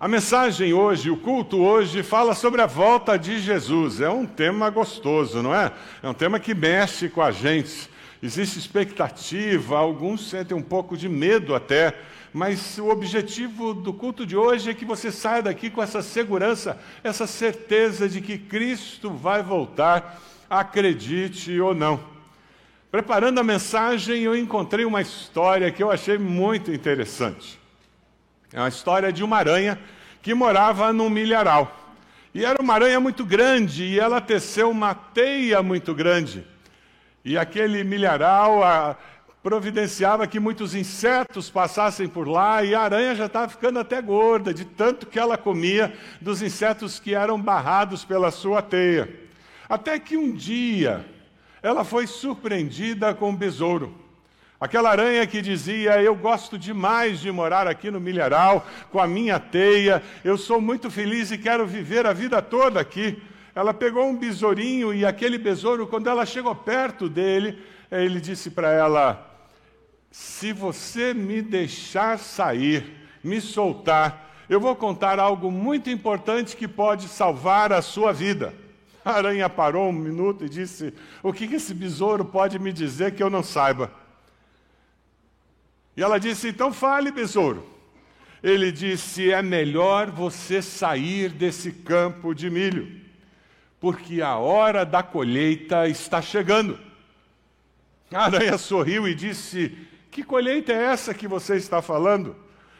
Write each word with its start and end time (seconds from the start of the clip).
A 0.00 0.08
mensagem 0.08 0.72
hoje, 0.72 1.10
o 1.10 1.16
culto 1.18 1.58
hoje, 1.58 2.02
fala 2.02 2.34
sobre 2.34 2.62
a 2.62 2.66
volta 2.66 3.18
de 3.18 3.38
Jesus. 3.38 4.00
É 4.00 4.08
um 4.08 4.24
tema 4.24 4.70
gostoso, 4.70 5.42
não 5.42 5.54
é? 5.54 5.70
É 6.02 6.08
um 6.08 6.14
tema 6.14 6.40
que 6.40 6.54
mexe 6.54 7.10
com 7.10 7.20
a 7.20 7.30
gente. 7.30 7.90
Existe 8.22 8.58
expectativa, 8.58 9.76
alguns 9.76 10.30
sentem 10.30 10.56
um 10.56 10.62
pouco 10.62 10.96
de 10.96 11.06
medo 11.06 11.54
até, 11.54 11.94
mas 12.32 12.78
o 12.78 12.88
objetivo 12.88 13.74
do 13.74 13.92
culto 13.92 14.24
de 14.24 14.34
hoje 14.34 14.70
é 14.70 14.74
que 14.74 14.86
você 14.86 15.12
saia 15.12 15.42
daqui 15.42 15.68
com 15.68 15.82
essa 15.82 16.00
segurança, 16.00 16.80
essa 17.04 17.26
certeza 17.26 18.08
de 18.08 18.22
que 18.22 18.38
Cristo 18.38 19.10
vai 19.10 19.42
voltar, 19.42 20.18
acredite 20.48 21.60
ou 21.60 21.74
não. 21.74 22.00
Preparando 22.90 23.38
a 23.38 23.44
mensagem, 23.44 24.22
eu 24.22 24.34
encontrei 24.34 24.86
uma 24.86 25.02
história 25.02 25.70
que 25.70 25.82
eu 25.82 25.90
achei 25.90 26.16
muito 26.16 26.72
interessante. 26.72 27.59
É 28.52 28.58
uma 28.58 28.68
história 28.68 29.12
de 29.12 29.22
uma 29.22 29.36
aranha 29.36 29.78
que 30.22 30.34
morava 30.34 30.92
num 30.92 31.08
milharal. 31.08 31.76
E 32.34 32.44
era 32.44 32.60
uma 32.60 32.74
aranha 32.74 32.98
muito 33.00 33.24
grande 33.24 33.84
e 33.84 33.98
ela 33.98 34.20
teceu 34.20 34.70
uma 34.70 34.94
teia 34.94 35.62
muito 35.62 35.94
grande. 35.94 36.44
E 37.24 37.38
aquele 37.38 37.84
milharal 37.84 38.62
a, 38.62 38.96
providenciava 39.42 40.26
que 40.26 40.38
muitos 40.38 40.74
insetos 40.74 41.48
passassem 41.48 42.08
por 42.08 42.28
lá 42.28 42.62
e 42.64 42.74
a 42.74 42.80
aranha 42.80 43.14
já 43.14 43.26
estava 43.26 43.48
ficando 43.48 43.78
até 43.78 44.02
gorda, 44.02 44.52
de 44.52 44.64
tanto 44.64 45.06
que 45.06 45.18
ela 45.18 45.38
comia 45.38 45.92
dos 46.20 46.42
insetos 46.42 46.98
que 46.98 47.14
eram 47.14 47.40
barrados 47.40 48.04
pela 48.04 48.30
sua 48.30 48.60
teia. 48.60 49.08
Até 49.68 49.98
que 49.98 50.16
um 50.16 50.32
dia 50.32 51.04
ela 51.62 51.84
foi 51.84 52.06
surpreendida 52.06 53.14
com 53.14 53.30
um 53.30 53.36
besouro. 53.36 53.94
Aquela 54.60 54.90
aranha 54.90 55.26
que 55.26 55.40
dizia: 55.40 56.02
Eu 56.02 56.14
gosto 56.14 56.58
demais 56.58 57.18
de 57.18 57.32
morar 57.32 57.66
aqui 57.66 57.90
no 57.90 57.98
milharal, 57.98 58.66
com 58.92 59.00
a 59.00 59.06
minha 59.06 59.40
teia, 59.40 60.02
eu 60.22 60.36
sou 60.36 60.60
muito 60.60 60.90
feliz 60.90 61.30
e 61.30 61.38
quero 61.38 61.66
viver 61.66 62.04
a 62.04 62.12
vida 62.12 62.42
toda 62.42 62.78
aqui. 62.78 63.22
Ela 63.54 63.72
pegou 63.72 64.06
um 64.06 64.14
besourinho 64.14 64.92
e 64.92 65.06
aquele 65.06 65.38
besouro, 65.38 65.86
quando 65.86 66.10
ela 66.10 66.26
chegou 66.26 66.54
perto 66.54 67.08
dele, 67.08 67.58
ele 67.90 68.20
disse 68.20 68.50
para 68.50 68.70
ela: 68.70 69.34
Se 70.10 70.52
você 70.52 71.14
me 71.14 71.40
deixar 71.40 72.18
sair, 72.18 73.08
me 73.24 73.40
soltar, 73.40 74.30
eu 74.46 74.60
vou 74.60 74.76
contar 74.76 75.18
algo 75.18 75.50
muito 75.50 75.88
importante 75.88 76.54
que 76.54 76.68
pode 76.68 77.08
salvar 77.08 77.72
a 77.72 77.80
sua 77.80 78.12
vida. 78.12 78.52
A 79.02 79.12
aranha 79.12 79.48
parou 79.48 79.88
um 79.88 79.92
minuto 79.92 80.44
e 80.44 80.50
disse: 80.50 80.92
O 81.22 81.32
que 81.32 81.46
esse 81.46 81.72
besouro 81.72 82.26
pode 82.26 82.58
me 82.58 82.74
dizer 82.74 83.14
que 83.14 83.22
eu 83.22 83.30
não 83.30 83.42
saiba? 83.42 83.99
E 86.00 86.02
ela 86.02 86.18
disse: 86.18 86.48
Então 86.48 86.72
fale, 86.72 87.10
besouro. 87.10 87.62
Ele 88.42 88.72
disse: 88.72 89.30
É 89.30 89.42
melhor 89.42 90.10
você 90.10 90.62
sair 90.62 91.28
desse 91.28 91.70
campo 91.72 92.34
de 92.34 92.48
milho, 92.48 93.02
porque 93.78 94.22
a 94.22 94.36
hora 94.36 94.86
da 94.86 95.02
colheita 95.02 95.86
está 95.88 96.22
chegando. 96.22 96.80
A 98.10 98.24
aranha 98.24 98.56
sorriu 98.56 99.06
e 99.06 99.14
disse: 99.14 99.76
Que 100.10 100.24
colheita 100.24 100.72
é 100.72 100.84
essa 100.84 101.12
que 101.12 101.28
você 101.28 101.56
está 101.56 101.82
falando? 101.82 102.34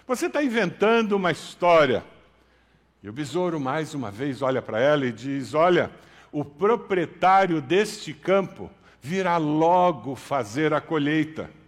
Você 0.07 0.25
está 0.25 0.43
inventando 0.43 1.13
uma 1.13 1.31
história. 1.31 2.03
E 3.03 3.09
o 3.11 3.13
besouro, 3.13 3.61
mais 3.61 3.93
uma 3.93 4.11
vez, 4.11 4.41
olha 4.41 4.63
para 4.63 4.81
ela 4.81 5.05
e 5.05 5.13
diz: 5.13 5.53
Olha, 5.53 5.91
o 6.33 6.43
proprietário 6.43 7.61
deste 7.61 8.15
campo 8.15 8.71
virá 8.99 9.37
logo 9.37 10.17
fazer 10.17 10.73
a 10.73 10.81
colheita 10.81 11.60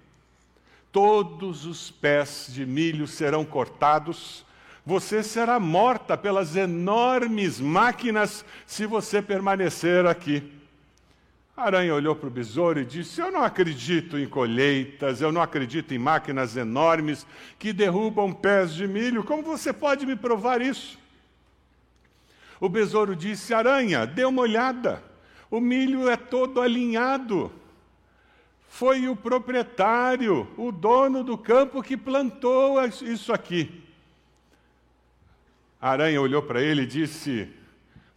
todos 0.92 1.64
os 1.64 1.90
pés 1.90 2.46
de 2.50 2.66
milho 2.66 3.06
serão 3.06 3.44
cortados, 3.44 4.44
você 4.84 5.22
será 5.22 5.58
morta 5.58 6.16
pelas 6.16 6.54
enormes 6.54 7.58
máquinas 7.58 8.44
se 8.66 8.84
você 8.84 9.22
permanecer 9.22 10.04
aqui. 10.06 10.52
Aranha 11.56 11.94
olhou 11.94 12.14
para 12.14 12.28
o 12.28 12.30
besouro 12.30 12.80
e 12.80 12.84
disse: 12.84 13.20
Eu 13.20 13.30
não 13.30 13.42
acredito 13.42 14.18
em 14.18 14.26
colheitas, 14.26 15.20
eu 15.20 15.30
não 15.30 15.40
acredito 15.40 15.94
em 15.94 15.98
máquinas 15.98 16.56
enormes 16.56 17.26
que 17.58 17.72
derrubam 17.72 18.32
pés 18.32 18.74
de 18.74 18.86
milho. 18.86 19.22
Como 19.22 19.42
você 19.42 19.72
pode 19.72 20.04
me 20.04 20.16
provar 20.16 20.60
isso? 20.60 20.98
O 22.58 22.68
besouro 22.68 23.14
disse: 23.14 23.54
Aranha, 23.54 24.06
dê 24.06 24.24
uma 24.24 24.42
olhada. 24.42 25.02
O 25.50 25.60
milho 25.60 26.08
é 26.08 26.16
todo 26.16 26.60
alinhado. 26.60 27.52
Foi 28.74 29.06
o 29.06 29.14
proprietário, 29.14 30.48
o 30.56 30.72
dono 30.72 31.22
do 31.22 31.36
campo 31.36 31.82
que 31.82 31.94
plantou 31.94 32.82
isso 33.02 33.30
aqui. 33.30 33.82
A 35.78 35.90
aranha 35.90 36.18
olhou 36.18 36.42
para 36.42 36.62
ele 36.62 36.82
e 36.82 36.86
disse: 36.86 37.50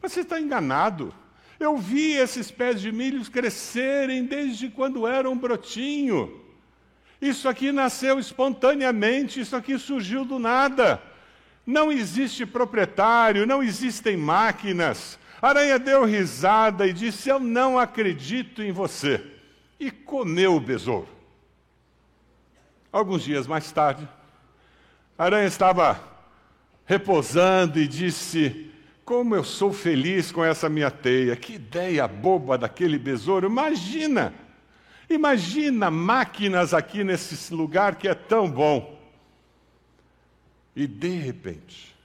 Você 0.01 0.21
está 0.21 0.39
enganado. 0.39 1.13
Eu 1.59 1.75
vi 1.75 2.13
esses 2.13 2.51
pés 2.51 2.79
de 2.79 2.89
milho 2.89 3.29
crescerem 3.29 4.23
desde 4.23 4.69
quando 4.69 5.05
era 5.05 5.29
um 5.29 5.38
brotinho. 5.38 6.41
Isso 7.22 7.49
aqui 7.49 7.73
nasceu 7.73 8.17
espontaneamente, 8.17 9.41
isso 9.41 9.57
aqui 9.57 9.77
surgiu 9.77 10.23
do 10.23 10.39
nada. 10.39 11.03
Não 11.66 11.91
existe 11.91 12.45
proprietário, 12.45 13.45
não 13.45 13.61
existem 13.61 14.16
máquinas. 14.16 15.19
Aranha 15.41 15.77
deu 15.77 16.05
risada 16.05 16.87
e 16.87 16.93
disse: 16.93 17.27
Eu 17.27 17.41
não 17.41 17.77
acredito 17.77 18.63
em 18.63 18.72
você 18.72 19.34
e 19.80 19.91
comeu 19.91 20.56
o 20.56 20.59
besouro. 20.59 21.08
Alguns 22.91 23.24
dias 23.24 23.46
mais 23.46 23.72
tarde, 23.72 24.08
a 25.18 25.25
aranha 25.25 25.47
estava 25.47 26.00
repousando 26.86 27.80
e 27.80 27.88
disse: 27.88 28.72
Como 29.03 29.35
eu 29.35 29.44
sou 29.44 29.74
feliz 29.74 30.31
com 30.31 30.44
essa 30.44 30.69
minha 30.69 30.90
teia, 30.90 31.35
que 31.35 31.53
ideia 31.56 32.08
boba 32.08 32.58
daquele 32.58 32.97
besouro. 32.97 33.47
Imagina, 33.47 34.34
imagina 35.09 35.91
máquinas 35.91 36.74
aqui 36.74 37.03
nesse 37.03 37.53
lugar 37.53 37.96
que 37.96 38.08
é 38.08 38.14
tão 38.14 38.50
bom. 38.50 38.96
E 40.75 40.88
de 40.88 41.18
repente, 41.18 41.96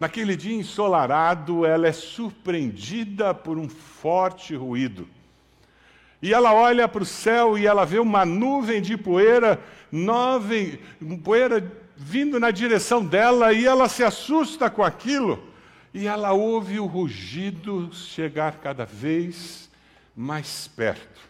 naquele 0.00 0.36
dia 0.36 0.54
ensolarado, 0.54 1.64
ela 1.64 1.86
é 1.86 1.92
surpreendida 1.92 3.34
por 3.34 3.58
um 3.58 3.68
forte 3.68 4.54
ruído. 4.54 5.08
E 6.20 6.32
ela 6.32 6.52
olha 6.54 6.88
para 6.88 7.02
o 7.02 7.06
céu 7.06 7.58
e 7.58 7.66
ela 7.66 7.84
vê 7.84 7.98
uma 7.98 8.24
nuvem 8.24 8.80
de 8.80 8.96
poeira, 8.96 9.60
nove, 9.92 10.80
poeira 11.22 11.72
vindo 11.96 12.38
na 12.38 12.50
direção 12.50 13.04
dela, 13.04 13.52
e 13.52 13.64
ela 13.64 13.88
se 13.88 14.04
assusta 14.04 14.68
com 14.68 14.82
aquilo. 14.82 15.42
E 15.92 16.06
ela 16.06 16.32
ouve 16.32 16.78
o 16.78 16.86
rugido 16.86 17.90
chegar 17.92 18.58
cada 18.58 18.84
vez 18.84 19.70
mais 20.14 20.68
perto. 20.68 21.20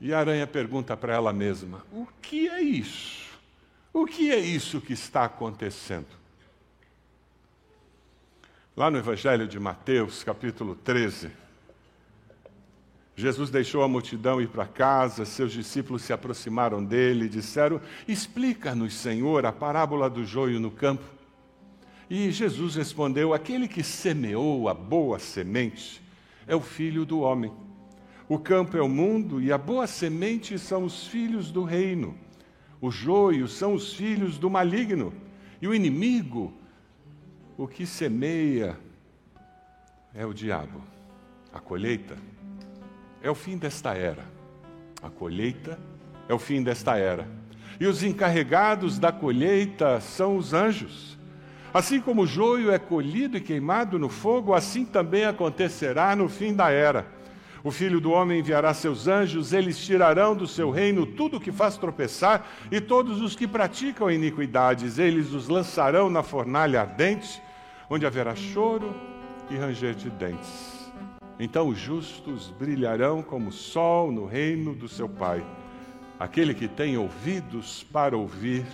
E 0.00 0.12
a 0.12 0.18
aranha 0.18 0.46
pergunta 0.46 0.96
para 0.96 1.14
ela 1.14 1.32
mesma: 1.32 1.84
O 1.92 2.06
que 2.20 2.48
é 2.48 2.62
isso? 2.62 3.30
O 3.92 4.06
que 4.06 4.32
é 4.32 4.38
isso 4.38 4.80
que 4.80 4.94
está 4.94 5.24
acontecendo? 5.24 6.08
Lá 8.74 8.90
no 8.90 8.96
Evangelho 8.96 9.46
de 9.46 9.60
Mateus, 9.60 10.24
capítulo 10.24 10.74
13, 10.74 11.30
Jesus 13.14 13.50
deixou 13.50 13.82
a 13.82 13.88
multidão 13.88 14.40
ir 14.40 14.48
para 14.48 14.66
casa, 14.66 15.26
seus 15.26 15.52
discípulos 15.52 16.02
se 16.02 16.12
aproximaram 16.12 16.82
dele 16.82 17.26
e 17.26 17.28
disseram: 17.28 17.80
Explica-nos, 18.08 18.94
Senhor, 18.94 19.44
a 19.44 19.52
parábola 19.52 20.08
do 20.08 20.24
joio 20.24 20.58
no 20.58 20.70
campo. 20.70 21.04
E 22.08 22.30
Jesus 22.30 22.74
respondeu: 22.74 23.34
Aquele 23.34 23.68
que 23.68 23.82
semeou 23.82 24.66
a 24.68 24.72
boa 24.72 25.18
semente 25.18 26.02
é 26.46 26.56
o 26.56 26.60
filho 26.60 27.04
do 27.04 27.20
homem. 27.20 27.52
O 28.28 28.38
campo 28.38 28.78
é 28.78 28.82
o 28.82 28.88
mundo 28.88 29.42
e 29.42 29.52
a 29.52 29.58
boa 29.58 29.86
semente 29.86 30.58
são 30.58 30.84
os 30.84 31.06
filhos 31.06 31.50
do 31.50 31.64
reino. 31.64 32.16
O 32.80 32.90
joio 32.90 33.46
são 33.46 33.74
os 33.74 33.92
filhos 33.92 34.38
do 34.38 34.48
maligno. 34.48 35.12
E 35.60 35.68
o 35.68 35.74
inimigo, 35.74 36.52
o 37.58 37.68
que 37.68 37.84
semeia, 37.84 38.78
é 40.14 40.24
o 40.24 40.32
diabo. 40.32 40.82
A 41.52 41.60
colheita 41.60 42.16
é 43.22 43.30
o 43.30 43.34
fim 43.34 43.56
desta 43.56 43.94
era. 43.94 44.24
A 45.02 45.08
colheita 45.08 45.78
é 46.28 46.34
o 46.34 46.38
fim 46.38 46.62
desta 46.62 46.96
era. 46.96 47.26
E 47.78 47.86
os 47.86 48.02
encarregados 48.02 48.98
da 48.98 49.12
colheita 49.12 50.00
são 50.00 50.36
os 50.36 50.52
anjos. 50.52 51.18
Assim 51.72 52.00
como 52.00 52.22
o 52.22 52.26
joio 52.26 52.70
é 52.70 52.78
colhido 52.78 53.36
e 53.36 53.40
queimado 53.40 53.98
no 53.98 54.08
fogo, 54.08 54.52
assim 54.52 54.84
também 54.84 55.24
acontecerá 55.24 56.14
no 56.14 56.28
fim 56.28 56.52
da 56.52 56.70
era. 56.70 57.06
O 57.64 57.70
filho 57.70 58.00
do 58.00 58.10
homem 58.10 58.40
enviará 58.40 58.74
seus 58.74 59.06
anjos, 59.06 59.52
eles 59.52 59.78
tirarão 59.78 60.34
do 60.34 60.46
seu 60.46 60.70
reino 60.70 61.06
tudo 61.06 61.36
o 61.36 61.40
que 61.40 61.52
faz 61.52 61.76
tropeçar 61.76 62.46
e 62.70 62.80
todos 62.80 63.22
os 63.22 63.36
que 63.36 63.46
praticam 63.46 64.10
iniquidades, 64.10 64.98
eles 64.98 65.32
os 65.32 65.48
lançarão 65.48 66.10
na 66.10 66.24
fornalha 66.24 66.80
ardente, 66.80 67.40
onde 67.88 68.04
haverá 68.04 68.34
choro 68.34 68.92
e 69.48 69.56
ranger 69.56 69.94
de 69.94 70.10
dentes. 70.10 70.71
Então 71.44 71.66
os 71.66 71.76
justos 71.76 72.50
brilharão 72.50 73.20
como 73.20 73.48
o 73.48 73.52
sol 73.52 74.12
no 74.12 74.26
reino 74.26 74.76
do 74.76 74.86
seu 74.86 75.08
Pai. 75.08 75.44
Aquele 76.16 76.54
que 76.54 76.68
tem 76.68 76.96
ouvidos 76.96 77.82
para 77.82 78.16
ouvir, 78.16 78.64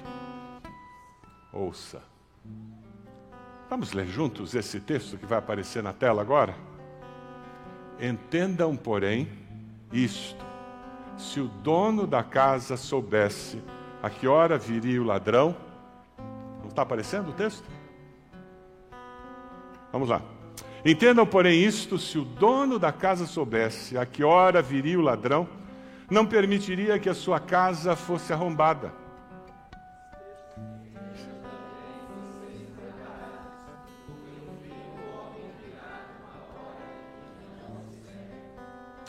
ouça. 1.50 2.02
Vamos 3.70 3.94
ler 3.94 4.06
juntos 4.06 4.54
esse 4.54 4.80
texto 4.80 5.16
que 5.16 5.24
vai 5.24 5.38
aparecer 5.38 5.82
na 5.82 5.94
tela 5.94 6.20
agora? 6.20 6.54
Entendam, 7.98 8.76
porém, 8.76 9.26
isto: 9.90 10.44
se 11.16 11.40
o 11.40 11.48
dono 11.48 12.06
da 12.06 12.22
casa 12.22 12.76
soubesse 12.76 13.62
a 14.02 14.10
que 14.10 14.28
hora 14.28 14.58
viria 14.58 15.00
o 15.00 15.06
ladrão, 15.06 15.56
não 16.60 16.68
está 16.68 16.82
aparecendo 16.82 17.30
o 17.30 17.32
texto? 17.32 17.64
Vamos 19.90 20.10
lá. 20.10 20.37
Entendam, 20.84 21.26
porém, 21.26 21.62
isto: 21.62 21.98
se 21.98 22.18
o 22.18 22.24
dono 22.24 22.78
da 22.78 22.92
casa 22.92 23.26
soubesse 23.26 23.98
a 23.98 24.06
que 24.06 24.22
hora 24.22 24.62
viria 24.62 24.98
o 24.98 25.02
ladrão, 25.02 25.48
não 26.10 26.24
permitiria 26.24 26.98
que 26.98 27.08
a 27.08 27.14
sua 27.14 27.40
casa 27.40 27.94
fosse 27.96 28.32
arrombada. 28.32 28.92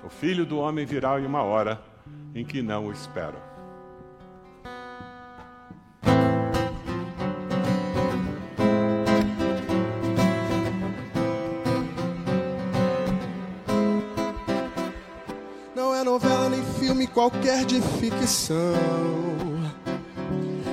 O 0.04 0.10
filho 0.10 0.46
do 0.46 0.58
homem 0.58 0.86
virá 0.86 1.20
em 1.20 1.26
uma 1.26 1.44
hora 1.44 1.80
em 2.34 2.44
que 2.44 2.62
não 2.62 2.88
o 2.88 2.92
esperam. 2.92 3.49
Qualquer 17.20 17.66
de 17.66 17.82
ficção. 18.00 18.56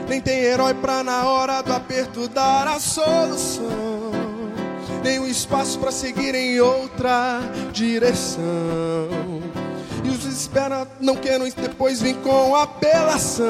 Nem 0.09 0.21
tem 0.21 0.39
herói 0.39 0.75
pra 0.75 1.03
na 1.03 1.25
hora 1.25 1.61
do 1.61 1.73
aperto 1.73 2.29
dar 2.29 2.69
a 2.69 2.79
solução 2.79 4.15
nem 5.03 5.19
um 5.21 5.27
espaço 5.27 5.79
para 5.79 5.91
seguir 5.91 6.35
em 6.37 6.61
outra 6.61 7.41
direção. 7.73 8.43
E 10.05 10.09
os 10.09 10.25
espera 10.25 10.87
não 11.01 11.17
querem 11.17 11.53
depois 11.57 12.01
vir 12.01 12.15
com 12.19 12.55
apelação. 12.55 13.47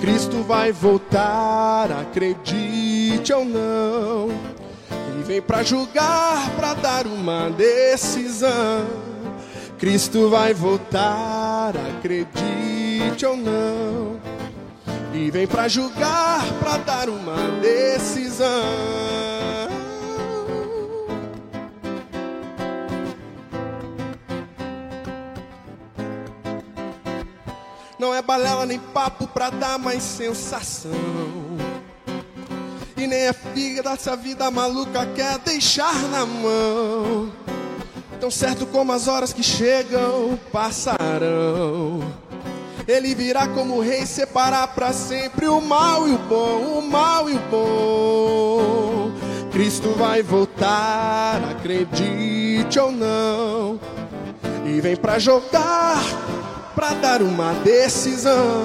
Cristo 0.00 0.42
vai 0.42 0.72
voltar, 0.72 1.92
acredite 1.92 3.32
ou 3.32 3.44
não. 3.44 4.28
Ele 5.12 5.22
vem 5.22 5.42
para 5.42 5.62
julgar, 5.62 6.50
para 6.56 6.74
dar 6.74 7.06
uma 7.06 7.50
decisão. 7.50 9.11
Cristo 9.82 10.30
vai 10.30 10.54
voltar, 10.54 11.74
acredite 11.76 13.26
ou 13.26 13.36
não 13.36 14.20
e 15.12 15.28
vem 15.28 15.44
para 15.44 15.66
julgar, 15.66 16.44
para 16.60 16.76
dar 16.76 17.08
uma 17.08 17.36
decisão. 17.60 18.46
Não 27.98 28.14
é 28.14 28.22
balela 28.22 28.64
nem 28.64 28.78
papo 28.78 29.26
pra 29.26 29.50
dar 29.50 29.80
mais 29.80 30.04
sensação. 30.04 30.92
E 32.96 33.04
nem 33.08 33.22
é 33.22 33.32
figa 33.32 33.82
dessa 33.82 34.14
vida 34.14 34.48
maluca 34.48 35.04
quer 35.06 35.38
deixar 35.38 35.92
na 36.04 36.24
mão. 36.24 37.41
Tão 38.22 38.30
certo 38.30 38.64
como 38.66 38.92
as 38.92 39.08
horas 39.08 39.32
que 39.32 39.42
chegam 39.42 40.38
passarão. 40.52 41.98
Ele 42.86 43.16
virá 43.16 43.48
como 43.48 43.80
rei, 43.80 44.06
separar 44.06 44.68
para 44.76 44.92
sempre 44.92 45.48
o 45.48 45.60
mal 45.60 46.06
e 46.06 46.14
o 46.14 46.18
bom, 46.18 46.78
o 46.78 46.82
mal 46.88 47.28
e 47.28 47.34
o 47.34 47.40
bom. 47.50 49.10
Cristo 49.50 49.88
vai 49.98 50.22
voltar, 50.22 51.42
acredite 51.50 52.78
ou 52.78 52.92
não. 52.92 53.80
E 54.66 54.80
vem 54.80 54.94
para 54.94 55.18
jogar, 55.18 56.00
para 56.76 56.94
dar 56.94 57.22
uma 57.22 57.52
decisão. 57.54 58.64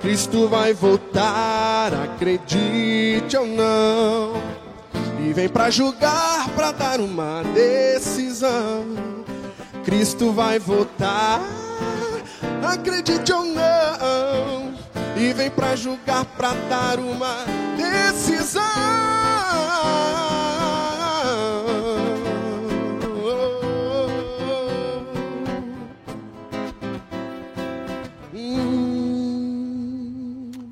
Cristo 0.00 0.48
vai 0.48 0.72
voltar, 0.72 1.92
acredite 1.92 3.36
ou 3.36 3.46
não. 3.46 4.55
E 5.26 5.32
vem 5.32 5.48
para 5.48 5.70
julgar, 5.70 6.48
para 6.50 6.72
dar 6.72 7.00
uma 7.00 7.42
decisão. 7.54 8.86
Cristo 9.84 10.32
vai 10.32 10.58
voltar 10.58 11.40
acredite 12.66 13.32
ou 13.32 13.44
não, 13.44 14.74
e 15.16 15.32
vem 15.32 15.50
para 15.50 15.76
julgar, 15.76 16.24
para 16.24 16.52
dar 16.68 16.98
uma 16.98 17.44
decisão. 17.76 18.62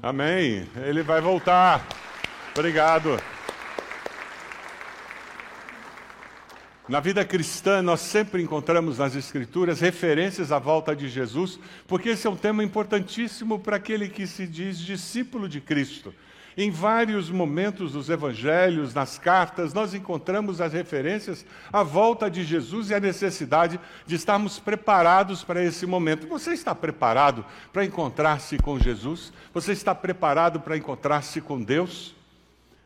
Amém. 0.03 0.69
Ele 0.77 1.03
vai 1.03 1.21
voltar. 1.21 1.81
Obrigado. 2.55 3.19
Na 6.87 7.01
vida 7.01 7.25
cristã, 7.25 7.81
nós 7.81 8.01
sempre 8.01 8.43
encontramos 8.43 8.99
nas 8.99 9.17
Escrituras 9.17 9.81
referências 9.81 10.53
à 10.53 10.59
volta 10.59 10.95
de 10.95 11.09
Jesus, 11.09 11.59
porque 11.89 12.11
esse 12.11 12.27
é 12.27 12.31
um 12.31 12.37
tema 12.37 12.63
importantíssimo 12.63 13.59
para 13.59 13.77
aquele 13.77 14.07
que 14.07 14.27
se 14.27 14.47
diz 14.47 14.79
discípulo 14.79 15.49
de 15.49 15.63
Cristo. 15.63 16.15
Em 16.55 16.71
vários 16.71 17.31
momentos 17.31 17.93
dos 17.93 18.11
evangelhos, 18.11 18.93
nas 18.93 19.19
cartas, 19.19 19.73
nós 19.73 19.95
encontramos 19.95 20.61
as 20.61 20.75
referências 20.75 21.47
à 21.73 21.83
volta 21.83 22.31
de 22.31 22.45
Jesus 22.45 22.91
e 22.91 22.95
a 22.95 23.01
necessidade 23.01 23.81
de 24.07 24.15
estarmos 24.15 24.59
preparados 24.59 25.43
para 25.43 25.65
esse 25.65 25.87
momento. 25.87 26.29
Você 26.29 26.53
está 26.53 26.75
preparado 26.75 27.47
para 27.73 27.87
encontrar-se 27.87 28.59
com 28.59 28.79
Jesus? 28.79 29.33
Você 29.55 29.73
está 29.73 29.95
preparado 29.95 30.61
para 30.61 30.77
encontrar-se 30.77 31.41
com 31.41 31.63
Deus? 31.63 32.15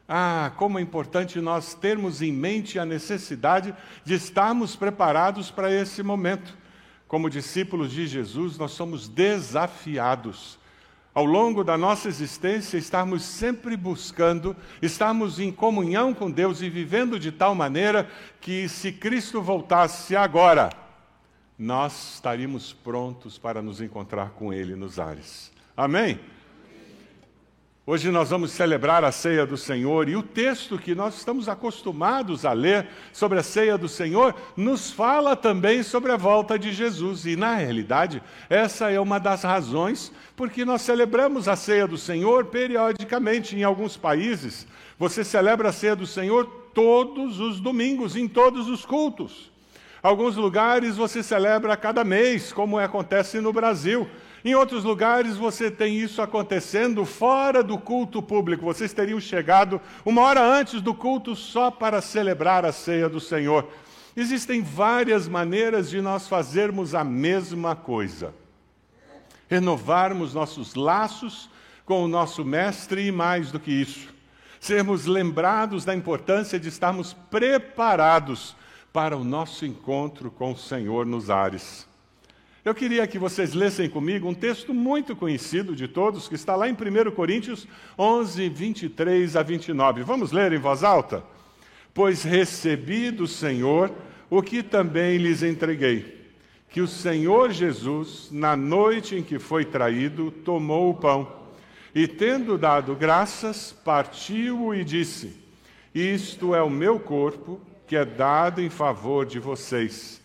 Ah, 0.09 0.53
como 0.57 0.79
é 0.79 0.83
importante 0.83 1.39
nós 1.39 1.75
termos 1.75 2.23
em 2.23 2.33
mente 2.33 2.79
a 2.79 2.87
necessidade 2.87 3.75
de 4.05 4.15
estarmos 4.15 4.75
preparados 4.75 5.51
para 5.51 5.71
esse 5.71 6.03
momento. 6.03 6.57
Como 7.07 7.29
discípulos 7.29 7.93
de 7.93 8.07
Jesus, 8.07 8.57
nós 8.57 8.71
somos 8.73 9.07
desafiados 9.07 10.59
ao 11.19 11.25
longo 11.25 11.65
da 11.65 11.77
nossa 11.77 12.09
existência, 12.09 12.79
estarmos 12.79 13.25
sempre 13.25 13.77
buscando, 13.77 14.55
estarmos 14.81 15.41
em 15.41 15.50
comunhão 15.50 16.15
com 16.15 16.31
Deus 16.31 16.62
e 16.62 16.71
vivendo 16.71 17.19
de 17.19 17.33
tal 17.33 17.57
maneira 17.57 18.09
que, 18.41 18.69
se 18.69 18.93
Cristo 18.93 19.43
voltasse 19.43 20.15
agora, 20.15 20.71
nós 21.59 22.15
estaríamos 22.15 22.73
prontos 22.73 23.37
para 23.37 23.61
nos 23.61 23.81
encontrar 23.81 24.31
com 24.31 24.53
Ele 24.53 24.77
nos 24.77 25.00
ares. 25.00 25.50
Amém? 25.77 26.21
Hoje 27.90 28.11
nós 28.11 28.28
vamos 28.28 28.50
celebrar 28.50 29.02
a 29.02 29.11
ceia 29.11 29.47
do 29.47 29.57
Senhor 29.57 30.11
e 30.11 30.14
o 30.14 30.23
texto 30.23 30.76
que 30.76 30.95
nós 30.95 31.16
estamos 31.16 31.49
acostumados 31.49 32.45
a 32.45 32.52
ler 32.52 32.87
sobre 33.14 33.38
a 33.38 33.42
ceia 33.42 33.78
do 33.78 33.88
Senhor 33.88 34.35
nos 34.54 34.90
fala 34.90 35.35
também 35.35 35.83
sobre 35.83 36.12
a 36.12 36.16
volta 36.18 36.59
de 36.59 36.71
Jesus. 36.71 37.25
E 37.25 37.35
na 37.35 37.54
realidade, 37.54 38.23
essa 38.50 38.90
é 38.90 39.00
uma 39.00 39.18
das 39.18 39.42
razões 39.42 40.12
porque 40.37 40.66
nós 40.66 40.83
celebramos 40.83 41.49
a 41.49 41.57
ceia 41.57 41.88
do 41.88 41.97
Senhor 41.97 42.45
periodicamente 42.45 43.57
em 43.57 43.62
alguns 43.62 43.97
países. 43.97 44.66
Você 44.99 45.25
celebra 45.25 45.71
a 45.71 45.73
ceia 45.73 45.97
do 45.97 46.07
Senhor 46.07 46.45
todos 46.75 47.40
os 47.40 47.59
domingos, 47.59 48.16
em 48.16 48.28
todos 48.28 48.68
os 48.68 48.85
cultos. 48.85 49.50
Alguns 50.02 50.37
lugares 50.37 50.99
você 50.99 51.23
celebra 51.23 51.73
a 51.73 51.76
cada 51.76 52.04
mês, 52.04 52.52
como 52.52 52.78
acontece 52.78 53.40
no 53.40 53.50
Brasil. 53.50 54.07
Em 54.45 54.54
outros 54.54 54.85
lugares 54.85 55.37
você 55.37 55.71
tem 55.71 55.97
isso 55.97 56.23
acontecendo 56.23 57.04
fora 57.04 57.62
do 57.62 57.76
culto 57.76 58.23
público. 58.23 58.64
Vocês 58.64 58.92
teriam 58.92 59.21
chegado 59.21 59.80
uma 60.04 60.23
hora 60.23 60.40
antes 60.40 60.80
do 60.80 60.95
culto 60.95 61.35
só 61.35 61.71
para 61.71 62.00
celebrar 62.00 62.64
a 62.64 62.73
ceia 62.73 63.09
do 63.09 63.18
Senhor. 63.18 63.68
Existem 64.16 64.62
várias 64.62 65.28
maneiras 65.28 65.90
de 65.90 66.00
nós 66.00 66.28
fazermos 66.28 66.95
a 66.95 67.02
mesma 67.02 67.75
coisa. 67.75 68.35
Renovarmos 69.49 70.35
nossos 70.35 70.75
laços 70.75 71.50
com 71.85 72.04
o 72.04 72.09
nosso 72.09 72.45
Mestre 72.45 73.07
e 73.07 73.12
mais 73.12 73.50
do 73.50 73.59
que 73.59 73.73
isso. 73.73 74.09
Sermos 74.61 75.07
lembrados 75.07 75.85
da 75.85 75.95
importância 75.95 76.61
de 76.61 76.68
estarmos 76.68 77.12
preparados 77.12 78.54
para 78.92 79.16
o 79.16 79.25
nosso 79.25 79.64
encontro 79.64 80.30
com 80.30 80.52
o 80.52 80.57
Senhor 80.57 81.07
nos 81.07 81.30
ares. 81.30 81.88
Eu 82.69 82.75
queria 82.75 83.07
que 83.07 83.19
vocês 83.19 83.55
lessem 83.55 83.89
comigo 83.89 84.29
um 84.29 84.35
texto 84.35 84.75
muito 84.75 85.17
conhecido 85.17 85.75
de 85.75 85.89
todos, 85.89 86.29
que 86.29 86.35
está 86.35 86.55
lá 86.55 86.69
em 86.69 86.75
1 86.75 87.11
Coríntios 87.13 87.67
11, 87.99 88.47
23 88.51 89.37
a 89.37 89.43
29. 89.43 90.03
Vamos 90.03 90.33
ler 90.33 90.53
em 90.53 90.59
voz 90.59 90.85
alta? 90.85 91.25
Pois 91.95 92.25
recebi 92.25 93.11
do 93.11 93.27
Senhor 93.27 93.91
o 94.29 94.43
que 94.43 94.63
também 94.63 95.17
lhes 95.17 95.43
entreguei: 95.43 96.31
que 96.69 96.83
o 96.83 96.87
Senhor 96.87 97.53
Jesus, 97.53 98.29
na 98.31 98.55
noite 98.55 99.17
em 99.17 99.23
que 99.23 99.39
foi 99.39 99.65
traído, 99.65 100.31
tomou 100.31 100.91
o 100.91 100.95
pão 100.95 101.27
E 101.95 102.07
tendo 102.07 102.59
dado 102.59 102.95
graças, 102.95 103.73
partiu 103.83 104.75
e 104.75 104.85
disse: 104.85 105.35
Isto 105.95 106.55
é 106.55 106.63
o 106.63 106.69
meu 106.69 107.01
corpo, 107.01 107.63
que 107.87 107.97
é 107.97 108.05
dado 108.05 108.61
em 108.61 108.69
favor 108.69 109.25
de 109.25 109.39
vocês. 109.39 110.21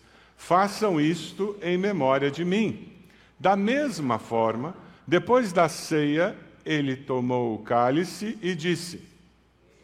Façam 0.46 1.00
isto 1.00 1.56
em 1.62 1.78
memória 1.78 2.30
de 2.30 2.44
mim. 2.44 2.92
Da 3.40 3.56
mesma 3.56 4.18
forma, 4.18 4.76
depois 5.06 5.54
da 5.54 5.70
ceia, 5.70 6.36
ele 6.66 6.96
tomou 6.96 7.54
o 7.54 7.60
cálice 7.60 8.38
e 8.42 8.54
disse: 8.54 9.00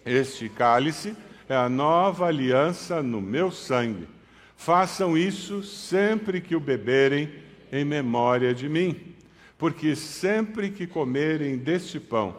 Este 0.04 0.50
cálice 0.50 1.16
é 1.48 1.56
a 1.56 1.66
nova 1.66 2.26
aliança 2.26 3.02
no 3.02 3.22
meu 3.22 3.50
sangue. 3.50 4.06
Façam 4.54 5.16
isso 5.16 5.62
sempre 5.62 6.42
que 6.42 6.54
o 6.54 6.60
beberem 6.60 7.32
em 7.72 7.82
memória 7.82 8.52
de 8.52 8.68
mim. 8.68 9.14
Porque 9.56 9.96
sempre 9.96 10.68
que 10.68 10.86
comerem 10.86 11.56
deste 11.56 11.98
pão 11.98 12.36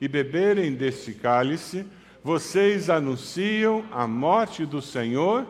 e 0.00 0.06
beberem 0.06 0.74
deste 0.74 1.12
cálice, 1.12 1.84
vocês 2.22 2.88
anunciam 2.88 3.84
a 3.90 4.06
morte 4.06 4.64
do 4.64 4.80
Senhor 4.80 5.44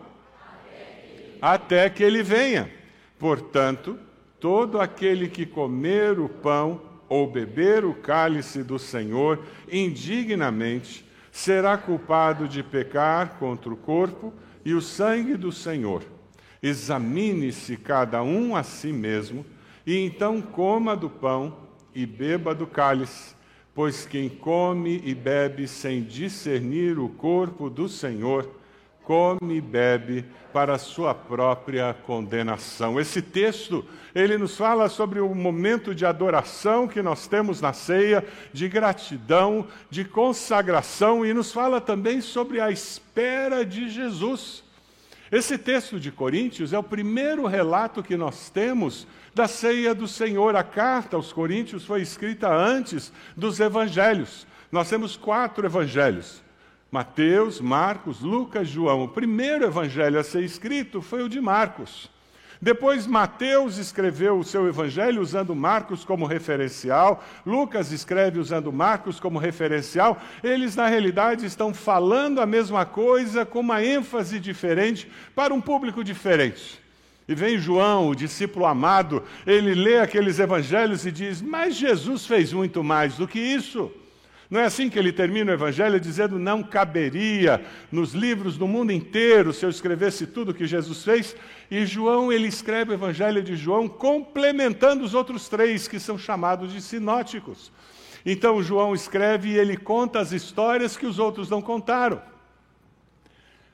até 1.47 1.91
que 1.91 2.03
ele 2.03 2.23
venha. 2.23 2.71
Portanto, 3.19 3.99
todo 4.41 4.81
aquele 4.81 5.29
que 5.29 5.45
comer 5.45 6.19
o 6.19 6.27
pão 6.27 6.81
ou 7.07 7.31
beber 7.31 7.85
o 7.85 7.93
cálice 7.93 8.63
do 8.63 8.79
Senhor 8.79 9.45
indignamente 9.71 11.05
será 11.31 11.77
culpado 11.77 12.49
de 12.49 12.63
pecar 12.63 13.37
contra 13.39 13.71
o 13.71 13.77
corpo 13.77 14.33
e 14.65 14.73
o 14.73 14.81
sangue 14.81 15.37
do 15.37 15.53
Senhor. 15.53 16.03
Examine-se 16.63 17.77
cada 17.77 18.23
um 18.23 18.57
a 18.57 18.63
si 18.63 18.91
mesmo 18.91 19.45
e 19.87 19.99
então 19.99 20.41
coma 20.41 20.97
do 20.97 21.11
pão 21.11 21.59
e 21.95 22.07
beba 22.07 22.55
do 22.55 22.67
cálice, 22.67 23.35
pois 23.75 24.07
quem 24.07 24.31
come 24.31 25.03
e 25.05 25.15
bebe 25.15 25.69
sem 25.69 26.03
discernir 26.03 26.99
o 26.99 27.11
corpo 27.11 27.69
do 27.69 27.87
Senhor, 27.87 28.49
come 29.05 29.57
e 29.57 29.61
bebe 29.61 30.25
para 30.53 30.75
a 30.75 30.79
sua 30.79 31.15
própria 31.15 31.95
condenação. 32.07 32.99
Esse 32.99 33.21
texto, 33.21 33.85
ele 34.15 34.39
nos 34.39 34.57
fala 34.57 34.89
sobre 34.89 35.21
o 35.21 35.35
momento 35.35 35.95
de 35.95 36.07
adoração 36.07 36.89
que 36.89 37.03
nós 37.03 37.27
temos 37.27 37.61
na 37.61 37.73
ceia, 37.73 38.25
de 38.53 38.69
gratidão, 38.69 39.67
de 39.91 40.05
consagração 40.05 41.25
e 41.25 41.35
nos 41.35 41.53
fala 41.53 41.81
também 41.81 42.21
sobre 42.21 42.61
a 42.61 42.71
espera 42.71 43.65
de 43.65 43.91
Jesus. 43.91 44.65
Esse 45.31 45.59
texto 45.59 45.99
de 45.99 46.13
Coríntios 46.13 46.73
é 46.73 46.79
o 46.79 46.83
primeiro 46.83 47.47
relato 47.47 48.03
que 48.03 48.17
nós 48.17 48.49
temos 48.49 49.07
da 49.35 49.49
ceia 49.49 49.95
do 49.95 50.07
Senhor. 50.07 50.55
A 50.55 50.63
carta 50.63 51.17
aos 51.17 51.33
Coríntios 51.33 51.85
foi 51.85 52.03
escrita 52.03 52.49
antes 52.49 53.13
dos 53.37 53.59
evangelhos. 53.59 54.47
Nós 54.71 54.89
temos 54.89 55.17
quatro 55.17 55.67
evangelhos: 55.67 56.43
Mateus, 56.95 57.61
Marcos, 57.61 58.21
Lucas, 58.21 58.69
João. 58.69 59.03
O 59.03 59.09
primeiro 59.09 59.65
evangelho 59.65 60.17
a 60.17 60.23
ser 60.23 60.45
escrito 60.45 61.03
foi 61.03 61.25
o 61.25 61.29
de 61.29 61.41
Marcos. 61.41 62.09
Depois, 62.63 63.05
Mateus 63.05 63.79
escreveu 63.79 64.39
o 64.39 64.45
seu 64.45 64.69
evangelho 64.69 65.21
usando 65.21 65.57
Marcos 65.57 66.05
como 66.05 66.25
referencial, 66.25 67.25
Lucas 67.45 67.91
escreve 67.91 68.39
usando 68.39 68.73
Marcos 68.73 69.19
como 69.19 69.41
referencial. 69.41 70.23
Eles, 70.41 70.77
na 70.77 70.87
realidade, 70.87 71.45
estão 71.45 71.75
falando 71.75 72.41
a 72.41 72.47
mesma 72.47 72.87
coisa 72.87 73.45
com 73.45 73.59
uma 73.59 73.83
ênfase 73.83 74.39
diferente 74.39 75.11
para 75.35 75.53
um 75.53 75.61
público 75.61 76.05
diferente. 76.05 76.81
E 77.27 77.35
vem 77.35 77.59
João, 77.59 78.11
o 78.11 78.15
discípulo 78.15 78.67
amado, 78.67 79.21
ele 79.45 79.75
lê 79.75 79.99
aqueles 79.99 80.39
evangelhos 80.39 81.05
e 81.05 81.11
diz: 81.11 81.43
Mas 81.43 81.75
Jesus 81.75 82.25
fez 82.25 82.53
muito 82.53 82.85
mais 82.85 83.17
do 83.17 83.27
que 83.27 83.41
isso. 83.41 83.91
Não 84.55 84.61
é 84.61 84.67
assim 84.67 84.89
que 84.89 84.97
ele 84.97 85.13
termina 85.13 85.51
o 85.51 85.55
evangelho 85.55 85.99
dizendo: 85.99 86.39
Não 86.39 86.63
caberia 86.63 87.61
nos 87.91 88.15
livros 88.15 88.57
do 88.57 88.69
mundo 88.69 88.93
inteiro 88.93 89.53
se 89.53 89.67
eu 89.67 89.69
escrevesse 89.69 90.29
tudo 90.29 90.53
o 90.53 90.55
que 90.55 90.65
Jesus 90.65 91.03
fez. 91.03 91.35
E 91.69 91.85
João, 91.85 92.33
ele 92.33 92.47
escreve 92.47 92.93
o 92.93 92.95
evangelho 92.95 93.43
de 93.43 93.57
João 93.57 93.89
complementando 93.89 95.03
os 95.03 95.13
outros 95.13 95.49
três, 95.49 95.89
que 95.89 95.99
são 95.99 96.17
chamados 96.17 96.73
de 96.73 96.81
sinóticos. 96.81 97.73
Então 98.25 98.63
João 98.63 98.95
escreve 98.95 99.49
e 99.49 99.59
ele 99.59 99.77
conta 99.77 100.21
as 100.21 100.31
histórias 100.31 100.97
que 100.97 101.05
os 101.05 101.19
outros 101.19 101.51
não 101.51 101.61
contaram. 101.61 102.23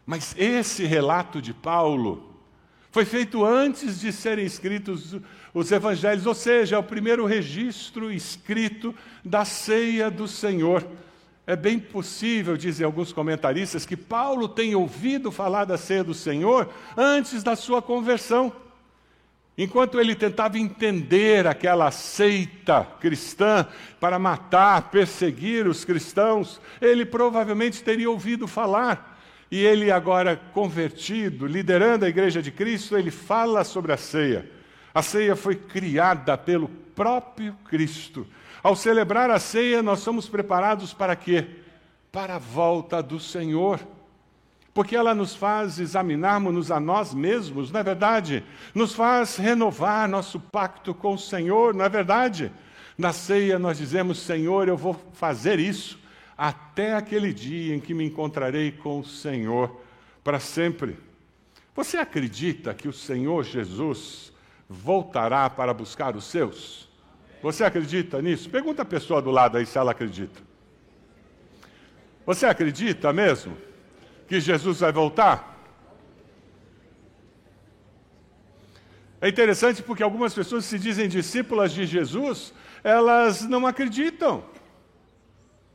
Mas 0.07 0.35
esse 0.39 0.87
relato 0.87 1.43
de 1.43 1.53
Paulo, 1.53 2.31
foi 2.91 3.05
feito 3.05 3.45
antes 3.45 4.01
de 4.01 4.11
serem 4.13 4.47
escritos 4.47 5.15
os 5.53 5.73
evangelhos, 5.73 6.27
ou 6.27 6.35
seja, 6.35 6.77
é 6.77 6.79
o 6.79 6.83
primeiro 6.83 7.27
registro 7.27 8.13
escrito 8.13 8.95
da 9.25 9.45
ceia 9.45 10.11
do 10.11 10.29
Senhor. 10.29 10.87
É 11.47 11.57
bem 11.57 11.79
possível, 11.79 12.57
dizem 12.57 12.87
alguns 12.87 13.13
comentaristas, 13.13 13.85
que 13.85 13.97
Paulo 13.97 14.49
tenha 14.49 14.79
ouvido 14.79 15.33
falar 15.33 15.65
da 15.65 15.77
ceia 15.77 16.05
do 16.05 16.15
Senhor 16.15 16.69
antes 16.97 17.43
da 17.43 17.57
sua 17.57 17.83
conversão. 17.83 18.53
Enquanto 19.59 20.01
ele 20.01 20.15
tentava 20.15 20.59
entender 20.59 21.47
aquela 21.47 21.91
seita 21.91 22.85
cristã 23.01 23.67
para 23.99 24.19
matar, 24.19 24.91
perseguir 24.91 25.67
os 25.67 25.85
cristãos, 25.85 26.61
ele 26.81 27.05
provavelmente 27.05 27.83
teria 27.83 28.11
ouvido 28.11 28.47
falar 28.47 29.11
e 29.51 29.59
ele, 29.59 29.91
agora 29.91 30.41
convertido, 30.53 31.45
liderando 31.45 32.05
a 32.05 32.09
igreja 32.09 32.41
de 32.41 32.53
Cristo, 32.53 32.97
ele 32.97 33.11
fala 33.11 33.65
sobre 33.65 33.93
a 33.93 33.97
ceia. 33.97 34.60
A 34.95 35.03
ceia 35.03 35.37
foi 35.37 35.55
criada 35.55 36.37
pelo 36.37 36.69
próprio 36.69 37.55
Cristo. 37.65 38.27
Ao 38.63 38.77
celebrar 38.77 39.31
a 39.31 39.39
ceia, 39.39 39.83
nós 39.83 40.01
somos 40.01 40.29
preparados 40.29 40.93
para 40.93 41.17
quê? 41.17 41.47
Para 42.13 42.37
a 42.37 42.39
volta 42.39 43.03
do 43.03 43.19
Senhor. 43.19 43.81
Porque 44.75 44.95
ela 44.95 45.15
nos 45.15 45.35
faz 45.35 45.79
examinarmos 45.79 46.71
a 46.71 46.79
nós 46.79 47.13
mesmos, 47.13 47.73
não 47.73 47.81
é 47.81 47.83
verdade? 47.83 48.45
Nos 48.75 48.95
faz 48.95 49.37
renovar 49.37 50.09
nosso 50.09 50.39
pacto 50.39 50.95
com 50.95 51.15
o 51.15 51.19
Senhor, 51.19 51.75
não 51.75 51.85
é 51.85 51.89
verdade? 51.89 52.53
Na 52.97 53.13
ceia 53.13 53.59
nós 53.59 53.79
dizemos: 53.79 54.21
Senhor, 54.21 54.69
eu 54.69 54.77
vou 54.77 54.95
fazer 55.13 55.59
isso 55.59 55.99
até 56.37 56.95
aquele 56.95 57.33
dia 57.33 57.75
em 57.75 57.81
que 57.81 57.93
me 57.93 58.05
encontrarei 58.05 58.73
com 58.73 59.01
o 59.01 59.05
Senhor 59.05 59.81
para 60.23 60.39
sempre. 60.39 60.97
Você 61.75 61.97
acredita 61.97 62.75
que 62.75 62.89
o 62.89 62.93
Senhor 62.93 63.45
Jesus 63.45 64.30
voltará 64.73 65.51
para 65.51 65.75
buscar 65.75 66.15
os 66.15 66.25
seus? 66.25 66.89
Você 67.43 67.65
acredita 67.65 68.23
nisso? 68.23 68.49
Pergunta 68.49 68.83
a 68.83 68.85
pessoa 68.85 69.21
do 69.21 69.33
lado 69.33 69.59
aí 69.59 69.67
se 69.67 69.77
ela 69.77 69.91
acredita. 69.91 70.41
Você 72.25 72.47
acredita 72.47 73.13
mesmo 73.13 73.57
que 74.29 74.39
Jesus 74.39 74.79
vai 74.79 74.93
voltar? 74.93 75.59
É 79.21 79.29
interessante 79.29 79.83
porque 79.83 80.05
algumas 80.05 80.33
pessoas 80.33 80.65
se 80.65 80.79
dizem 80.79 81.09
discípulas 81.09 81.73
de 81.73 81.85
Jesus, 81.85 82.55
elas 82.85 83.43
não 83.43 83.67
acreditam. 83.67 84.45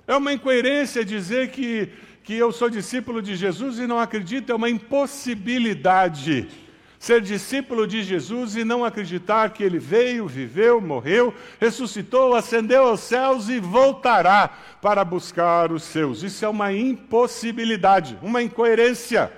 É 0.08 0.16
uma 0.16 0.32
incoerência 0.32 1.04
dizer 1.04 1.52
que, 1.52 1.92
que 2.24 2.34
eu 2.34 2.52
sou 2.54 2.70
discípulo 2.70 3.22
de 3.22 3.36
Jesus 3.36 3.78
e 3.78 3.86
não 3.86 4.00
acredito, 4.00 4.52
é 4.52 4.56
uma 4.56 4.70
impossibilidade. 4.70 6.65
Ser 7.06 7.22
discípulo 7.22 7.86
de 7.86 8.02
Jesus 8.02 8.56
e 8.56 8.64
não 8.64 8.84
acreditar 8.84 9.52
que 9.52 9.62
ele 9.62 9.78
veio, 9.78 10.26
viveu, 10.26 10.82
morreu, 10.82 11.32
ressuscitou, 11.62 12.34
ascendeu 12.34 12.88
aos 12.88 13.02
céus 13.02 13.48
e 13.48 13.60
voltará 13.60 14.48
para 14.82 15.06
buscar 15.06 15.72
os 15.72 15.84
seus. 15.84 16.24
Isso 16.24 16.44
é 16.44 16.50
uma 16.50 16.74
impossibilidade, 16.74 18.18
uma 18.24 18.42
incoerência. 18.42 19.32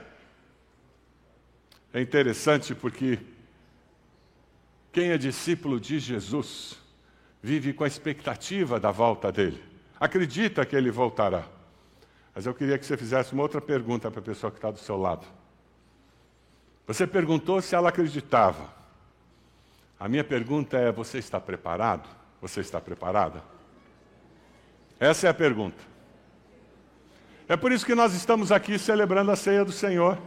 É 1.94 2.00
interessante 2.00 2.74
porque 2.74 3.20
quem 4.94 5.10
é 5.10 5.18
discípulo 5.18 5.78
de 5.78 6.00
Jesus 6.00 6.78
vive 7.44 7.74
com 7.74 7.84
a 7.84 7.88
expectativa 7.88 8.80
da 8.80 8.92
volta 8.92 9.30
dele 9.30 9.62
acredita 10.00 10.66
que 10.66 10.74
ele 10.74 10.90
voltará. 10.90 11.44
Mas 12.34 12.46
eu 12.46 12.54
queria 12.54 12.78
que 12.78 12.86
você 12.86 12.96
fizesse 12.96 13.34
uma 13.34 13.44
outra 13.44 13.60
pergunta 13.60 14.10
para 14.10 14.22
a 14.22 14.24
pessoa 14.24 14.52
que 14.52 14.58
está 14.58 14.72
do 14.72 14.80
seu 14.80 14.96
lado. 14.96 15.28
Você 16.88 17.06
perguntou 17.06 17.62
se 17.62 17.76
ela 17.76 17.90
acreditava. 17.90 18.74
A 20.00 20.08
minha 20.08 20.24
pergunta 20.24 20.78
é: 20.78 20.92
você 20.92 21.18
está 21.18 21.40
preparado? 21.40 22.08
Você 22.42 22.62
está 22.62 22.80
preparada? 22.80 23.44
Essa 25.00 25.28
é 25.28 25.30
a 25.30 25.34
pergunta. 25.34 25.84
É 27.48 27.58
por 27.58 27.72
isso 27.72 27.86
que 27.86 27.94
nós 27.94 28.14
estamos 28.14 28.52
aqui 28.52 28.80
celebrando 28.80 29.32
a 29.32 29.36
ceia 29.36 29.64
do 29.66 29.72
Senhor. 29.72 30.18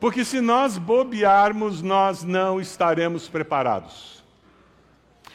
Porque 0.00 0.24
se 0.24 0.40
nós 0.40 0.78
bobearmos, 0.78 1.80
nós 1.82 2.24
não 2.24 2.60
estaremos 2.60 3.28
preparados. 3.28 4.22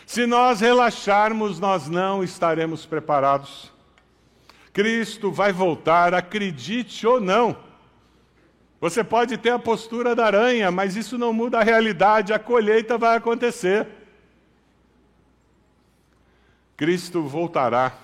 Se 0.05 0.25
nós 0.25 0.59
relaxarmos, 0.59 1.59
nós 1.59 1.87
não 1.87 2.23
estaremos 2.23 2.85
preparados. 2.85 3.71
Cristo 4.73 5.31
vai 5.31 5.51
voltar, 5.51 6.13
acredite 6.13 7.05
ou 7.07 7.19
não. 7.19 7.66
Você 8.79 9.03
pode 9.03 9.37
ter 9.37 9.49
a 9.49 9.59
postura 9.59 10.15
da 10.15 10.25
aranha, 10.25 10.69
mas 10.69 10.95
isso 10.95 11.17
não 11.17 11.33
muda 11.33 11.59
a 11.59 11.63
realidade, 11.63 12.31
a 12.31 12.39
colheita 12.39 12.97
vai 12.97 13.17
acontecer. 13.17 13.87
Cristo 16.75 17.23
voltará 17.23 17.97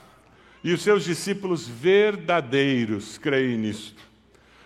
e 0.64 0.74
os 0.74 0.82
seus 0.82 1.04
discípulos 1.04 1.68
verdadeiros 1.68 3.20
creem 3.20 3.58
nisto. 3.58 4.02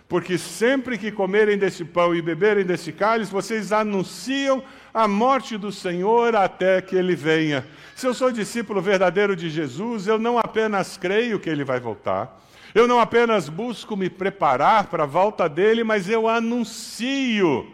Porque 0.08 0.38
sempre 0.38 0.98
que 0.98 1.12
comerem 1.12 1.58
desse 1.58 1.84
pão 1.84 2.16
e 2.16 2.22
beberem 2.22 2.64
desse 2.64 2.94
cálice, 2.94 3.30
vocês 3.30 3.74
anunciam 3.74 4.64
a 4.94 5.06
morte 5.06 5.58
do 5.58 5.70
Senhor 5.70 6.34
até 6.34 6.82
que 6.82 6.96
ele 6.96 7.14
venha. 7.14 7.68
Se 7.94 8.08
eu 8.08 8.14
sou 8.14 8.32
discípulo 8.32 8.82
verdadeiro 8.82 9.36
de 9.36 9.50
Jesus, 9.50 10.08
eu 10.08 10.18
não 10.18 10.40
apenas 10.40 10.96
creio 10.96 11.40
que 11.40 11.50
ele 11.50 11.66
vai 11.66 11.82
voltar, 11.82 12.42
eu 12.78 12.88
não 12.88 13.00
apenas 13.00 13.50
busco 13.50 13.98
me 13.98 14.08
preparar 14.08 14.86
para 14.86 15.02
a 15.02 15.08
volta 15.08 15.50
dele, 15.50 15.84
mas 15.84 16.08
eu 16.08 16.28
anuncio 16.28 17.74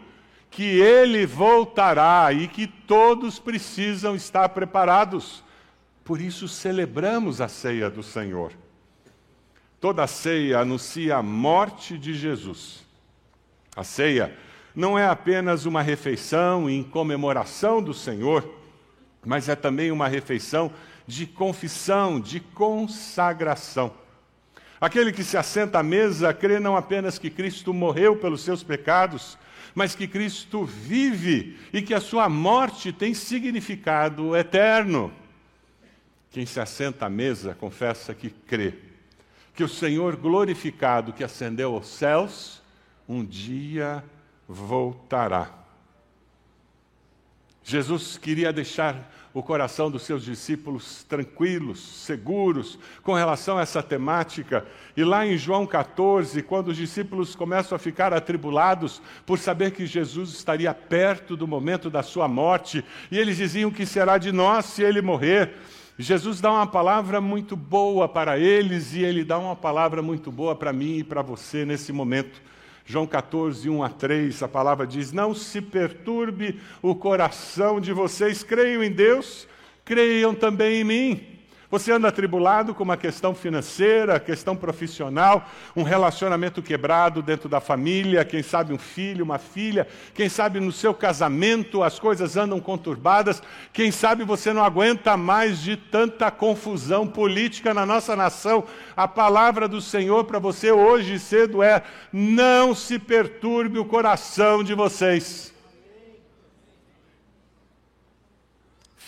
que 0.50 0.80
ele 0.80 1.26
voltará 1.26 2.32
e 2.32 2.48
que 2.48 2.66
todos 2.66 3.38
precisam 3.38 4.16
estar 4.16 4.48
preparados. 4.48 5.44
Por 6.02 6.22
isso 6.22 6.48
celebramos 6.48 7.42
a 7.42 7.48
ceia 7.48 7.90
do 7.90 8.02
Senhor. 8.02 8.54
Toda 9.78 10.06
ceia 10.06 10.60
anuncia 10.60 11.16
a 11.16 11.22
morte 11.22 11.98
de 11.98 12.14
Jesus. 12.14 12.82
A 13.76 13.84
ceia 13.84 14.34
não 14.74 14.98
é 14.98 15.06
apenas 15.06 15.66
uma 15.66 15.82
refeição 15.82 16.70
em 16.70 16.82
comemoração 16.82 17.82
do 17.82 17.92
Senhor, 17.92 18.58
mas 19.22 19.50
é 19.50 19.54
também 19.54 19.90
uma 19.90 20.08
refeição 20.08 20.72
de 21.06 21.26
confissão, 21.26 22.18
de 22.18 22.40
consagração. 22.40 24.02
Aquele 24.80 25.12
que 25.12 25.24
se 25.24 25.36
assenta 25.36 25.78
à 25.78 25.82
mesa 25.82 26.32
crê 26.34 26.58
não 26.58 26.76
apenas 26.76 27.18
que 27.18 27.30
Cristo 27.30 27.72
morreu 27.72 28.16
pelos 28.16 28.42
seus 28.42 28.62
pecados, 28.62 29.38
mas 29.74 29.94
que 29.94 30.06
Cristo 30.06 30.64
vive 30.64 31.58
e 31.72 31.82
que 31.82 31.94
a 31.94 32.00
sua 32.00 32.28
morte 32.28 32.92
tem 32.92 33.14
significado 33.14 34.36
eterno. 34.36 35.12
Quem 36.30 36.44
se 36.44 36.60
assenta 36.60 37.06
à 37.06 37.08
mesa 37.08 37.54
confessa 37.54 38.14
que 38.14 38.30
crê 38.30 38.74
que 39.54 39.62
o 39.62 39.68
Senhor 39.68 40.16
glorificado 40.16 41.12
que 41.12 41.22
ascendeu 41.22 41.74
aos 41.74 41.88
céus 41.88 42.62
um 43.08 43.24
dia 43.24 44.02
voltará. 44.48 45.63
Jesus 47.64 48.18
queria 48.18 48.52
deixar 48.52 49.10
o 49.32 49.42
coração 49.42 49.90
dos 49.90 50.02
seus 50.02 50.22
discípulos 50.22 51.02
tranquilos, 51.04 51.80
seguros 51.80 52.78
com 53.02 53.14
relação 53.14 53.56
a 53.56 53.62
essa 53.62 53.82
temática. 53.82 54.66
E 54.94 55.02
lá 55.02 55.26
em 55.26 55.36
João 55.38 55.66
14, 55.66 56.42
quando 56.42 56.68
os 56.68 56.76
discípulos 56.76 57.34
começam 57.34 57.74
a 57.74 57.78
ficar 57.78 58.12
atribulados 58.12 59.00
por 59.24 59.38
saber 59.38 59.72
que 59.72 59.86
Jesus 59.86 60.28
estaria 60.28 60.74
perto 60.74 61.36
do 61.36 61.48
momento 61.48 61.88
da 61.88 62.02
sua 62.02 62.28
morte, 62.28 62.84
e 63.10 63.18
eles 63.18 63.38
diziam 63.38 63.70
que 63.70 63.86
será 63.86 64.18
de 64.18 64.30
nós 64.30 64.66
se 64.66 64.82
ele 64.82 65.00
morrer. 65.00 65.54
Jesus 65.98 66.40
dá 66.40 66.52
uma 66.52 66.66
palavra 66.66 67.18
muito 67.20 67.56
boa 67.56 68.08
para 68.08 68.38
eles 68.38 68.92
e 68.92 69.02
ele 69.02 69.24
dá 69.24 69.38
uma 69.38 69.56
palavra 69.56 70.02
muito 70.02 70.30
boa 70.30 70.54
para 70.54 70.72
mim 70.72 70.98
e 70.98 71.04
para 71.04 71.22
você 71.22 71.64
nesse 71.64 71.92
momento. 71.92 72.42
João 72.86 73.06
14, 73.06 73.68
1 73.68 73.82
a 73.82 73.88
3, 73.88 74.42
a 74.42 74.48
palavra 74.48 74.86
diz: 74.86 75.10
Não 75.12 75.34
se 75.34 75.62
perturbe 75.62 76.60
o 76.82 76.94
coração 76.94 77.80
de 77.80 77.92
vocês, 77.92 78.42
creiam 78.42 78.84
em 78.84 78.90
Deus, 78.90 79.48
creiam 79.84 80.34
também 80.34 80.80
em 80.80 80.84
mim. 80.84 81.33
Você 81.74 81.90
anda 81.90 82.06
atribulado 82.06 82.72
com 82.72 82.84
uma 82.84 82.96
questão 82.96 83.34
financeira, 83.34 84.20
questão 84.20 84.54
profissional, 84.54 85.44
um 85.74 85.82
relacionamento 85.82 86.62
quebrado 86.62 87.20
dentro 87.20 87.48
da 87.48 87.60
família, 87.60 88.24
quem 88.24 88.44
sabe 88.44 88.72
um 88.72 88.78
filho, 88.78 89.24
uma 89.24 89.38
filha, 89.38 89.88
quem 90.14 90.28
sabe 90.28 90.60
no 90.60 90.70
seu 90.70 90.94
casamento 90.94 91.82
as 91.82 91.98
coisas 91.98 92.36
andam 92.36 92.60
conturbadas, 92.60 93.42
quem 93.72 93.90
sabe 93.90 94.22
você 94.22 94.52
não 94.52 94.62
aguenta 94.62 95.16
mais 95.16 95.60
de 95.60 95.76
tanta 95.76 96.30
confusão 96.30 97.08
política 97.08 97.74
na 97.74 97.84
nossa 97.84 98.14
nação. 98.14 98.62
A 98.96 99.08
palavra 99.08 99.66
do 99.66 99.80
Senhor 99.80 100.22
para 100.26 100.38
você 100.38 100.70
hoje 100.70 101.18
cedo 101.18 101.60
é: 101.60 101.82
não 102.12 102.72
se 102.72 103.00
perturbe 103.00 103.80
o 103.80 103.84
coração 103.84 104.62
de 104.62 104.74
vocês. 104.74 105.53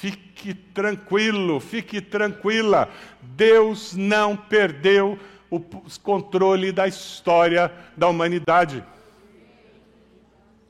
Fique 0.00 0.52
tranquilo, 0.52 1.58
fique 1.58 2.00
tranquila. 2.00 2.90
Deus 3.22 3.94
não 3.94 4.36
perdeu 4.36 5.18
o 5.50 5.58
controle 6.02 6.70
da 6.70 6.86
história 6.86 7.72
da 7.96 8.08
humanidade. 8.08 8.84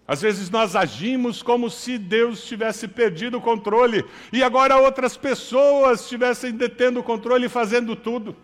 Às 0.06 0.22
vezes 0.22 0.48
nós 0.48 0.76
agimos 0.76 1.42
como 1.42 1.68
se 1.68 1.98
Deus 1.98 2.44
tivesse 2.44 2.86
perdido 2.86 3.38
o 3.38 3.40
controle 3.40 4.04
e 4.32 4.44
agora 4.44 4.76
outras 4.78 5.16
pessoas 5.16 6.02
estivessem 6.02 6.52
detendo 6.52 7.00
o 7.00 7.02
controle 7.02 7.46
e 7.46 7.48
fazendo 7.48 7.96
tudo. 7.96 8.36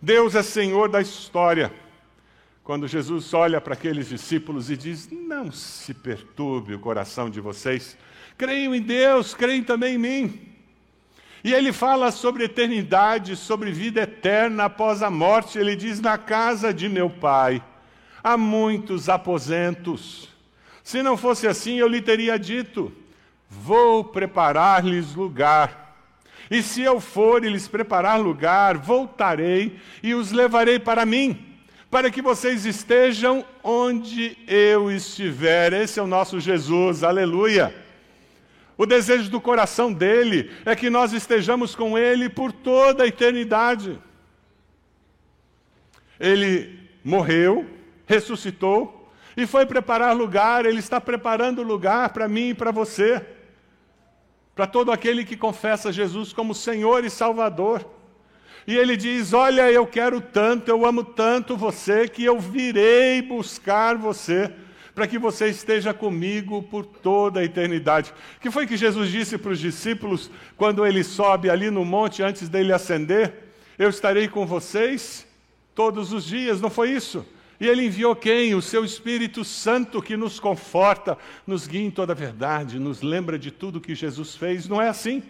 Deus 0.00 0.34
é 0.34 0.42
Senhor 0.42 0.88
da 0.88 1.02
história. 1.02 1.70
Quando 2.64 2.88
Jesus 2.88 3.34
olha 3.34 3.60
para 3.60 3.74
aqueles 3.74 4.08
discípulos 4.08 4.70
e 4.70 4.76
diz: 4.76 5.10
Não 5.10 5.52
se 5.52 5.92
perturbe 5.92 6.74
o 6.74 6.80
coração 6.80 7.28
de 7.28 7.40
vocês, 7.40 7.96
Creiam 8.36 8.74
em 8.74 8.82
Deus, 8.82 9.34
creem 9.34 9.62
também 9.62 9.94
em 9.94 9.98
mim. 9.98 10.46
E 11.42 11.54
ele 11.54 11.72
fala 11.72 12.10
sobre 12.10 12.44
eternidade, 12.44 13.36
sobre 13.36 13.70
vida 13.70 14.02
eterna 14.02 14.64
após 14.64 15.02
a 15.02 15.10
morte. 15.10 15.58
Ele 15.58 15.76
diz: 15.76 16.00
Na 16.00 16.18
casa 16.18 16.74
de 16.74 16.88
meu 16.88 17.08
pai 17.08 17.62
há 18.22 18.36
muitos 18.36 19.08
aposentos. 19.08 20.28
Se 20.82 21.02
não 21.02 21.16
fosse 21.16 21.46
assim, 21.46 21.78
eu 21.78 21.86
lhe 21.86 22.02
teria 22.02 22.36
dito: 22.36 22.92
Vou 23.48 24.02
preparar-lhes 24.02 25.14
lugar. 25.14 25.96
E 26.50 26.62
se 26.62 26.82
eu 26.82 27.00
for 27.00 27.44
e 27.44 27.48
lhes 27.48 27.68
preparar 27.68 28.18
lugar, 28.20 28.76
voltarei 28.76 29.78
e 30.02 30.14
os 30.14 30.32
levarei 30.32 30.80
para 30.80 31.06
mim, 31.06 31.56
para 31.88 32.10
que 32.10 32.20
vocês 32.20 32.66
estejam 32.66 33.44
onde 33.62 34.36
eu 34.48 34.90
estiver. 34.90 35.72
Esse 35.72 36.00
é 36.00 36.02
o 36.02 36.08
nosso 36.08 36.40
Jesus, 36.40 37.04
aleluia. 37.04 37.85
O 38.78 38.84
desejo 38.84 39.30
do 39.30 39.40
coração 39.40 39.92
dele 39.92 40.50
é 40.64 40.76
que 40.76 40.90
nós 40.90 41.12
estejamos 41.12 41.74
com 41.74 41.96
ele 41.96 42.28
por 42.28 42.52
toda 42.52 43.04
a 43.04 43.06
eternidade. 43.06 43.98
Ele 46.20 46.78
morreu, 47.02 47.66
ressuscitou 48.06 49.10
e 49.36 49.46
foi 49.46 49.64
preparar 49.64 50.14
lugar, 50.14 50.66
ele 50.66 50.78
está 50.78 51.00
preparando 51.00 51.62
lugar 51.62 52.10
para 52.10 52.28
mim 52.28 52.50
e 52.50 52.54
para 52.54 52.70
você, 52.70 53.24
para 54.54 54.66
todo 54.66 54.92
aquele 54.92 55.24
que 55.24 55.36
confessa 55.36 55.92
Jesus 55.92 56.32
como 56.32 56.54
Senhor 56.54 57.04
e 57.04 57.10
Salvador. 57.10 57.86
E 58.66 58.76
ele 58.76 58.96
diz: 58.96 59.32
Olha, 59.32 59.70
eu 59.70 59.86
quero 59.86 60.20
tanto, 60.20 60.68
eu 60.68 60.84
amo 60.84 61.04
tanto 61.04 61.56
você, 61.56 62.08
que 62.08 62.24
eu 62.24 62.38
virei 62.38 63.22
buscar 63.22 63.96
você 63.96 64.52
para 64.96 65.06
que 65.06 65.18
você 65.18 65.48
esteja 65.48 65.92
comigo 65.92 66.62
por 66.62 66.86
toda 66.86 67.40
a 67.40 67.44
eternidade. 67.44 68.14
Que 68.40 68.50
foi 68.50 68.66
que 68.66 68.78
Jesus 68.78 69.10
disse 69.10 69.36
para 69.36 69.52
os 69.52 69.58
discípulos 69.58 70.30
quando 70.56 70.86
ele 70.86 71.04
sobe 71.04 71.50
ali 71.50 71.70
no 71.70 71.84
monte 71.84 72.22
antes 72.22 72.48
dele 72.48 72.72
ascender? 72.72 73.44
Eu 73.78 73.90
estarei 73.90 74.26
com 74.26 74.46
vocês 74.46 75.26
todos 75.74 76.14
os 76.14 76.24
dias, 76.24 76.62
não 76.62 76.70
foi 76.70 76.92
isso? 76.92 77.26
E 77.60 77.68
ele 77.68 77.84
enviou 77.84 78.16
quem? 78.16 78.54
O 78.54 78.62
seu 78.62 78.86
Espírito 78.86 79.44
Santo 79.44 80.00
que 80.00 80.16
nos 80.16 80.40
conforta, 80.40 81.18
nos 81.46 81.66
guia 81.66 81.84
em 81.84 81.90
toda 81.90 82.14
a 82.14 82.16
verdade, 82.16 82.78
nos 82.78 83.02
lembra 83.02 83.38
de 83.38 83.50
tudo 83.50 83.82
que 83.82 83.94
Jesus 83.94 84.34
fez. 84.34 84.66
Não 84.66 84.80
é 84.80 84.88
assim? 84.88 85.22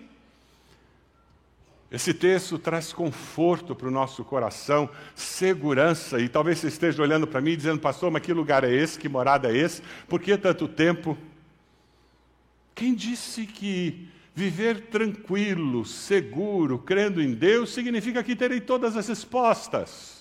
Esse 1.90 2.12
texto 2.12 2.59
traz 2.59 2.92
conforto 2.92 3.75
para 3.75 3.87
o 3.87 3.90
nosso 3.90 4.25
coração, 4.25 4.90
segurança, 5.14 6.18
e 6.20 6.29
talvez 6.29 6.59
você 6.59 6.66
esteja 6.66 7.01
olhando 7.01 7.27
para 7.27 7.40
mim 7.40 7.57
dizendo, 7.57 7.81
pastor, 7.81 8.11
mas 8.11 8.22
que 8.22 8.33
lugar 8.33 8.64
é 8.64 8.72
esse, 8.72 8.99
que 8.99 9.09
morada 9.09 9.51
é 9.51 9.57
esse, 9.57 9.83
por 10.09 10.20
que 10.20 10.37
tanto 10.37 10.66
tempo? 10.66 11.16
Quem 12.75 12.92
disse 12.92 13.46
que 13.46 14.09
viver 14.35 14.88
tranquilo, 14.88 15.85
seguro, 15.85 16.79
crendo 16.79 17.22
em 17.22 17.33
Deus, 17.33 17.72
significa 17.72 18.22
que 18.22 18.35
terei 18.35 18.61
todas 18.61 18.96
as 18.96 19.09
respostas? 19.09 20.15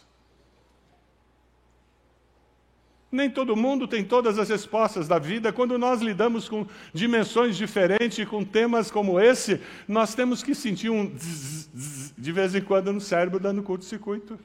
Nem 3.12 3.30
todo 3.30 3.56
mundo 3.56 3.88
tem 3.88 4.04
todas 4.04 4.38
as 4.38 4.50
respostas 4.50 5.08
da 5.08 5.18
vida. 5.20 5.54
Quando 5.54 5.78
nós 5.78 6.02
lidamos 6.02 6.50
com 6.50 6.66
dimensões 6.94 7.56
diferentes, 7.56 8.28
com 8.28 8.44
temas 8.44 8.92
como 8.92 9.20
esse, 9.20 9.62
nós 9.88 10.14
temos 10.16 10.44
que 10.44 10.54
sentir 10.54 10.90
um 10.90 11.16
zzz, 11.16 11.70
zzz, 11.76 12.14
de 12.18 12.32
vez 12.32 12.56
em 12.56 12.62
quando 12.62 12.92
no 12.92 13.00
cérebro 13.00 13.40
dando 13.40 13.64
curto-circuito. 13.64 14.38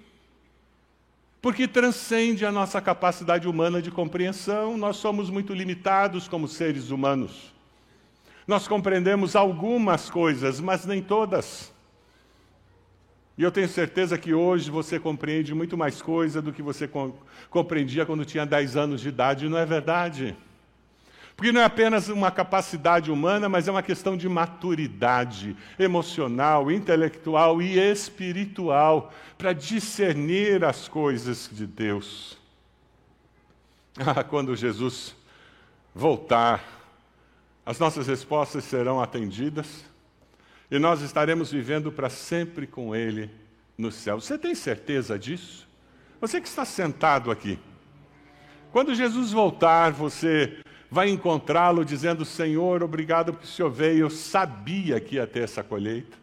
Porque 1.42 1.66
transcende 1.66 2.44
a 2.44 2.53
nossa 2.53 2.81
capacidade 2.81 3.49
humana 3.49 3.81
de 3.81 3.90
compreensão, 3.90 4.77
nós 4.77 4.96
somos 4.96 5.31
muito 5.31 5.55
limitados 5.55 6.29
como 6.29 6.46
seres 6.46 6.90
humanos. 6.90 7.53
Nós 8.46 8.68
compreendemos 8.68 9.35
algumas 9.35 10.11
coisas, 10.11 10.61
mas 10.61 10.85
nem 10.85 11.03
todas. 11.03 11.73
E 13.40 13.42
eu 13.42 13.50
tenho 13.50 13.70
certeza 13.70 14.18
que 14.18 14.35
hoje 14.35 14.70
você 14.70 15.00
compreende 15.00 15.55
muito 15.55 15.74
mais 15.74 16.03
coisa 16.03 16.42
do 16.42 16.53
que 16.53 16.61
você 16.61 16.87
compreendia 17.48 18.05
quando 18.05 18.22
tinha 18.22 18.44
10 18.44 18.76
anos 18.76 19.00
de 19.00 19.09
idade, 19.09 19.48
não 19.48 19.57
é 19.57 19.64
verdade? 19.64 20.37
Porque 21.35 21.50
não 21.50 21.62
é 21.62 21.64
apenas 21.64 22.11
uma 22.11 22.31
capacidade 22.31 23.11
humana, 23.11 23.48
mas 23.48 23.66
é 23.66 23.70
uma 23.70 23.83
questão 23.83 24.14
de 24.14 24.29
maturidade 24.29 25.57
emocional, 25.79 26.70
intelectual 26.70 27.62
e 27.62 27.79
espiritual 27.79 29.11
para 29.38 29.55
discernir 29.55 30.62
as 30.62 30.87
coisas 30.87 31.48
de 31.50 31.66
Deus. 31.66 32.38
Ah, 33.98 34.22
quando 34.22 34.55
Jesus 34.55 35.16
voltar, 35.94 36.62
as 37.66 37.79
nossas 37.79 38.07
respostas 38.07 38.64
serão 38.64 39.00
atendidas 39.00 39.89
e 40.71 40.79
nós 40.79 41.03
estaremos 41.03 41.51
vivendo 41.51 41.91
para 41.91 42.09
sempre 42.09 42.67
com 42.67 42.95
Ele 42.95 43.31
no 43.77 43.91
céu. 43.91 44.21
Você 44.21 44.39
tem 44.39 44.55
certeza 44.55 45.19
disso? 45.19 45.69
Você 46.21 46.41
que 46.41 46.47
está 46.47 46.65
sentado 46.65 47.31
aqui. 47.31 47.59
Quando 48.71 48.95
Jesus 48.95 49.33
voltar, 49.33 49.91
você 49.91 50.63
vai 50.91 51.09
encontrá-lo 51.09 51.85
dizendo: 51.85 52.25
Senhor, 52.25 52.83
obrigado 52.83 53.33
porque 53.33 53.47
o 53.47 53.49
Senhor 53.49 53.71
veio, 53.71 54.01
eu 54.01 54.11
sabia 54.11 55.01
que 55.01 55.17
ia 55.17 55.27
ter 55.27 55.41
essa 55.41 55.65
colheita. 55.65 56.17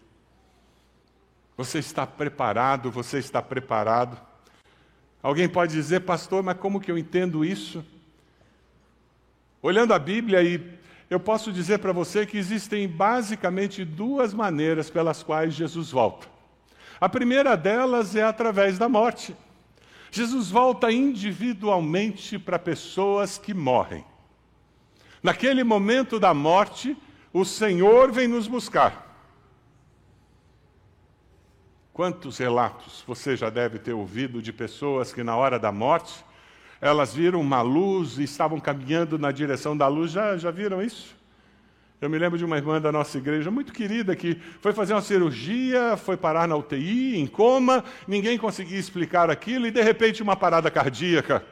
Você 1.57 1.79
está 1.79 2.05
preparado, 2.05 2.91
você 2.91 3.17
está 3.17 3.41
preparado. 3.41 4.17
Alguém 5.21 5.49
pode 5.49 5.73
dizer, 5.73 6.01
pastor, 6.01 6.43
mas 6.43 6.57
como 6.57 6.79
que 6.79 6.91
eu 6.91 6.97
entendo 6.97 7.43
isso? 7.43 7.83
Olhando 9.61 9.93
a 9.93 9.99
Bíblia, 9.99 10.43
e 10.43 10.59
eu 11.09 11.19
posso 11.19 11.51
dizer 11.51 11.79
para 11.79 11.93
você 11.93 12.25
que 12.25 12.37
existem 12.37 12.87
basicamente 12.87 13.85
duas 13.85 14.33
maneiras 14.33 14.89
pelas 14.89 15.23
quais 15.23 15.53
Jesus 15.53 15.91
volta. 15.91 16.27
A 16.99 17.07
primeira 17.07 17.55
delas 17.55 18.15
é 18.15 18.23
através 18.23 18.77
da 18.77 18.89
morte. 18.89 19.35
Jesus 20.11 20.49
volta 20.49 20.91
individualmente 20.91 22.37
para 22.39 22.59
pessoas 22.59 23.37
que 23.37 23.53
morrem. 23.53 24.03
Naquele 25.21 25.63
momento 25.63 26.19
da 26.19 26.33
morte, 26.33 26.97
o 27.31 27.45
Senhor 27.45 28.11
vem 28.11 28.27
nos 28.27 28.47
buscar. 28.47 29.05
Quantos 31.93 32.37
relatos 32.37 33.03
você 33.07 33.35
já 33.35 33.49
deve 33.49 33.79
ter 33.79 33.93
ouvido 33.93 34.41
de 34.41 34.53
pessoas 34.53 35.13
que, 35.13 35.23
na 35.23 35.35
hora 35.35 35.57
da 35.57 35.71
morte, 35.71 36.23
elas 36.79 37.13
viram 37.13 37.41
uma 37.41 37.61
luz 37.61 38.17
e 38.17 38.23
estavam 38.23 38.59
caminhando 38.59 39.17
na 39.17 39.31
direção 39.31 39.75
da 39.75 39.87
luz? 39.87 40.11
Já, 40.11 40.37
já 40.37 40.51
viram 40.51 40.81
isso? 40.81 41.15
Eu 41.99 42.11
me 42.11 42.17
lembro 42.19 42.37
de 42.37 42.45
uma 42.45 42.57
irmã 42.57 42.79
da 42.79 42.91
nossa 42.91 43.17
igreja, 43.17 43.49
muito 43.49 43.73
querida, 43.73 44.15
que 44.15 44.39
foi 44.61 44.71
fazer 44.71 44.93
uma 44.93 45.01
cirurgia, 45.01 45.97
foi 45.97 46.15
parar 46.15 46.47
na 46.47 46.55
UTI, 46.55 47.17
em 47.17 47.25
coma, 47.25 47.83
ninguém 48.07 48.37
conseguia 48.37 48.77
explicar 48.77 49.31
aquilo 49.31 49.65
e, 49.65 49.71
de 49.71 49.81
repente, 49.81 50.21
uma 50.21 50.35
parada 50.35 50.69
cardíaca. 50.69 51.43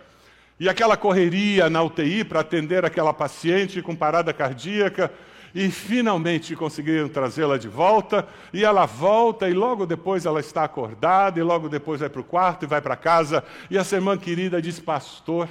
E 0.59 0.69
aquela 0.69 0.95
correria 0.95 1.67
na 1.67 1.81
UTI 1.81 2.23
para 2.23 2.41
atender 2.41 2.85
aquela 2.85 3.11
paciente 3.11 3.81
com 3.81 3.95
parada 3.95 4.31
cardíaca, 4.31 5.11
e 5.55 5.71
finalmente 5.71 6.53
conseguiram 6.53 7.07
trazê-la 7.07 7.57
de 7.57 7.69
volta, 7.69 8.27
e 8.51 8.65
ela 8.65 8.85
volta, 8.85 9.49
e 9.49 9.53
logo 9.53 9.85
depois 9.85 10.25
ela 10.25 10.41
está 10.41 10.65
acordada, 10.65 11.39
e 11.39 11.43
logo 11.43 11.69
depois 11.69 12.01
vai 12.01 12.09
para 12.09 12.19
o 12.19 12.25
quarto 12.25 12.63
e 12.63 12.67
vai 12.67 12.81
para 12.81 12.97
casa, 12.97 13.41
e 13.71 13.77
essa 13.77 13.95
irmã 13.95 14.17
querida 14.17 14.61
diz: 14.61 14.81
Pastor, 14.81 15.47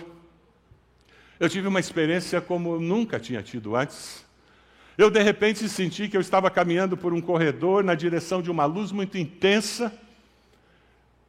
eu 1.40 1.48
tive 1.48 1.66
uma 1.66 1.80
experiência 1.80 2.38
como 2.38 2.78
nunca 2.78 3.18
tinha 3.18 3.42
tido 3.42 3.74
antes. 3.74 4.22
Eu 4.98 5.10
de 5.10 5.22
repente 5.22 5.66
senti 5.70 6.06
que 6.06 6.16
eu 6.18 6.20
estava 6.20 6.50
caminhando 6.50 6.98
por 6.98 7.14
um 7.14 7.20
corredor 7.20 7.82
na 7.82 7.94
direção 7.94 8.42
de 8.42 8.50
uma 8.50 8.66
luz 8.66 8.92
muito 8.92 9.16
intensa, 9.16 9.90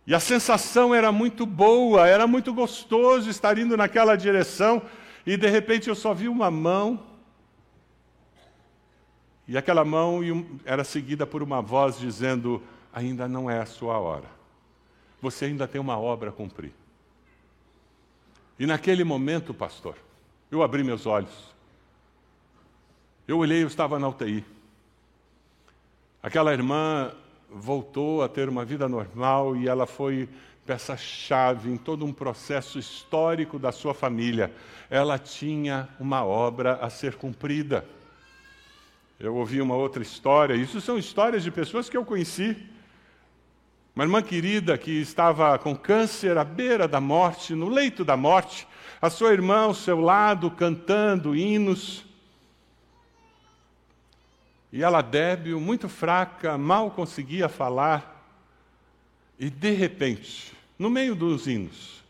e 0.05 0.13
a 0.13 0.19
sensação 0.19 0.93
era 0.93 1.13
muito 1.13 1.45
boa, 1.45 2.09
era 2.09 2.27
muito 2.27 2.53
gostoso 2.53 3.29
estar 3.29 3.57
indo 3.57 3.77
naquela 3.77 4.17
direção, 4.17 4.81
e 5.25 5.37
de 5.37 5.47
repente 5.47 5.87
eu 5.87 5.95
só 5.95 6.13
vi 6.13 6.27
uma 6.27 6.51
mão 6.51 7.14
e 9.47 9.57
aquela 9.57 9.85
mão 9.85 10.21
era 10.65 10.83
seguida 10.83 11.25
por 11.25 11.43
uma 11.43 11.61
voz 11.61 11.99
dizendo: 11.99 12.61
Ainda 12.93 13.27
não 13.27 13.49
é 13.49 13.59
a 13.59 13.65
sua 13.65 13.99
hora. 13.99 14.29
Você 15.21 15.45
ainda 15.45 15.67
tem 15.67 15.79
uma 15.79 15.97
obra 15.99 16.29
a 16.29 16.33
cumprir. 16.33 16.71
E 18.57 18.65
naquele 18.65 19.03
momento, 19.03 19.53
pastor, 19.53 19.95
eu 20.49 20.63
abri 20.63 20.83
meus 20.83 21.05
olhos. 21.05 21.53
Eu 23.27 23.39
olhei, 23.39 23.63
eu 23.63 23.67
estava 23.67 23.99
na 23.99 24.07
UTI. 24.07 24.45
Aquela 26.23 26.53
irmã 26.53 27.11
voltou 27.49 28.23
a 28.23 28.29
ter 28.29 28.49
uma 28.49 28.63
vida 28.63 28.87
normal 28.87 29.55
e 29.55 29.67
ela 29.67 29.85
foi 29.85 30.29
peça-chave 30.65 31.69
em 31.69 31.77
todo 31.77 32.05
um 32.05 32.11
processo 32.11 32.79
histórico 32.79 33.59
da 33.59 33.71
sua 33.71 33.93
família. 33.93 34.51
Ela 34.89 35.19
tinha 35.19 35.87
uma 35.99 36.23
obra 36.23 36.75
a 36.75 36.89
ser 36.89 37.15
cumprida. 37.15 37.85
Eu 39.17 39.33
ouvi 39.35 39.61
uma 39.61 39.75
outra 39.75 40.03
história, 40.03 40.55
isso 40.55 40.81
são 40.81 40.97
histórias 40.97 41.41
de 41.41 41.49
pessoas 41.49 41.89
que 41.89 41.95
eu 41.95 42.03
conheci. 42.03 42.57
Uma 43.95 44.03
irmã 44.03 44.21
querida 44.21 44.77
que 44.77 44.91
estava 44.91 45.57
com 45.57 45.73
câncer 45.73 46.37
à 46.37 46.43
beira 46.43 46.85
da 46.85 46.99
morte, 46.99 47.55
no 47.55 47.69
leito 47.69 48.03
da 48.03 48.17
morte, 48.17 48.67
a 49.01 49.09
sua 49.09 49.31
irmã 49.31 49.61
ao 49.61 49.73
seu 49.73 50.01
lado 50.01 50.51
cantando 50.51 51.33
hinos. 51.33 52.05
E 54.69 54.83
ela 54.83 55.01
débil, 55.01 55.61
muito 55.61 55.87
fraca, 55.87 56.57
mal 56.57 56.91
conseguia 56.91 57.47
falar. 57.47 58.29
E 59.39 59.49
de 59.49 59.71
repente, 59.71 60.51
no 60.77 60.89
meio 60.89 61.15
dos 61.15 61.47
hinos, 61.47 62.03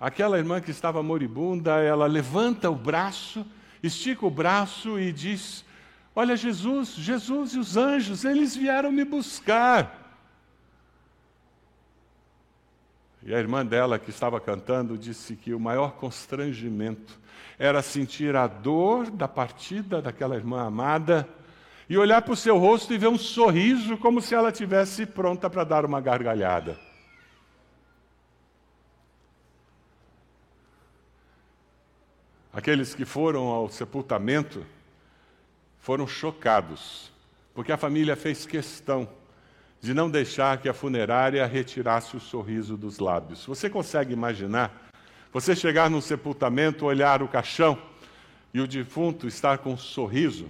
aquela 0.00 0.38
irmã 0.38 0.58
que 0.58 0.70
estava 0.70 1.02
moribunda, 1.02 1.82
ela 1.82 2.06
levanta 2.06 2.70
o 2.70 2.74
braço 2.74 3.44
estica 3.86 4.26
o 4.26 4.30
braço 4.30 4.98
e 4.98 5.12
diz: 5.12 5.64
Olha, 6.14 6.36
Jesus, 6.36 6.94
Jesus 6.94 7.54
e 7.54 7.58
os 7.58 7.76
anjos, 7.76 8.24
eles 8.24 8.54
vieram 8.56 8.92
me 8.92 9.04
buscar. 9.04 10.02
E 13.22 13.34
a 13.34 13.38
irmã 13.38 13.64
dela, 13.64 13.98
que 13.98 14.10
estava 14.10 14.38
cantando, 14.38 14.98
disse 14.98 15.34
que 15.34 15.54
o 15.54 15.60
maior 15.60 15.92
constrangimento 15.92 17.18
era 17.58 17.80
sentir 17.82 18.36
a 18.36 18.46
dor 18.46 19.10
da 19.10 19.26
partida 19.26 20.02
daquela 20.02 20.36
irmã 20.36 20.66
amada 20.66 21.26
e 21.88 21.96
olhar 21.96 22.22
para 22.22 22.32
o 22.32 22.36
seu 22.36 22.58
rosto 22.58 22.92
e 22.92 22.98
ver 22.98 23.08
um 23.08 23.18
sorriso 23.18 23.96
como 23.96 24.20
se 24.20 24.34
ela 24.34 24.52
tivesse 24.52 25.06
pronta 25.06 25.48
para 25.48 25.64
dar 25.64 25.84
uma 25.84 26.00
gargalhada. 26.00 26.78
Aqueles 32.54 32.94
que 32.94 33.04
foram 33.04 33.48
ao 33.48 33.68
sepultamento 33.68 34.64
foram 35.80 36.06
chocados, 36.06 37.10
porque 37.52 37.72
a 37.72 37.76
família 37.76 38.14
fez 38.14 38.46
questão 38.46 39.08
de 39.80 39.92
não 39.92 40.08
deixar 40.08 40.58
que 40.58 40.68
a 40.68 40.72
funerária 40.72 41.44
retirasse 41.46 42.16
o 42.16 42.20
sorriso 42.20 42.76
dos 42.76 43.00
lábios. 43.00 43.44
Você 43.44 43.68
consegue 43.68 44.12
imaginar? 44.12 44.88
Você 45.32 45.56
chegar 45.56 45.90
num 45.90 46.00
sepultamento, 46.00 46.86
olhar 46.86 47.24
o 47.24 47.28
caixão 47.28 47.76
e 48.54 48.60
o 48.60 48.68
defunto 48.68 49.26
estar 49.26 49.58
com 49.58 49.72
um 49.72 49.76
sorriso? 49.76 50.48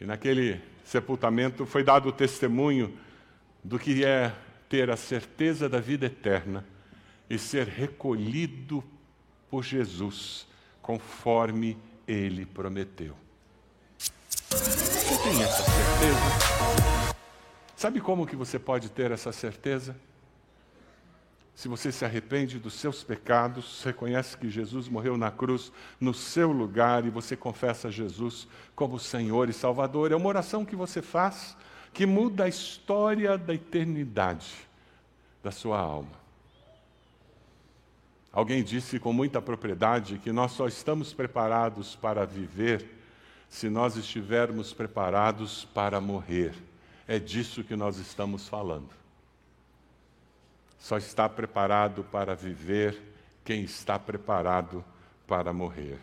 E 0.00 0.04
naquele 0.04 0.60
sepultamento 0.84 1.64
foi 1.64 1.84
dado 1.84 2.08
o 2.08 2.12
testemunho 2.12 2.98
do 3.62 3.78
que 3.78 4.04
é 4.04 4.34
ter 4.68 4.90
a 4.90 4.96
certeza 4.96 5.68
da 5.68 5.78
vida 5.78 6.06
eterna 6.06 6.64
e 7.28 7.38
ser 7.38 7.66
recolhido 7.66 8.82
por 9.50 9.62
Jesus, 9.64 10.46
conforme 10.80 11.76
ele 12.06 12.46
prometeu. 12.46 13.14
Você 13.98 15.18
tem 15.22 15.42
essa 15.42 15.62
certeza? 15.62 17.14
Sabe 17.76 18.00
como 18.00 18.26
que 18.26 18.36
você 18.36 18.58
pode 18.58 18.90
ter 18.90 19.10
essa 19.10 19.30
certeza? 19.30 19.96
Se 21.54 21.66
você 21.66 21.90
se 21.90 22.04
arrepende 22.04 22.58
dos 22.58 22.74
seus 22.74 23.02
pecados, 23.02 23.82
reconhece 23.82 24.36
que 24.36 24.48
Jesus 24.48 24.88
morreu 24.88 25.16
na 25.16 25.30
cruz 25.30 25.72
no 26.00 26.14
seu 26.14 26.52
lugar 26.52 27.04
e 27.04 27.10
você 27.10 27.36
confessa 27.36 27.90
Jesus 27.90 28.46
como 28.76 28.98
Senhor 28.98 29.48
e 29.48 29.52
Salvador, 29.52 30.12
é 30.12 30.16
uma 30.16 30.28
oração 30.28 30.64
que 30.64 30.76
você 30.76 31.02
faz 31.02 31.56
que 31.92 32.06
muda 32.06 32.44
a 32.44 32.48
história 32.48 33.36
da 33.36 33.54
eternidade 33.54 34.54
da 35.42 35.50
sua 35.50 35.80
alma. 35.80 36.27
Alguém 38.38 38.62
disse 38.62 39.00
com 39.00 39.12
muita 39.12 39.42
propriedade 39.42 40.16
que 40.18 40.30
nós 40.30 40.52
só 40.52 40.68
estamos 40.68 41.12
preparados 41.12 41.96
para 41.96 42.24
viver 42.24 42.86
se 43.48 43.68
nós 43.68 43.96
estivermos 43.96 44.72
preparados 44.72 45.64
para 45.74 46.00
morrer. 46.00 46.54
É 47.08 47.18
disso 47.18 47.64
que 47.64 47.74
nós 47.74 47.98
estamos 47.98 48.46
falando. 48.46 48.90
Só 50.78 50.98
está 50.98 51.28
preparado 51.28 52.04
para 52.12 52.36
viver 52.36 53.02
quem 53.44 53.62
está 53.64 53.98
preparado 53.98 54.84
para 55.26 55.52
morrer. 55.52 55.98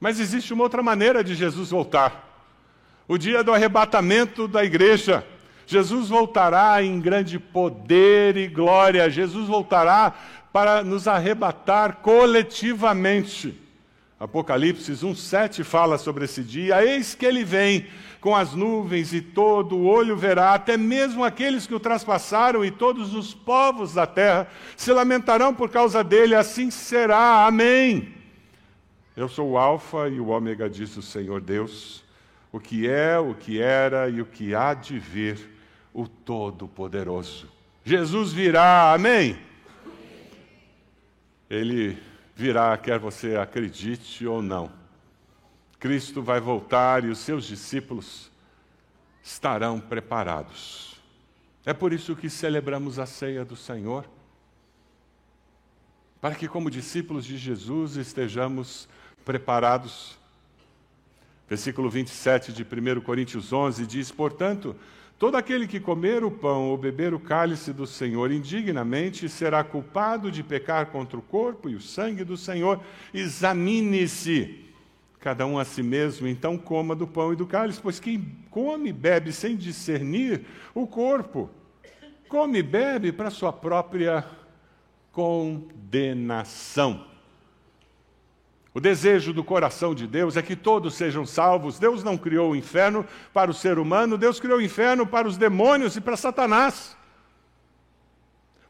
Mas 0.00 0.18
existe 0.18 0.54
uma 0.54 0.62
outra 0.62 0.82
maneira 0.82 1.22
de 1.22 1.34
Jesus 1.34 1.68
voltar. 1.68 2.46
O 3.06 3.18
dia 3.18 3.44
do 3.44 3.52
arrebatamento 3.52 4.48
da 4.48 4.64
igreja. 4.64 5.22
Jesus 5.66 6.08
voltará 6.08 6.82
em 6.82 6.98
grande 6.98 7.38
poder 7.38 8.38
e 8.38 8.48
glória. 8.48 9.10
Jesus 9.10 9.48
voltará 9.48 10.14
para 10.56 10.82
nos 10.82 11.06
arrebatar 11.06 11.96
coletivamente. 11.96 13.60
Apocalipse 14.18 14.90
1,7 14.90 15.62
fala 15.62 15.98
sobre 15.98 16.24
esse 16.24 16.42
dia: 16.42 16.82
Eis 16.82 17.14
que 17.14 17.26
ele 17.26 17.44
vem 17.44 17.86
com 18.22 18.34
as 18.34 18.54
nuvens 18.54 19.12
e 19.12 19.20
todo 19.20 19.76
o 19.76 19.84
olho 19.84 20.16
verá, 20.16 20.54
até 20.54 20.78
mesmo 20.78 21.22
aqueles 21.22 21.66
que 21.66 21.74
o 21.74 21.78
traspassaram, 21.78 22.64
e 22.64 22.70
todos 22.70 23.14
os 23.14 23.34
povos 23.34 23.92
da 23.92 24.06
terra 24.06 24.48
se 24.78 24.90
lamentarão 24.94 25.52
por 25.52 25.68
causa 25.68 26.02
dele, 26.02 26.34
assim 26.34 26.70
será. 26.70 27.44
Amém. 27.44 28.14
Eu 29.14 29.28
sou 29.28 29.50
o 29.50 29.58
Alfa 29.58 30.08
e 30.08 30.18
o 30.18 30.28
Ômega, 30.28 30.70
diz 30.70 30.96
o 30.96 31.02
Senhor 31.02 31.42
Deus, 31.42 32.02
o 32.50 32.58
que 32.58 32.88
é, 32.88 33.18
o 33.18 33.34
que 33.34 33.60
era 33.60 34.08
e 34.08 34.22
o 34.22 34.24
que 34.24 34.54
há 34.54 34.72
de 34.72 34.98
vir, 34.98 35.38
o 35.92 36.08
Todo-Poderoso. 36.08 37.46
Jesus 37.84 38.32
virá, 38.32 38.94
amém? 38.94 39.36
Ele 41.48 41.98
virá, 42.34 42.76
quer 42.76 42.98
você 42.98 43.36
acredite 43.36 44.26
ou 44.26 44.42
não. 44.42 44.70
Cristo 45.78 46.22
vai 46.22 46.40
voltar 46.40 47.04
e 47.04 47.08
os 47.08 47.18
seus 47.18 47.44
discípulos 47.44 48.30
estarão 49.22 49.80
preparados. 49.80 50.96
É 51.64 51.72
por 51.72 51.92
isso 51.92 52.14
que 52.14 52.30
celebramos 52.30 52.98
a 52.98 53.06
ceia 53.06 53.44
do 53.44 53.56
Senhor. 53.56 54.08
Para 56.20 56.34
que, 56.34 56.48
como 56.48 56.70
discípulos 56.70 57.24
de 57.24 57.36
Jesus, 57.36 57.96
estejamos 57.96 58.88
preparados. 59.24 60.16
Versículo 61.48 61.90
27 61.90 62.52
de 62.52 62.62
1 62.62 63.00
Coríntios 63.00 63.52
11 63.52 63.86
diz: 63.86 64.10
Portanto, 64.10 64.76
Todo 65.18 65.36
aquele 65.36 65.66
que 65.66 65.80
comer 65.80 66.22
o 66.22 66.30
pão 66.30 66.68
ou 66.68 66.76
beber 66.76 67.14
o 67.14 67.18
cálice 67.18 67.72
do 67.72 67.86
Senhor 67.86 68.30
indignamente 68.30 69.30
será 69.30 69.64
culpado 69.64 70.30
de 70.30 70.42
pecar 70.42 70.86
contra 70.86 71.18
o 71.18 71.22
corpo 71.22 71.70
e 71.70 71.74
o 71.74 71.80
sangue 71.80 72.22
do 72.22 72.36
Senhor. 72.36 72.80
Examine-se 73.14 74.66
cada 75.18 75.46
um 75.46 75.58
a 75.58 75.64
si 75.64 75.82
mesmo, 75.82 76.28
então 76.28 76.58
coma 76.58 76.94
do 76.94 77.06
pão 77.06 77.32
e 77.32 77.36
do 77.36 77.46
cálice, 77.46 77.80
pois 77.82 77.98
quem 77.98 78.36
come 78.50 78.90
e 78.90 78.92
bebe 78.92 79.32
sem 79.32 79.56
discernir 79.56 80.42
o 80.74 80.86
corpo, 80.86 81.50
come 82.28 82.58
e 82.58 82.62
bebe 82.62 83.10
para 83.10 83.30
sua 83.30 83.52
própria 83.52 84.22
condenação. 85.10 87.15
O 88.76 88.80
desejo 88.80 89.32
do 89.32 89.42
coração 89.42 89.94
de 89.94 90.06
Deus 90.06 90.36
é 90.36 90.42
que 90.42 90.54
todos 90.54 90.92
sejam 90.92 91.24
salvos. 91.24 91.78
Deus 91.78 92.04
não 92.04 92.18
criou 92.18 92.50
o 92.50 92.54
inferno 92.54 93.06
para 93.32 93.50
o 93.50 93.54
ser 93.54 93.78
humano, 93.78 94.18
Deus 94.18 94.38
criou 94.38 94.58
o 94.58 94.62
inferno 94.62 95.06
para 95.06 95.26
os 95.26 95.38
demônios 95.38 95.96
e 95.96 96.00
para 96.02 96.14
Satanás. 96.14 96.94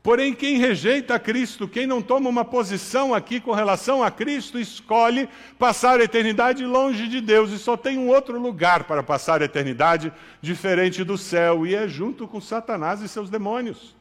Porém, 0.04 0.32
quem 0.32 0.58
rejeita 0.58 1.18
Cristo, 1.18 1.66
quem 1.66 1.88
não 1.88 2.00
toma 2.00 2.30
uma 2.30 2.44
posição 2.44 3.12
aqui 3.12 3.40
com 3.40 3.50
relação 3.50 4.00
a 4.00 4.08
Cristo, 4.08 4.60
escolhe 4.60 5.28
passar 5.58 5.98
a 5.98 6.04
eternidade 6.04 6.64
longe 6.64 7.08
de 7.08 7.20
Deus 7.20 7.50
e 7.50 7.58
só 7.58 7.76
tem 7.76 7.98
um 7.98 8.06
outro 8.06 8.38
lugar 8.38 8.84
para 8.84 9.02
passar 9.02 9.42
a 9.42 9.46
eternidade 9.46 10.12
diferente 10.40 11.02
do 11.02 11.18
céu, 11.18 11.66
e 11.66 11.74
é 11.74 11.88
junto 11.88 12.28
com 12.28 12.40
Satanás 12.40 13.02
e 13.02 13.08
seus 13.08 13.28
demônios. 13.28 13.96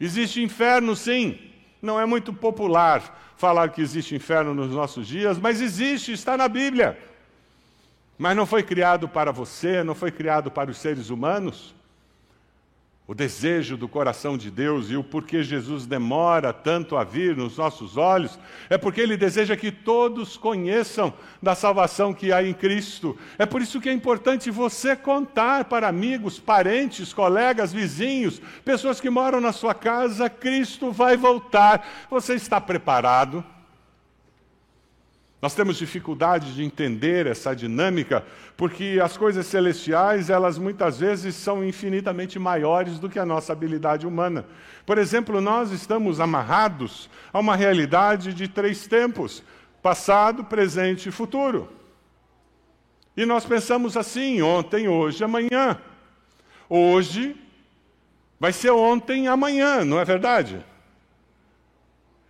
Existe 0.00 0.42
inferno, 0.42 0.96
sim, 0.96 1.38
não 1.80 1.98
é 1.98 2.04
muito 2.04 2.32
popular 2.32 3.34
falar 3.36 3.68
que 3.70 3.80
existe 3.80 4.14
inferno 4.14 4.52
nos 4.54 4.70
nossos 4.70 5.06
dias, 5.06 5.38
mas 5.38 5.60
existe, 5.60 6.12
está 6.12 6.36
na 6.36 6.48
Bíblia. 6.48 6.98
Mas 8.18 8.36
não 8.36 8.44
foi 8.44 8.62
criado 8.62 9.08
para 9.08 9.30
você, 9.30 9.84
não 9.84 9.94
foi 9.94 10.10
criado 10.10 10.50
para 10.50 10.70
os 10.70 10.78
seres 10.78 11.08
humanos 11.08 11.77
o 13.08 13.14
desejo 13.14 13.74
do 13.74 13.88
coração 13.88 14.36
de 14.36 14.50
Deus 14.50 14.90
e 14.90 14.96
o 14.96 15.02
porquê 15.02 15.42
Jesus 15.42 15.86
demora 15.86 16.52
tanto 16.52 16.94
a 16.94 17.02
vir 17.02 17.34
nos 17.34 17.56
nossos 17.56 17.96
olhos, 17.96 18.38
é 18.68 18.76
porque 18.76 19.00
ele 19.00 19.16
deseja 19.16 19.56
que 19.56 19.72
todos 19.72 20.36
conheçam 20.36 21.14
da 21.42 21.54
salvação 21.54 22.12
que 22.12 22.30
há 22.30 22.42
em 22.44 22.52
Cristo. 22.52 23.18
É 23.38 23.46
por 23.46 23.62
isso 23.62 23.80
que 23.80 23.88
é 23.88 23.92
importante 23.94 24.50
você 24.50 24.94
contar 24.94 25.64
para 25.64 25.88
amigos, 25.88 26.38
parentes, 26.38 27.14
colegas, 27.14 27.72
vizinhos, 27.72 28.42
pessoas 28.62 29.00
que 29.00 29.08
moram 29.08 29.40
na 29.40 29.52
sua 29.52 29.72
casa: 29.72 30.28
Cristo 30.28 30.92
vai 30.92 31.16
voltar. 31.16 32.06
Você 32.10 32.34
está 32.34 32.60
preparado? 32.60 33.42
Nós 35.40 35.54
temos 35.54 35.76
dificuldade 35.76 36.52
de 36.52 36.64
entender 36.64 37.26
essa 37.26 37.54
dinâmica, 37.54 38.24
porque 38.56 38.98
as 39.00 39.16
coisas 39.16 39.46
celestiais, 39.46 40.30
elas 40.30 40.58
muitas 40.58 40.98
vezes 40.98 41.36
são 41.36 41.64
infinitamente 41.64 42.40
maiores 42.40 42.98
do 42.98 43.08
que 43.08 43.20
a 43.20 43.24
nossa 43.24 43.52
habilidade 43.52 44.04
humana. 44.04 44.44
Por 44.84 44.98
exemplo, 44.98 45.40
nós 45.40 45.70
estamos 45.70 46.18
amarrados 46.18 47.08
a 47.32 47.38
uma 47.38 47.54
realidade 47.54 48.34
de 48.34 48.48
três 48.48 48.88
tempos: 48.88 49.44
passado, 49.80 50.42
presente 50.42 51.08
e 51.08 51.12
futuro. 51.12 51.68
E 53.16 53.24
nós 53.24 53.44
pensamos 53.44 53.96
assim: 53.96 54.42
ontem, 54.42 54.88
hoje, 54.88 55.22
amanhã. 55.22 55.80
Hoje 56.68 57.36
vai 58.40 58.52
ser 58.52 58.70
ontem, 58.70 59.28
amanhã, 59.28 59.84
não 59.84 60.00
é 60.00 60.04
verdade? 60.04 60.64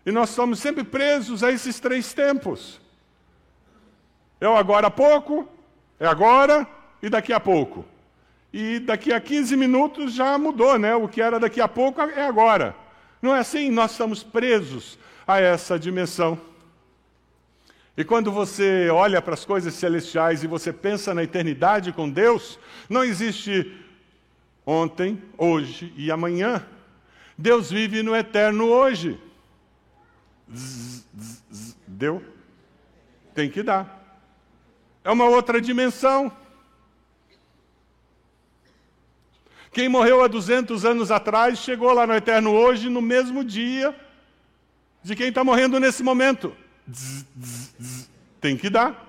E 0.04 0.12
nós 0.12 0.28
somos 0.28 0.58
sempre 0.58 0.84
presos 0.84 1.42
a 1.42 1.50
esses 1.50 1.80
três 1.80 2.12
tempos. 2.12 2.86
É 4.40 4.48
o 4.48 4.56
agora 4.56 4.86
há 4.86 4.90
pouco, 4.90 5.48
é 5.98 6.06
agora 6.06 6.66
e 7.02 7.08
daqui 7.08 7.32
a 7.32 7.40
pouco. 7.40 7.84
E 8.52 8.78
daqui 8.78 9.12
a 9.12 9.20
15 9.20 9.56
minutos 9.56 10.14
já 10.14 10.38
mudou, 10.38 10.78
né? 10.78 10.94
O 10.94 11.08
que 11.08 11.20
era 11.20 11.38
daqui 11.38 11.60
a 11.60 11.68
pouco 11.68 12.00
é 12.00 12.26
agora. 12.26 12.74
Não 13.20 13.34
é 13.34 13.40
assim? 13.40 13.70
Nós 13.70 13.92
estamos 13.92 14.22
presos 14.22 14.98
a 15.26 15.40
essa 15.40 15.78
dimensão. 15.78 16.40
E 17.96 18.04
quando 18.04 18.30
você 18.30 18.88
olha 18.90 19.20
para 19.20 19.34
as 19.34 19.44
coisas 19.44 19.74
celestiais 19.74 20.44
e 20.44 20.46
você 20.46 20.72
pensa 20.72 21.12
na 21.12 21.24
eternidade 21.24 21.92
com 21.92 22.08
Deus, 22.08 22.58
não 22.88 23.02
existe 23.02 23.76
ontem, 24.64 25.20
hoje 25.36 25.92
e 25.96 26.10
amanhã. 26.10 26.64
Deus 27.36 27.70
vive 27.70 28.02
no 28.02 28.14
eterno 28.14 28.66
hoje. 28.66 29.20
Deu? 31.86 32.22
Tem 33.34 33.50
que 33.50 33.62
dar. 33.62 33.97
É 35.04 35.10
uma 35.10 35.24
outra 35.24 35.60
dimensão. 35.60 36.32
Quem 39.72 39.88
morreu 39.88 40.22
há 40.22 40.26
200 40.26 40.84
anos 40.84 41.10
atrás 41.10 41.58
chegou 41.58 41.92
lá 41.92 42.06
no 42.06 42.14
eterno 42.14 42.52
hoje 42.52 42.88
no 42.88 43.00
mesmo 43.00 43.44
dia 43.44 43.94
de 45.02 45.14
quem 45.14 45.28
está 45.28 45.44
morrendo 45.44 45.78
nesse 45.78 46.02
momento. 46.02 46.54
Tem 48.40 48.56
que 48.56 48.68
dar. 48.68 49.06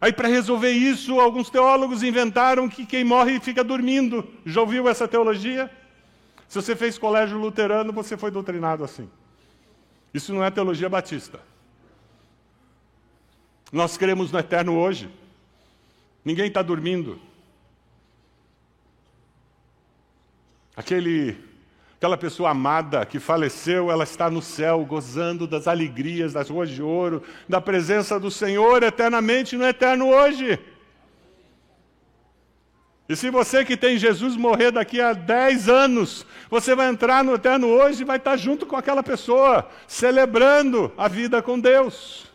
Aí, 0.00 0.12
para 0.12 0.26
resolver 0.26 0.72
isso, 0.72 1.20
alguns 1.20 1.48
teólogos 1.48 2.02
inventaram 2.02 2.68
que 2.68 2.84
quem 2.84 3.04
morre 3.04 3.38
fica 3.38 3.62
dormindo. 3.62 4.28
Já 4.44 4.60
ouviu 4.60 4.88
essa 4.88 5.06
teologia? 5.06 5.70
Se 6.48 6.60
você 6.60 6.74
fez 6.74 6.98
colégio 6.98 7.38
luterano, 7.38 7.92
você 7.92 8.16
foi 8.16 8.30
doutrinado 8.30 8.82
assim. 8.82 9.08
Isso 10.12 10.34
não 10.34 10.42
é 10.42 10.50
teologia 10.50 10.88
batista. 10.88 11.40
Nós 13.72 13.96
cremos 13.96 14.30
no 14.30 14.38
eterno 14.38 14.78
hoje. 14.78 15.08
Ninguém 16.22 16.48
está 16.48 16.60
dormindo. 16.60 17.18
Aquele, 20.76 21.38
aquela 21.96 22.18
pessoa 22.18 22.50
amada 22.50 23.06
que 23.06 23.18
faleceu, 23.18 23.90
ela 23.90 24.04
está 24.04 24.30
no 24.30 24.42
céu, 24.42 24.84
gozando 24.84 25.46
das 25.46 25.66
alegrias, 25.66 26.34
das 26.34 26.50
ruas 26.50 26.68
de 26.68 26.82
ouro, 26.82 27.22
da 27.48 27.62
presença 27.62 28.20
do 28.20 28.30
Senhor 28.30 28.82
eternamente 28.82 29.56
no 29.56 29.64
eterno 29.64 30.08
hoje. 30.08 30.58
E 33.08 33.16
se 33.16 33.30
você 33.30 33.64
que 33.64 33.76
tem 33.76 33.98
Jesus 33.98 34.36
morrer 34.36 34.70
daqui 34.70 35.00
a 35.00 35.12
10 35.12 35.68
anos, 35.68 36.26
você 36.48 36.74
vai 36.74 36.88
entrar 36.88 37.24
no 37.24 37.34
eterno 37.34 37.68
hoje 37.68 38.02
e 38.02 38.06
vai 38.06 38.18
estar 38.18 38.36
junto 38.36 38.64
com 38.64 38.76
aquela 38.76 39.02
pessoa, 39.02 39.68
celebrando 39.86 40.92
a 40.96 41.08
vida 41.08 41.42
com 41.42 41.58
Deus. 41.58 42.31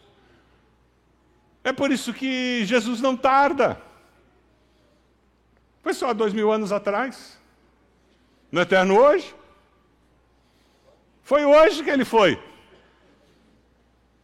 É 1.67 1.73
por 1.73 1.91
isso 1.91 2.13
que 2.13 2.63
Jesus 2.63 3.01
não 3.01 3.17
tarda. 3.17 3.77
Foi 5.83 5.93
só 5.93 6.13
dois 6.13 6.31
mil 6.31 6.49
anos 6.49 6.71
atrás. 6.71 7.37
No 8.49 8.61
eterno 8.61 8.97
hoje. 8.97 9.35
Foi 11.23 11.43
hoje 11.43 11.83
que 11.83 11.89
ele 11.89 12.05
foi. 12.05 12.41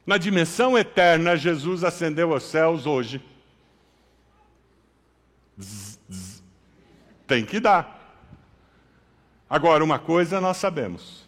Na 0.06 0.18
dimensão 0.18 0.78
eterna, 0.78 1.36
Jesus 1.36 1.84
ascendeu 1.84 2.32
aos 2.32 2.44
céus 2.44 2.86
hoje. 2.86 3.22
Zzz, 5.60 6.00
zzz. 6.10 6.44
Tem 7.28 7.46
que 7.46 7.60
dar. 7.60 8.24
Agora, 9.50 9.84
uma 9.84 10.00
coisa 10.00 10.40
nós 10.40 10.56
sabemos: 10.56 11.28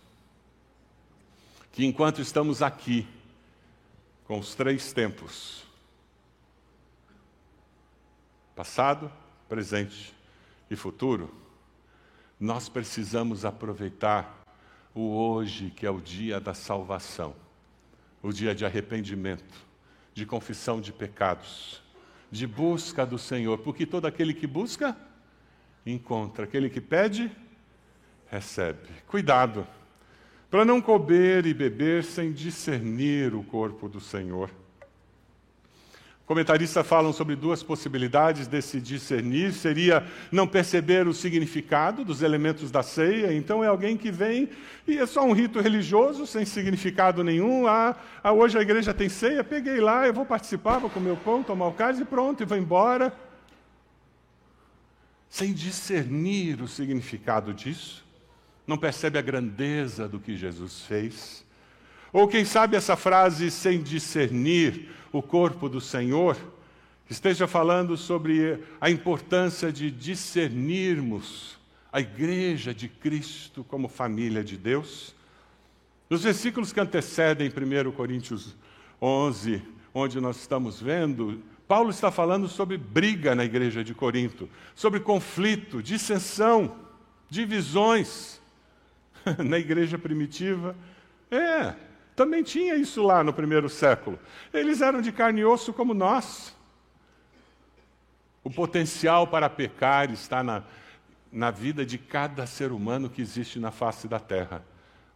que 1.73 1.85
enquanto 1.85 2.21
estamos 2.21 2.61
aqui, 2.61 3.05
com 4.23 4.39
os 4.39 4.55
três 4.55 4.93
tempos, 4.93 5.64
passado, 8.55 9.11
presente 9.49 10.15
e 10.69 10.75
futuro, 10.75 11.29
nós 12.39 12.69
precisamos 12.69 13.45
aproveitar 13.45 14.43
o 14.93 15.15
hoje, 15.15 15.71
que 15.71 15.85
é 15.85 15.89
o 15.91 15.99
dia 15.99 16.39
da 16.39 16.53
salvação, 16.53 17.35
o 18.23 18.31
dia 18.31 18.55
de 18.55 18.65
arrependimento, 18.65 19.65
de 20.13 20.25
confissão 20.25 20.79
de 20.79 20.93
pecados, 20.93 21.81
de 22.31 22.47
busca 22.47 23.05
do 23.05 23.19
Senhor, 23.19 23.57
porque 23.59 23.85
todo 23.85 24.05
aquele 24.05 24.33
que 24.33 24.47
busca, 24.47 24.95
encontra, 25.85 26.45
aquele 26.45 26.69
que 26.69 26.81
pede, 26.81 27.29
recebe. 28.27 28.87
Cuidado, 29.07 29.67
para 30.49 30.63
não 30.63 30.81
comer 30.81 31.45
e 31.45 31.53
beber 31.53 32.03
sem 32.03 32.31
discernir 32.31 33.35
o 33.35 33.43
corpo 33.43 33.89
do 33.89 33.99
Senhor. 33.99 34.49
Comentaristas 36.25 36.87
falam 36.87 37.13
sobre 37.13 37.35
duas 37.35 37.61
possibilidades 37.61 38.47
desse 38.47 38.81
discernir. 38.81 39.53
Seria 39.53 40.03
não 40.31 40.47
perceber 40.47 41.07
o 41.07 41.13
significado 41.13 42.03
dos 42.03 42.23
elementos 42.23 42.71
da 42.71 42.81
ceia. 42.81 43.31
Então 43.31 43.63
é 43.63 43.67
alguém 43.67 43.95
que 43.95 44.09
vem 44.09 44.49
e 44.87 44.97
é 44.97 45.05
só 45.05 45.23
um 45.23 45.33
rito 45.33 45.59
religioso, 45.59 46.25
sem 46.25 46.43
significado 46.43 47.23
nenhum. 47.23 47.67
Ah, 47.67 47.95
ah, 48.23 48.33
hoje 48.33 48.57
a 48.57 48.61
igreja 48.61 48.91
tem 48.91 49.07
ceia, 49.07 49.43
peguei 49.43 49.79
lá, 49.79 50.07
eu 50.07 50.13
vou 50.13 50.25
participar, 50.25 50.79
vou 50.79 50.89
comer 50.89 51.11
o 51.11 51.17
pão, 51.17 51.43
tomar 51.43 51.67
o 51.67 51.73
cálice 51.73 52.01
e 52.01 52.05
pronto, 52.05 52.41
e 52.41 52.45
vou 52.45 52.57
embora. 52.57 53.13
Sem 55.29 55.53
discernir 55.53 56.59
o 56.59 56.67
significado 56.67 57.53
disso. 57.53 58.03
Não 58.65 58.79
percebe 58.79 59.19
a 59.19 59.21
grandeza 59.21 60.07
do 60.07 60.19
que 60.19 60.35
Jesus 60.35 60.81
fez. 60.81 61.44
Ou 62.15 62.29
quem 62.29 62.45
sabe 62.45 62.77
essa 62.77 62.95
frase 62.95 63.51
sem 63.51 63.83
discernir 63.83 64.87
o 65.11 65.21
corpo 65.21 65.67
do 65.67 65.81
Senhor, 65.81 66.37
esteja 67.09 67.45
falando 67.45 67.97
sobre 67.97 68.63
a 68.79 68.89
importância 68.89 69.69
de 69.69 69.91
discernirmos 69.91 71.59
a 71.91 71.99
igreja 71.99 72.73
de 72.73 72.87
Cristo 72.87 73.65
como 73.65 73.89
família 73.89 74.45
de 74.45 74.55
Deus. 74.55 75.13
Nos 76.09 76.23
versículos 76.23 76.71
que 76.71 76.79
antecedem 76.79 77.49
1 77.49 77.91
Coríntios 77.91 78.55
11, 79.01 79.61
onde 79.93 80.21
nós 80.21 80.37
estamos 80.37 80.81
vendo, 80.81 81.43
Paulo 81.67 81.89
está 81.89 82.09
falando 82.11 82.47
sobre 82.47 82.77
briga 82.77 83.35
na 83.35 83.43
igreja 83.43 83.83
de 83.83 83.93
Corinto, 83.93 84.49
sobre 84.73 85.01
conflito, 85.01 85.83
dissensão, 85.83 86.77
divisões. 87.29 88.39
na 89.43 89.59
igreja 89.59 89.97
primitiva, 89.97 90.77
é, 91.29 91.73
também 92.15 92.43
tinha 92.43 92.75
isso 92.75 93.03
lá 93.03 93.23
no 93.23 93.33
primeiro 93.33 93.67
século. 93.67 94.17
Eles 94.53 94.81
eram 94.81 95.01
de 95.01 95.11
carne 95.11 95.41
e 95.41 95.45
osso 95.45 95.73
como 95.73 95.93
nós. 95.93 96.55
O 98.43 98.49
potencial 98.49 99.27
para 99.27 99.49
pecar 99.49 100.11
está 100.11 100.43
na, 100.43 100.63
na 101.31 101.51
vida 101.51 101.85
de 101.85 101.97
cada 101.97 102.45
ser 102.45 102.71
humano 102.71 103.09
que 103.09 103.21
existe 103.21 103.59
na 103.59 103.71
face 103.71 104.07
da 104.07 104.19
terra. 104.19 104.63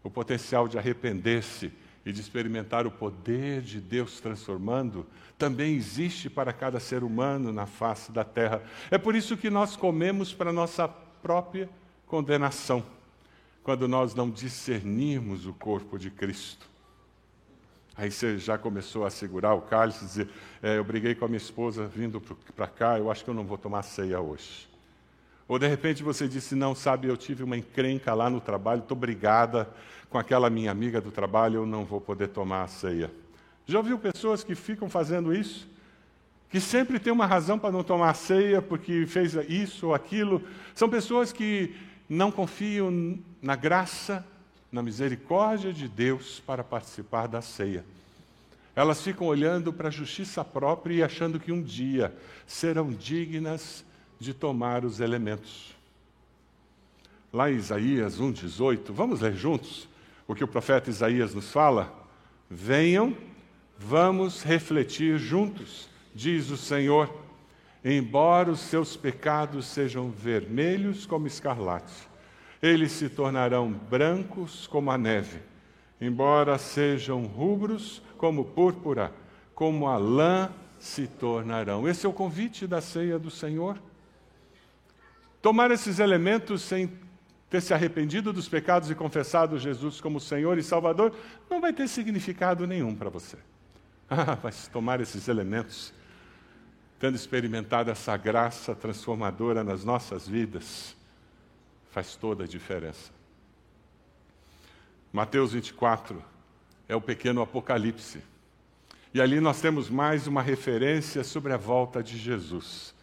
O 0.03 0.09
potencial 0.09 0.67
de 0.67 0.77
arrepender-se 0.77 1.71
e 2.05 2.11
de 2.11 2.19
experimentar 2.19 2.87
o 2.87 2.91
poder 2.91 3.61
de 3.61 3.79
Deus 3.79 4.19
transformando 4.19 5.05
também 5.37 5.75
existe 5.75 6.29
para 6.29 6.51
cada 6.51 6.79
ser 6.79 7.03
humano 7.03 7.53
na 7.53 7.65
face 7.65 8.11
da 8.11 8.25
terra. 8.25 8.61
É 8.91 8.97
por 8.97 9.15
isso 9.15 9.37
que 9.37 9.49
nós 9.49 9.75
comemos 9.75 10.33
para 10.33 10.51
nossa 10.51 10.87
própria 10.87 11.69
condenação, 12.05 12.83
quando 13.63 13.87
nós 13.87 14.15
não 14.15 14.29
discernimos 14.29 15.45
o 15.45 15.53
corpo 15.53 15.97
de 15.97 16.09
Cristo. 16.09 16.67
Aí 17.99 18.09
você 18.09 18.37
já 18.37 18.57
começou 18.57 19.05
a 19.05 19.09
segurar 19.09 19.53
o 19.55 19.61
cálice 19.61 20.05
e 20.05 20.07
dizer: 20.07 20.29
é, 20.63 20.77
Eu 20.77 20.85
briguei 20.85 21.13
com 21.13 21.25
a 21.25 21.27
minha 21.27 21.37
esposa 21.37 21.85
vindo 21.85 22.21
para 22.55 22.65
cá, 22.65 22.97
eu 22.97 23.11
acho 23.11 23.25
que 23.25 23.29
eu 23.29 23.33
não 23.33 23.43
vou 23.43 23.57
tomar 23.57 23.83
ceia 23.83 24.21
hoje. 24.21 24.69
Ou 25.45 25.59
de 25.59 25.67
repente 25.67 26.01
você 26.01 26.25
disse: 26.25 26.55
Não, 26.55 26.73
sabe, 26.73 27.09
eu 27.09 27.17
tive 27.17 27.43
uma 27.43 27.57
encrenca 27.57 28.13
lá 28.13 28.29
no 28.29 28.39
trabalho, 28.39 28.79
estou 28.79 28.95
brigada 28.95 29.69
com 30.09 30.17
aquela 30.17 30.49
minha 30.49 30.71
amiga 30.71 31.01
do 31.01 31.11
trabalho, 31.11 31.57
eu 31.57 31.65
não 31.65 31.83
vou 31.83 31.99
poder 31.99 32.29
tomar 32.29 32.63
a 32.63 32.67
ceia. 32.69 33.11
Já 33.65 33.79
ouviu 33.79 33.99
pessoas 33.99 34.45
que 34.45 34.55
ficam 34.55 34.89
fazendo 34.89 35.33
isso? 35.33 35.67
Que 36.49 36.61
sempre 36.61 36.99
tem 36.99 37.11
uma 37.11 37.25
razão 37.25 37.59
para 37.59 37.69
não 37.69 37.83
tomar 37.83 38.11
a 38.11 38.13
ceia 38.13 38.61
porque 38.61 39.05
fez 39.07 39.33
isso 39.49 39.87
ou 39.87 39.93
aquilo. 39.93 40.41
São 40.73 40.89
pessoas 40.89 41.33
que 41.33 41.75
não 42.07 42.31
confiam 42.31 43.19
na 43.41 43.57
graça 43.57 44.25
na 44.71 44.81
misericórdia 44.81 45.73
de 45.73 45.87
Deus 45.87 46.39
para 46.45 46.63
participar 46.63 47.27
da 47.27 47.41
ceia. 47.41 47.83
Elas 48.75 49.01
ficam 49.01 49.27
olhando 49.27 49.73
para 49.73 49.89
a 49.89 49.91
justiça 49.91 50.43
própria 50.45 50.93
e 50.93 51.03
achando 51.03 51.39
que 51.39 51.51
um 51.51 51.61
dia 51.61 52.15
serão 52.45 52.91
dignas 52.91 53.83
de 54.19 54.33
tomar 54.33 54.85
os 54.85 54.99
elementos. 54.99 55.75
Lá 57.31 57.51
em 57.51 57.55
Isaías 57.55 58.19
1,18, 58.19 58.91
vamos 58.91 59.21
ler 59.21 59.35
juntos 59.35 59.87
o 60.27 60.35
que 60.35 60.43
o 60.43 60.47
profeta 60.47 60.89
Isaías 60.89 61.33
nos 61.33 61.51
fala? 61.51 61.91
Venham, 62.49 63.17
vamos 63.77 64.43
refletir 64.43 65.17
juntos, 65.17 65.89
diz 66.13 66.51
o 66.51 66.57
Senhor. 66.57 67.11
Embora 67.83 68.51
os 68.51 68.59
seus 68.59 68.95
pecados 68.95 69.65
sejam 69.65 70.11
vermelhos 70.11 71.05
como 71.05 71.25
escarlate, 71.25 71.93
eles 72.61 72.91
se 72.91 73.09
tornarão 73.09 73.71
brancos 73.71 74.67
como 74.67 74.91
a 74.91 74.97
neve, 74.97 75.39
embora 75.99 76.57
sejam 76.57 77.23
rubros 77.23 78.01
como 78.17 78.45
púrpura, 78.45 79.13
como 79.55 79.87
a 79.87 79.97
lã 79.97 80.51
se 80.77 81.07
tornarão. 81.07 81.87
Esse 81.87 82.05
é 82.05 82.09
o 82.09 82.13
convite 82.13 82.67
da 82.67 82.81
ceia 82.81 83.17
do 83.17 83.31
Senhor. 83.31 83.77
Tomar 85.41 85.71
esses 85.71 85.99
elementos 85.99 86.61
sem 86.61 86.91
ter 87.49 87.61
se 87.61 87.73
arrependido 87.73 88.31
dos 88.31 88.47
pecados 88.47 88.91
e 88.91 88.95
confessado 88.95 89.57
Jesus 89.57 89.99
como 89.99 90.19
Senhor 90.19 90.57
e 90.57 90.63
Salvador 90.63 91.13
não 91.49 91.59
vai 91.59 91.73
ter 91.73 91.87
significado 91.87 92.67
nenhum 92.67 92.95
para 92.95 93.09
você. 93.09 93.37
Ah, 94.11 94.35
mas 94.41 94.67
tomar 94.67 94.99
esses 95.01 95.27
elementos, 95.27 95.93
tendo 96.99 97.13
experimentado 97.13 97.91
essa 97.91 98.17
graça 98.17 98.73
transformadora 98.73 99.63
nas 99.63 99.83
nossas 99.83 100.27
vidas, 100.27 100.95
faz 101.91 102.15
toda 102.15 102.43
a 102.43 102.47
diferença. 102.47 103.11
Mateus 105.11 105.53
24 105.53 106.23
é 106.87 106.95
o 106.95 107.01
pequeno 107.01 107.41
Apocalipse. 107.41 108.21
E 109.13 109.19
ali 109.19 109.39
nós 109.39 109.59
temos 109.59 109.89
mais 109.89 110.27
uma 110.27 110.41
referência 110.41 111.23
sobre 111.23 111.51
a 111.51 111.57
volta 111.57 112.03
de 112.03 112.17
Jesus. 112.17 112.93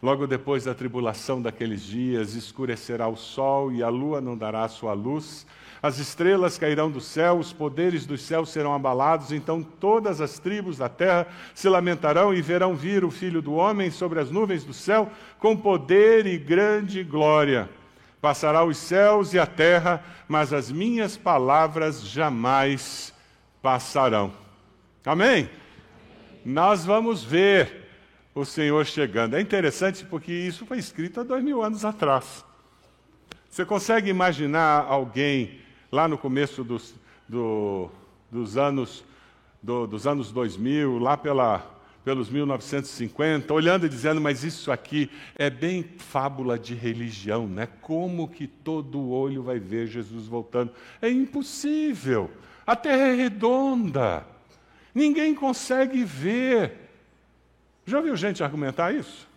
Logo 0.00 0.26
depois 0.26 0.64
da 0.64 0.74
tribulação 0.74 1.42
daqueles 1.42 1.82
dias, 1.82 2.34
escurecerá 2.34 3.08
o 3.08 3.16
sol 3.16 3.72
e 3.72 3.82
a 3.82 3.88
lua 3.88 4.20
não 4.20 4.36
dará 4.36 4.66
sua 4.68 4.92
luz, 4.94 5.46
as 5.82 5.98
estrelas 5.98 6.56
cairão 6.56 6.90
do 6.90 7.00
céu, 7.00 7.38
os 7.38 7.52
poderes 7.52 8.06
dos 8.06 8.22
céus 8.22 8.50
serão 8.50 8.74
abalados, 8.74 9.32
então 9.32 9.62
todas 9.62 10.20
as 10.20 10.38
tribos 10.38 10.76
da 10.78 10.88
terra 10.88 11.26
se 11.54 11.68
lamentarão 11.68 12.32
e 12.32 12.40
verão 12.40 12.74
vir 12.74 13.04
o 13.04 13.10
Filho 13.10 13.42
do 13.42 13.54
Homem 13.54 13.90
sobre 13.90 14.20
as 14.20 14.30
nuvens 14.30 14.64
do 14.64 14.72
céu 14.74 15.10
com 15.38 15.56
poder 15.56 16.26
e 16.26 16.38
grande 16.38 17.02
glória. 17.02 17.68
Passará 18.20 18.64
os 18.64 18.76
céus 18.76 19.32
e 19.32 19.38
a 19.38 19.46
terra, 19.46 20.04
mas 20.28 20.52
as 20.52 20.70
minhas 20.70 21.16
palavras 21.16 22.02
jamais 22.02 23.14
passarão. 23.62 24.32
Amém? 25.04 25.48
Nós 26.44 26.84
vamos 26.84 27.24
ver 27.24 27.88
o 28.34 28.44
Senhor 28.44 28.84
chegando. 28.86 29.36
É 29.36 29.40
interessante 29.40 30.04
porque 30.04 30.32
isso 30.32 30.66
foi 30.66 30.78
escrito 30.78 31.20
há 31.20 31.22
dois 31.22 31.42
mil 31.42 31.62
anos 31.62 31.84
atrás. 31.84 32.44
Você 33.48 33.64
consegue 33.64 34.10
imaginar 34.10 34.84
alguém 34.86 35.60
lá 35.90 36.06
no 36.06 36.16
começo 36.16 36.62
dos, 36.62 36.94
do, 37.28 37.90
dos 38.30 38.56
anos 38.56 39.04
do, 39.62 39.86
dos 39.86 40.06
anos 40.06 40.32
2000, 40.32 40.98
lá 40.98 41.16
pela 41.16 41.79
pelos 42.04 42.30
1950, 42.30 43.52
olhando 43.52 43.86
e 43.86 43.88
dizendo, 43.88 44.20
mas 44.20 44.42
isso 44.42 44.72
aqui 44.72 45.10
é 45.36 45.50
bem 45.50 45.84
fábula 45.98 46.58
de 46.58 46.74
religião, 46.74 47.46
né? 47.46 47.68
Como 47.82 48.28
que 48.28 48.46
todo 48.46 49.10
olho 49.10 49.42
vai 49.42 49.58
ver 49.58 49.86
Jesus 49.86 50.26
voltando? 50.26 50.72
É 51.00 51.10
impossível. 51.10 52.30
A 52.66 52.74
terra 52.74 53.08
é 53.08 53.14
redonda. 53.14 54.26
Ninguém 54.94 55.34
consegue 55.34 56.04
ver. 56.04 56.72
Já 57.84 57.98
ouviu 57.98 58.16
gente 58.16 58.42
argumentar 58.42 58.94
isso? 58.94 59.28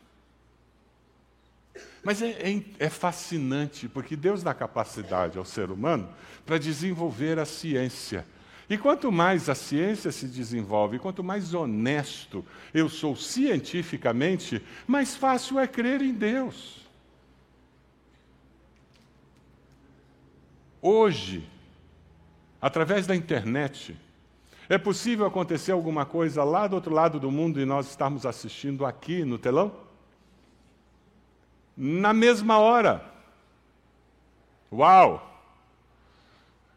Mas 2.04 2.22
é, 2.22 2.30
é, 2.30 2.62
é, 2.80 2.90
fascinante, 2.90 3.88
porque 3.88 4.16
Deus 4.16 4.44
dá 4.44 4.54
capacidade 4.54 5.38
ao 5.38 5.46
ser 5.46 5.72
humano 5.72 6.10
para 6.46 6.58
desenvolver 6.58 7.40
a 7.40 7.46
ciência. 7.46 8.26
E 8.74 8.78
quanto 8.80 9.12
mais 9.12 9.50
a 9.50 9.54
ciência 9.54 10.12
se 10.12 10.26
desenvolve, 10.26 10.98
quanto 10.98 11.24
mais 11.24 11.54
honesto 11.54 12.44
eu 12.74 12.90
sou 12.90 13.16
cientificamente, 13.16 14.60
mais 14.88 15.16
fácil 15.16 15.60
é 15.60 15.68
crer 15.68 16.02
em 16.02 16.12
Deus. 16.12 16.82
Hoje, 20.82 21.48
através 22.60 23.06
da 23.06 23.16
internet, 23.16 23.96
é 24.68 24.80
possível 24.80 25.28
acontecer 25.28 25.72
alguma 25.72 26.04
coisa 26.04 26.44
lá 26.44 26.66
do 26.66 26.76
outro 26.76 26.96
lado 26.96 27.20
do 27.20 27.30
mundo 27.30 27.62
e 27.62 27.66
nós 27.66 27.88
estarmos 27.92 28.26
assistindo 28.26 28.88
aqui 28.88 29.24
no 29.24 29.38
telão? 29.38 29.72
Na 31.78 32.12
mesma 32.12 32.58
hora. 32.58 33.06
Uau! 34.72 35.33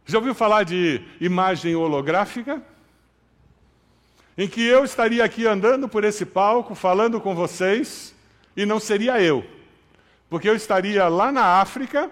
Já 0.06 0.18
ouviu 0.18 0.34
falar 0.34 0.62
de 0.62 1.02
imagem 1.20 1.74
holográfica? 1.74 2.62
Em 4.38 4.46
que 4.46 4.64
eu 4.64 4.84
estaria 4.84 5.24
aqui 5.24 5.46
andando 5.46 5.88
por 5.88 6.04
esse 6.04 6.24
palco, 6.24 6.76
falando 6.76 7.20
com 7.20 7.34
vocês, 7.34 8.14
e 8.56 8.64
não 8.64 8.78
seria 8.78 9.20
eu, 9.20 9.44
porque 10.30 10.48
eu 10.48 10.54
estaria 10.54 11.08
lá 11.08 11.32
na 11.32 11.60
África, 11.60 12.10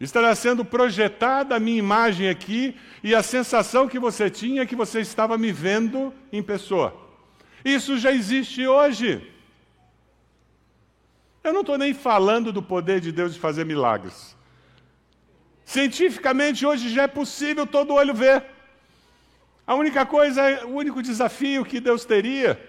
estaria 0.00 0.34
sendo 0.34 0.64
projetada 0.64 1.54
a 1.54 1.60
minha 1.60 1.78
imagem 1.78 2.28
aqui, 2.28 2.76
e 3.04 3.14
a 3.14 3.22
sensação 3.22 3.86
que 3.86 3.98
você 3.98 4.28
tinha 4.28 4.62
é 4.62 4.66
que 4.66 4.74
você 4.74 5.00
estava 5.00 5.38
me 5.38 5.52
vendo 5.52 6.12
em 6.32 6.42
pessoa. 6.42 6.92
Isso 7.64 7.98
já 7.98 8.10
existe 8.10 8.66
hoje. 8.66 9.30
Eu 11.44 11.52
não 11.52 11.60
estou 11.60 11.78
nem 11.78 11.94
falando 11.94 12.52
do 12.52 12.62
poder 12.62 13.00
de 13.00 13.12
Deus 13.12 13.34
de 13.34 13.40
fazer 13.40 13.64
milagres. 13.64 14.39
Cientificamente, 15.70 16.66
hoje 16.66 16.88
já 16.90 17.04
é 17.04 17.06
possível 17.06 17.64
todo 17.64 17.94
olho 17.94 18.12
ver. 18.12 18.44
A 19.64 19.76
única 19.76 20.04
coisa, 20.04 20.66
o 20.66 20.74
único 20.74 21.00
desafio 21.00 21.64
que 21.64 21.78
Deus 21.78 22.04
teria 22.04 22.60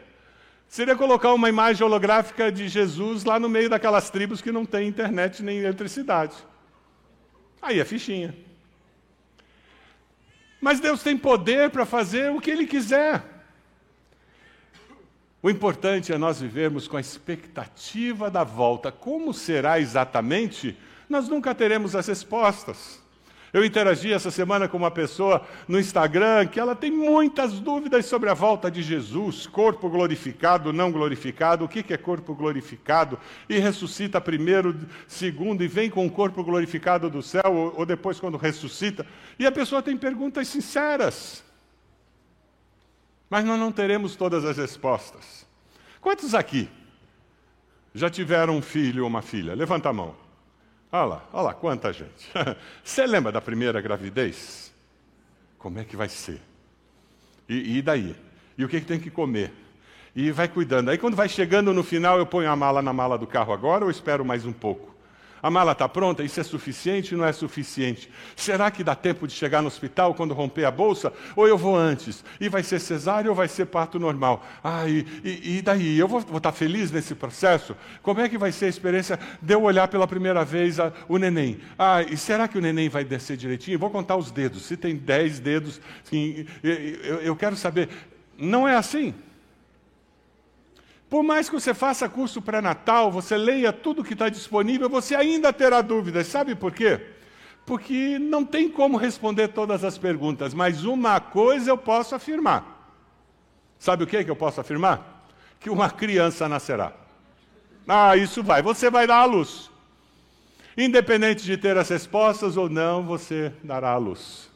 seria 0.68 0.96
colocar 0.96 1.34
uma 1.34 1.50
imagem 1.50 1.84
holográfica 1.84 2.52
de 2.52 2.68
Jesus 2.68 3.24
lá 3.24 3.40
no 3.40 3.50
meio 3.50 3.72
daquelas 3.72 4.12
tribos 4.12 4.40
que 4.40 4.52
não 4.52 4.68
tem 4.68 4.88
internet 4.88 5.42
nem 5.42 5.58
eletricidade. 5.58 6.36
Aí 7.60 7.80
é 7.80 7.86
fichinha. 7.86 8.36
Mas 10.62 10.80
Deus 10.80 11.02
tem 11.02 11.18
poder 11.18 11.72
para 11.72 11.88
fazer 11.88 12.30
o 12.30 12.40
que 12.40 12.52
Ele 12.52 12.68
quiser. 12.68 13.24
O 15.42 15.50
importante 15.50 16.14
é 16.14 16.20
nós 16.20 16.40
vivermos 16.40 16.88
com 16.88 16.98
a 16.98 17.02
expectativa 17.02 18.30
da 18.30 18.44
volta. 18.44 18.92
Como 18.92 19.34
será 19.34 19.80
exatamente? 19.80 20.78
Nós 21.12 21.28
nunca 21.28 21.54
teremos 21.54 21.94
as 21.94 22.08
respostas. 22.08 23.02
Eu 23.52 23.66
interagi 23.66 24.14
essa 24.14 24.32
semana 24.32 24.70
com 24.70 24.78
uma 24.78 24.90
pessoa 24.90 25.46
no 25.68 25.78
Instagram 25.78 26.48
que 26.48 26.58
ela 26.58 26.74
tem 26.74 26.90
muitas 26.90 27.60
dúvidas 27.60 28.06
sobre 28.06 28.30
a 28.30 28.34
volta 28.34 28.72
de 28.72 28.82
Jesus, 28.82 29.46
corpo 29.46 29.90
glorificado, 29.90 30.72
não 30.72 30.90
glorificado, 30.90 31.66
o 31.66 31.68
que 31.68 31.94
é 31.94 31.98
corpo 31.98 32.34
glorificado, 32.34 33.20
e 33.50 33.60
ressuscita 33.60 34.22
primeiro, 34.22 34.74
segundo, 35.06 35.66
e 35.66 35.68
vem 35.68 35.90
com 35.90 36.08
o 36.08 36.10
corpo 36.10 36.46
glorificado 36.46 37.10
do 37.10 37.22
céu, 37.22 37.74
ou 37.76 37.86
depois 37.86 38.18
quando 38.18 38.38
ressuscita. 38.38 39.06
E 39.38 39.46
a 39.46 39.52
pessoa 39.52 39.82
tem 39.82 39.98
perguntas 39.98 40.48
sinceras. 40.48 41.44
Mas 43.30 43.44
nós 43.44 43.60
não 43.60 43.74
teremos 43.74 44.16
todas 44.16 44.46
as 44.46 44.56
respostas. 44.56 45.46
Quantos 46.00 46.34
aqui 46.34 46.70
já 47.94 48.10
tiveram 48.10 48.56
um 48.56 48.62
filho 48.62 49.04
ou 49.04 49.10
uma 49.10 49.22
filha? 49.22 49.54
Levanta 49.54 49.90
a 49.90 49.94
mão. 49.94 50.31
Olha 50.92 51.06
lá, 51.06 51.24
olha 51.32 51.44
lá, 51.44 51.54
quanta 51.54 51.94
gente. 51.94 52.30
Você 52.84 53.06
lembra 53.06 53.32
da 53.32 53.40
primeira 53.40 53.80
gravidez? 53.80 54.74
Como 55.58 55.80
é 55.80 55.86
que 55.86 55.96
vai 55.96 56.10
ser? 56.10 56.42
E, 57.48 57.78
e 57.78 57.82
daí? 57.82 58.16
E 58.58 58.66
o 58.66 58.68
que, 58.68 58.82
que 58.82 58.86
tem 58.86 59.00
que 59.00 59.10
comer? 59.10 59.54
E 60.14 60.32
vai 60.32 60.50
cuidando. 60.50 60.90
Aí 60.90 60.98
quando 60.98 61.16
vai 61.16 61.30
chegando 61.30 61.74
no 61.74 61.84
final, 61.84 62.18
eu 62.18 62.26
ponho 62.26 62.50
a 62.52 62.56
mala 62.56 62.82
na 62.82 62.92
mala 62.92 63.18
do 63.18 63.26
carro 63.26 63.54
agora 63.54 63.86
ou 63.86 63.92
espero 63.92 64.26
mais 64.26 64.46
um 64.46 64.52
pouco? 64.52 64.91
A 65.42 65.50
mala 65.50 65.72
está 65.72 65.88
pronta? 65.88 66.24
Isso 66.24 66.40
é 66.40 66.44
suficiente 66.44 67.16
não 67.16 67.26
é 67.26 67.32
suficiente? 67.32 68.10
Será 68.36 68.70
que 68.70 68.84
dá 68.84 68.96
tempo 68.96 69.28
de 69.28 69.34
chegar 69.34 69.62
no 69.62 69.68
hospital 69.68 70.14
quando 70.14 70.34
romper 70.34 70.66
a 70.66 70.72
bolsa? 70.72 71.12
Ou 71.36 71.48
eu 71.48 71.58
vou 71.58 71.76
antes? 71.76 72.24
E 72.40 72.50
vai 72.50 72.64
ser 72.64 72.80
cesárea 72.80 73.30
ou 73.30 73.36
vai 73.36 73.48
ser 73.48 73.66
parto 73.66 74.00
normal? 74.00 74.46
Ah, 74.64 74.88
e, 74.88 75.06
e, 75.24 75.58
e 75.58 75.62
daí? 75.62 75.98
Eu 75.98 76.08
vou, 76.08 76.20
estar 76.20 76.40
tá 76.40 76.52
feliz 76.52 76.92
nesse 76.92 77.16
processo? 77.16 77.76
Como 78.02 78.22
é 78.22 78.30
que 78.30 78.38
vai 78.38 78.52
ser 78.52 78.66
a 78.66 78.70
experiência 78.70 79.20
de 79.42 79.54
eu 79.54 79.64
olhar 79.64 79.88
pela 79.88 80.08
primeira 80.08 80.46
vez 80.46 80.80
a, 80.80 80.92
o 81.08 81.18
neném? 81.18 81.60
Ah, 81.78 82.02
e 82.04 82.16
será 82.18 82.48
que 82.48 82.58
o 82.58 82.62
neném 82.62 82.90
vai 82.90 83.04
descer 83.04 83.38
direitinho? 83.38 83.80
Vou 83.80 83.90
contar 83.90 84.18
os 84.18 84.32
dedos. 84.32 84.64
Se 84.64 84.78
tem 84.78 84.96
dez 84.96 85.40
dedos, 85.40 85.82
sim, 86.04 86.46
eu, 86.64 87.22
eu 87.22 87.36
quero 87.36 87.56
saber. 87.56 87.90
Não 88.38 88.68
é 88.68 88.76
assim? 88.76 89.14
Por 91.12 91.24
mais 91.24 91.50
que 91.50 91.56
você 91.56 91.74
faça 91.74 92.08
curso 92.08 92.42
pré-natal, 92.42 93.12
você 93.12 93.36
leia 93.36 93.74
tudo 93.74 94.02
que 94.02 94.14
está 94.14 94.30
disponível, 94.30 94.88
você 94.88 95.14
ainda 95.14 95.52
terá 95.52 95.82
dúvidas. 95.82 96.28
Sabe 96.28 96.56
por 96.56 96.72
quê? 96.72 97.02
Porque 97.66 98.18
não 98.18 98.46
tem 98.46 98.70
como 98.70 98.96
responder 98.96 99.50
todas 99.50 99.84
as 99.84 99.98
perguntas, 99.98 100.54
mas 100.54 100.86
uma 100.86 101.20
coisa 101.20 101.70
eu 101.70 101.78
posso 101.78 102.16
afirmar. 102.16 102.96
Sabe 103.78 104.06
o 104.06 104.08
que, 104.08 104.24
que 104.24 104.32
eu 104.32 104.38
posso 104.38 104.62
afirmar? 104.62 105.26
Que 105.60 105.70
uma 105.70 105.90
criança 105.90 106.48
nascerá. 106.48 106.94
Ah, 107.86 108.16
isso 108.16 108.42
vai, 108.42 108.62
você 108.62 108.90
vai 108.90 109.06
dar 109.06 109.18
à 109.18 109.26
luz. 109.26 109.70
Independente 110.78 111.44
de 111.44 111.58
ter 111.58 111.76
as 111.78 111.90
respostas 111.90 112.56
ou 112.56 112.70
não, 112.70 113.04
você 113.04 113.52
dará 113.62 113.90
à 113.90 113.98
luz. 113.98 114.50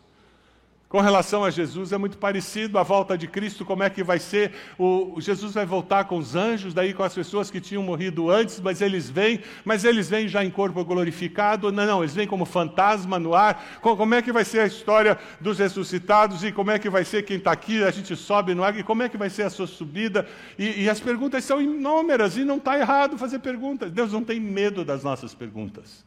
Com 0.88 1.02
relação 1.02 1.44
a 1.44 1.50
Jesus, 1.50 1.92
é 1.92 1.98
muito 1.98 2.18
parecido 2.18 2.78
a 2.78 2.84
volta 2.84 3.18
de 3.18 3.28
Cristo, 3.28 3.66
como 3.66 3.82
é 3.82 3.90
que 3.90 4.04
vai 4.04 4.20
ser? 4.20 4.54
O, 4.78 5.20
Jesus 5.20 5.56
vai 5.56 5.66
voltar 5.66 6.06
com 6.06 6.18
os 6.18 6.36
anjos, 6.36 6.76
daí 6.76 6.94
com 6.94 7.02
as 7.02 7.14
pessoas 7.14 7.50
que 7.50 7.60
tinham 7.60 7.82
morrido 7.82 8.30
antes, 8.30 8.62
mas 8.62 8.82
eles 8.82 9.10
vêm, 9.10 9.42
mas 9.66 9.84
eles 9.84 10.08
vêm 10.08 10.28
já 10.28 10.46
em 10.46 10.52
corpo 10.52 10.86
glorificado, 10.86 11.72
não, 11.72 11.88
não, 11.88 12.04
eles 12.04 12.14
vêm 12.14 12.28
como 12.28 12.46
fantasma 12.46 13.18
no 13.18 13.34
ar. 13.34 13.80
Como 13.82 14.14
é 14.14 14.22
que 14.22 14.32
vai 14.32 14.46
ser 14.46 14.60
a 14.60 14.68
história 14.68 15.18
dos 15.42 15.58
ressuscitados 15.58 16.44
e 16.44 16.52
como 16.52 16.70
é 16.70 16.78
que 16.78 16.90
vai 16.90 17.04
ser 17.04 17.24
quem 17.24 17.38
está 17.38 17.52
aqui? 17.52 17.84
A 17.84 17.90
gente 17.90 18.16
sobe 18.16 18.54
no 18.54 18.64
ar 18.64 18.78
e 18.78 18.84
como 18.84 19.02
é 19.02 19.10
que 19.10 19.18
vai 19.18 19.30
ser 19.30 19.44
a 19.44 19.50
sua 19.50 19.66
subida? 19.66 20.28
E, 20.58 20.84
e 20.84 20.90
as 20.90 21.00
perguntas 21.00 21.44
são 21.44 21.60
inúmeras 21.60 22.38
e 22.38 22.46
não 22.46 22.58
está 22.58 22.78
errado 22.78 23.18
fazer 23.18 23.40
perguntas. 23.40 23.92
Deus 23.92 24.14
não 24.14 24.24
tem 24.24 24.40
medo 24.40 24.86
das 24.86 25.04
nossas 25.04 25.34
perguntas. 25.34 26.06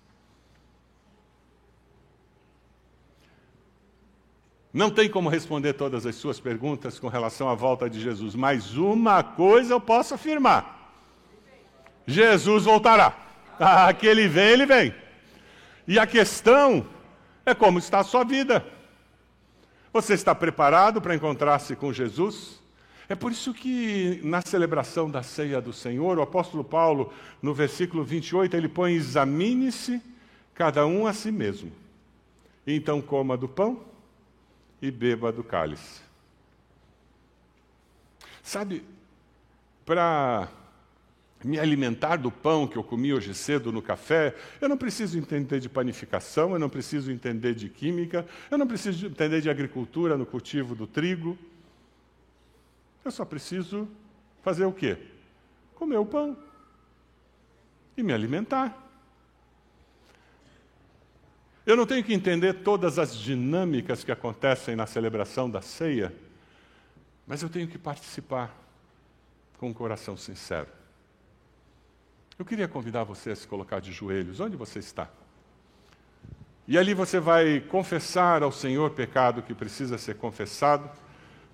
Não 4.72 4.90
tem 4.90 5.08
como 5.08 5.30
responder 5.30 5.72
todas 5.72 6.04
as 6.04 6.14
suas 6.16 6.38
perguntas 6.38 6.98
com 6.98 7.08
relação 7.08 7.48
à 7.48 7.54
volta 7.54 7.88
de 7.88 8.00
Jesus, 8.00 8.34
mas 8.34 8.76
uma 8.76 9.22
coisa 9.22 9.72
eu 9.72 9.80
posso 9.80 10.14
afirmar: 10.14 10.92
Jesus 12.06 12.64
voltará. 12.64 13.16
Ah, 13.58 13.90
vem, 13.92 14.50
ele 14.50 14.66
vem. 14.66 14.94
E 15.86 15.98
a 15.98 16.06
questão 16.06 16.86
é 17.44 17.54
como 17.54 17.78
está 17.78 18.00
a 18.00 18.04
sua 18.04 18.24
vida. 18.24 18.64
Você 19.92 20.12
está 20.12 20.34
preparado 20.34 21.00
para 21.00 21.14
encontrar-se 21.14 21.74
com 21.74 21.92
Jesus? 21.92 22.62
É 23.08 23.14
por 23.14 23.32
isso 23.32 23.54
que 23.54 24.20
na 24.22 24.42
celebração 24.42 25.10
da 25.10 25.22
ceia 25.22 25.62
do 25.62 25.72
Senhor, 25.72 26.18
o 26.18 26.22
apóstolo 26.22 26.62
Paulo, 26.62 27.10
no 27.40 27.54
versículo 27.54 28.04
28, 28.04 28.54
ele 28.54 28.68
põe: 28.68 28.92
examine-se 28.92 30.00
cada 30.54 30.86
um 30.86 31.06
a 31.06 31.14
si 31.14 31.32
mesmo. 31.32 31.72
Então 32.66 33.00
coma 33.00 33.34
do 33.34 33.48
pão 33.48 33.88
e 34.80 34.90
beba 34.90 35.32
do 35.32 35.42
cálice. 35.42 36.00
Sabe, 38.42 38.84
para 39.84 40.48
me 41.44 41.58
alimentar 41.58 42.16
do 42.16 42.30
pão 42.30 42.66
que 42.66 42.76
eu 42.76 42.82
comi 42.82 43.12
hoje 43.12 43.32
cedo 43.34 43.70
no 43.70 43.80
café, 43.80 44.34
eu 44.60 44.68
não 44.68 44.76
preciso 44.76 45.18
entender 45.18 45.60
de 45.60 45.68
panificação, 45.68 46.52
eu 46.52 46.58
não 46.58 46.68
preciso 46.68 47.12
entender 47.12 47.54
de 47.54 47.68
química, 47.68 48.26
eu 48.50 48.58
não 48.58 48.66
preciso 48.66 49.06
entender 49.06 49.40
de 49.40 49.50
agricultura 49.50 50.16
no 50.16 50.26
cultivo 50.26 50.74
do 50.74 50.86
trigo. 50.86 51.38
Eu 53.04 53.10
só 53.10 53.24
preciso 53.24 53.88
fazer 54.42 54.64
o 54.64 54.72
quê? 54.72 54.98
Comer 55.74 55.98
o 55.98 56.06
pão 56.06 56.36
e 57.96 58.02
me 58.02 58.12
alimentar. 58.12 58.87
Eu 61.68 61.76
não 61.76 61.84
tenho 61.84 62.02
que 62.02 62.14
entender 62.14 62.54
todas 62.54 62.98
as 62.98 63.14
dinâmicas 63.14 64.02
que 64.02 64.10
acontecem 64.10 64.74
na 64.74 64.86
celebração 64.86 65.50
da 65.50 65.60
ceia, 65.60 66.14
mas 67.26 67.42
eu 67.42 67.50
tenho 67.50 67.68
que 67.68 67.76
participar 67.76 68.56
com 69.58 69.68
um 69.68 69.74
coração 69.74 70.16
sincero. 70.16 70.68
Eu 72.38 72.44
queria 72.46 72.66
convidar 72.66 73.04
você 73.04 73.32
a 73.32 73.36
se 73.36 73.46
colocar 73.46 73.80
de 73.80 73.92
joelhos, 73.92 74.40
onde 74.40 74.56
você 74.56 74.78
está? 74.78 75.10
E 76.66 76.78
ali 76.78 76.94
você 76.94 77.20
vai 77.20 77.60
confessar 77.60 78.42
ao 78.42 78.50
Senhor 78.50 78.92
pecado 78.92 79.42
que 79.42 79.52
precisa 79.52 79.98
ser 79.98 80.14
confessado, 80.16 80.88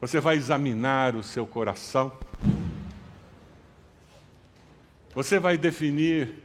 você 0.00 0.20
vai 0.20 0.36
examinar 0.36 1.16
o 1.16 1.24
seu 1.24 1.44
coração, 1.44 2.16
você 5.12 5.40
vai 5.40 5.58
definir 5.58 6.43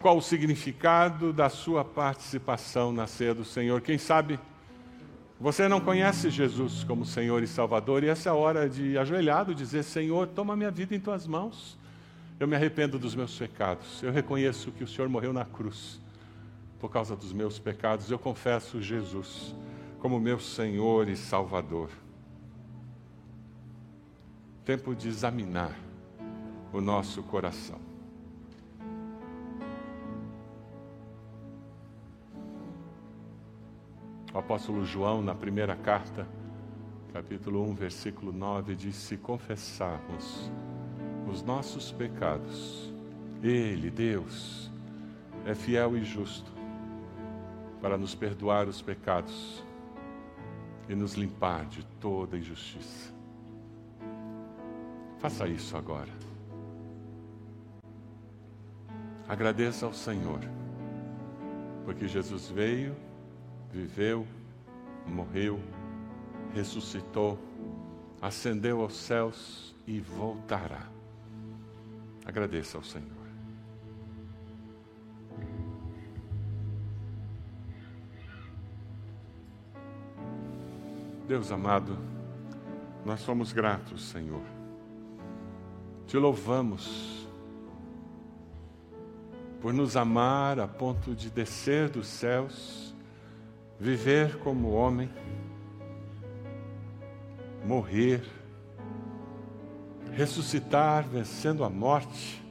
qual 0.00 0.16
o 0.16 0.22
significado 0.22 1.32
da 1.32 1.48
sua 1.48 1.84
participação 1.84 2.90
na 2.90 3.06
ceia 3.06 3.34
do 3.34 3.44
Senhor. 3.44 3.80
Quem 3.82 3.98
sabe 3.98 4.40
você 5.38 5.68
não 5.68 5.80
conhece 5.80 6.28
Jesus 6.28 6.84
como 6.84 7.06
Senhor 7.06 7.42
e 7.42 7.46
Salvador, 7.46 8.04
e 8.04 8.08
essa 8.08 8.28
é 8.28 8.32
a 8.32 8.34
hora 8.34 8.68
de, 8.68 8.98
ajoelhado, 8.98 9.54
dizer: 9.54 9.82
Senhor, 9.82 10.26
toma 10.28 10.54
minha 10.54 10.70
vida 10.70 10.94
em 10.94 11.00
tuas 11.00 11.26
mãos. 11.26 11.78
Eu 12.38 12.46
me 12.46 12.56
arrependo 12.56 12.98
dos 12.98 13.14
meus 13.14 13.38
pecados. 13.38 14.02
Eu 14.02 14.12
reconheço 14.12 14.70
que 14.70 14.84
o 14.84 14.86
Senhor 14.86 15.08
morreu 15.08 15.32
na 15.32 15.46
cruz 15.46 15.98
por 16.78 16.90
causa 16.90 17.16
dos 17.16 17.32
meus 17.32 17.58
pecados. 17.58 18.10
Eu 18.10 18.18
confesso 18.18 18.82
Jesus 18.82 19.54
como 19.98 20.20
meu 20.20 20.38
Senhor 20.38 21.08
e 21.08 21.16
Salvador. 21.16 21.88
Tempo 24.64 24.94
de 24.94 25.08
examinar 25.08 25.74
o 26.70 26.82
nosso 26.82 27.22
coração. 27.22 27.89
O 34.32 34.38
apóstolo 34.38 34.84
João, 34.84 35.22
na 35.22 35.34
primeira 35.34 35.74
carta, 35.74 36.24
capítulo 37.12 37.68
1, 37.68 37.74
versículo 37.74 38.32
9, 38.32 38.76
diz: 38.76 38.94
Se 38.94 39.16
confessarmos 39.16 40.48
os 41.28 41.42
nossos 41.42 41.90
pecados, 41.90 42.92
Ele, 43.42 43.90
Deus, 43.90 44.70
é 45.44 45.52
fiel 45.52 45.96
e 45.96 46.04
justo 46.04 46.48
para 47.80 47.98
nos 47.98 48.14
perdoar 48.14 48.68
os 48.68 48.80
pecados 48.80 49.64
e 50.88 50.94
nos 50.94 51.14
limpar 51.14 51.66
de 51.66 51.84
toda 52.00 52.38
injustiça. 52.38 53.12
Faça 55.18 55.48
isso 55.48 55.76
agora. 55.76 56.10
Agradeça 59.28 59.86
ao 59.86 59.92
Senhor, 59.92 60.40
porque 61.84 62.06
Jesus 62.06 62.48
veio, 62.48 62.94
viveu, 63.72 64.26
morreu, 65.06 65.60
ressuscitou, 66.54 67.38
ascendeu 68.20 68.80
aos 68.80 68.96
céus 68.96 69.74
e 69.86 70.00
voltará. 70.00 70.86
Agradeça 72.24 72.76
ao 72.78 72.84
Senhor. 72.84 73.20
Deus 81.26 81.52
amado, 81.52 81.96
nós 83.04 83.20
somos 83.20 83.52
gratos, 83.52 84.08
Senhor. 84.08 84.42
Te 86.06 86.16
louvamos 86.16 87.28
por 89.60 89.72
nos 89.72 89.96
amar 89.96 90.58
a 90.58 90.66
ponto 90.66 91.14
de 91.14 91.30
descer 91.30 91.88
dos 91.88 92.08
céus, 92.08 92.89
viver 93.80 94.36
como 94.40 94.72
homem, 94.72 95.08
morrer, 97.64 98.22
ressuscitar 100.12 101.08
vencendo 101.08 101.64
a 101.64 101.70
morte. 101.70 102.44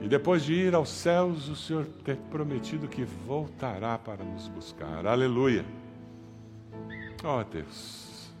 E 0.00 0.08
depois 0.08 0.44
de 0.44 0.54
ir 0.54 0.74
aos 0.74 0.88
céus, 0.88 1.48
o 1.48 1.56
Senhor 1.56 1.84
ter 2.04 2.16
prometido 2.16 2.88
que 2.88 3.04
voltará 3.04 3.98
para 3.98 4.24
nos 4.24 4.48
buscar. 4.48 5.04
Aleluia. 5.04 5.64
Ó 7.22 7.40
oh, 7.40 7.44
Deus, 7.44 8.32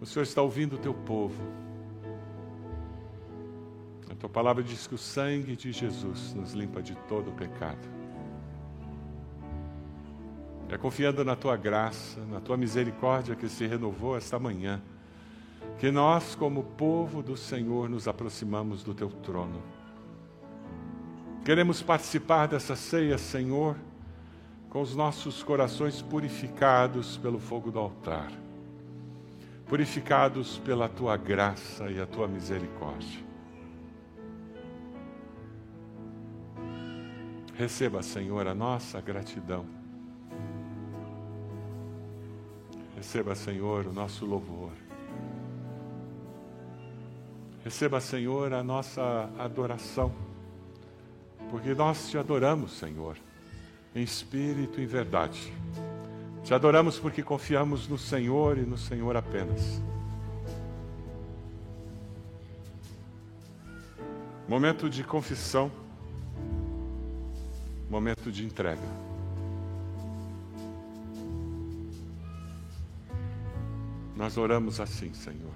o 0.00 0.06
Senhor 0.06 0.22
está 0.22 0.40
ouvindo 0.40 0.76
o 0.76 0.78
teu 0.78 0.94
povo. 0.94 1.42
A 4.10 4.14
tua 4.14 4.30
palavra 4.30 4.62
diz 4.62 4.86
que 4.86 4.94
o 4.94 4.98
sangue 4.98 5.56
de 5.56 5.72
Jesus 5.72 6.32
nos 6.32 6.52
limpa 6.52 6.80
de 6.80 6.94
todo 7.08 7.30
o 7.30 7.34
pecado. 7.34 7.95
É 10.76 10.78
confiando 10.78 11.24
na 11.24 11.34
tua 11.34 11.56
graça, 11.56 12.20
na 12.26 12.38
tua 12.38 12.54
misericórdia 12.54 13.34
que 13.34 13.48
se 13.48 13.66
renovou 13.66 14.14
esta 14.14 14.38
manhã, 14.38 14.82
que 15.78 15.90
nós, 15.90 16.34
como 16.34 16.62
povo 16.62 17.22
do 17.22 17.34
Senhor, 17.34 17.88
nos 17.88 18.06
aproximamos 18.06 18.82
do 18.84 18.92
teu 18.92 19.08
trono. 19.08 19.62
Queremos 21.46 21.80
participar 21.80 22.46
dessa 22.46 22.76
ceia, 22.76 23.16
Senhor 23.16 23.74
com 24.68 24.82
os 24.82 24.94
nossos 24.94 25.42
corações 25.42 26.02
purificados 26.02 27.16
pelo 27.16 27.38
fogo 27.38 27.70
do 27.70 27.78
altar, 27.78 28.30
purificados 29.66 30.58
pela 30.58 30.90
tua 30.90 31.16
graça 31.16 31.90
e 31.90 31.98
a 31.98 32.04
tua 32.04 32.28
misericórdia. 32.28 33.24
Receba, 37.54 38.02
Senhor, 38.02 38.46
a 38.46 38.54
nossa 38.54 39.00
gratidão. 39.00 39.75
Receba, 42.96 43.34
Senhor, 43.34 43.86
o 43.86 43.92
nosso 43.92 44.26
louvor. 44.26 44.72
Receba, 47.62 48.00
Senhor, 48.00 48.52
a 48.52 48.62
nossa 48.62 49.30
adoração, 49.38 50.12
porque 51.50 51.74
nós 51.74 52.08
te 52.08 52.18
adoramos, 52.18 52.72
Senhor 52.72 53.16
em 53.96 54.02
espírito 54.02 54.78
e 54.78 54.84
em 54.84 54.86
verdade. 54.86 55.50
Te 56.44 56.52
adoramos 56.52 56.98
porque 56.98 57.22
confiamos 57.22 57.88
no 57.88 57.96
Senhor 57.96 58.58
e 58.58 58.60
no 58.60 58.76
Senhor 58.76 59.16
apenas. 59.16 59.82
Momento 64.46 64.90
de 64.90 65.02
confissão, 65.02 65.72
momento 67.88 68.30
de 68.30 68.44
entrega. 68.44 69.15
Nós 74.16 74.38
oramos 74.38 74.80
assim, 74.80 75.12
Senhor, 75.12 75.52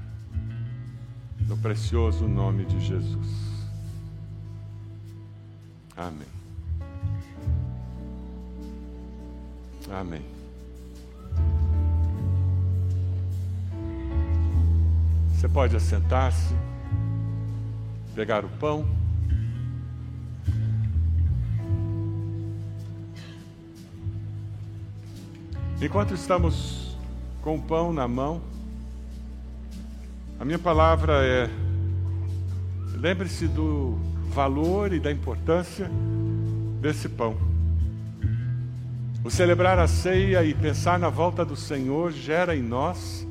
no 1.49 1.57
precioso 1.57 2.29
nome 2.29 2.67
de 2.67 2.79
Jesus. 2.79 3.27
Amém. 5.97 6.29
Amém. 9.91 10.23
Você 15.33 15.49
pode 15.49 15.75
assentar-se, 15.75 16.55
pegar 18.15 18.45
o 18.45 18.49
pão. 18.51 18.87
Enquanto 25.81 26.13
estamos 26.13 26.90
com 27.43 27.57
o 27.57 27.63
pão 27.63 27.93
na 27.93 28.07
mão, 28.07 28.41
a 30.39 30.45
minha 30.45 30.59
palavra 30.59 31.25
é: 31.25 31.51
lembre-se 32.99 33.47
do 33.47 33.99
valor 34.33 34.93
e 34.93 35.01
da 35.01 35.11
importância 35.11 35.91
desse 36.81 37.09
pão. 37.09 37.37
O 39.23 39.31
celebrar 39.31 39.79
a 39.79 39.87
ceia 39.87 40.43
e 40.45 40.55
pensar 40.55 40.99
na 40.99 41.11
volta 41.11 41.45
do 41.45 41.55
Senhor 41.55 42.11
gera 42.11 42.57
em 42.57 42.63
nós, 42.63 43.27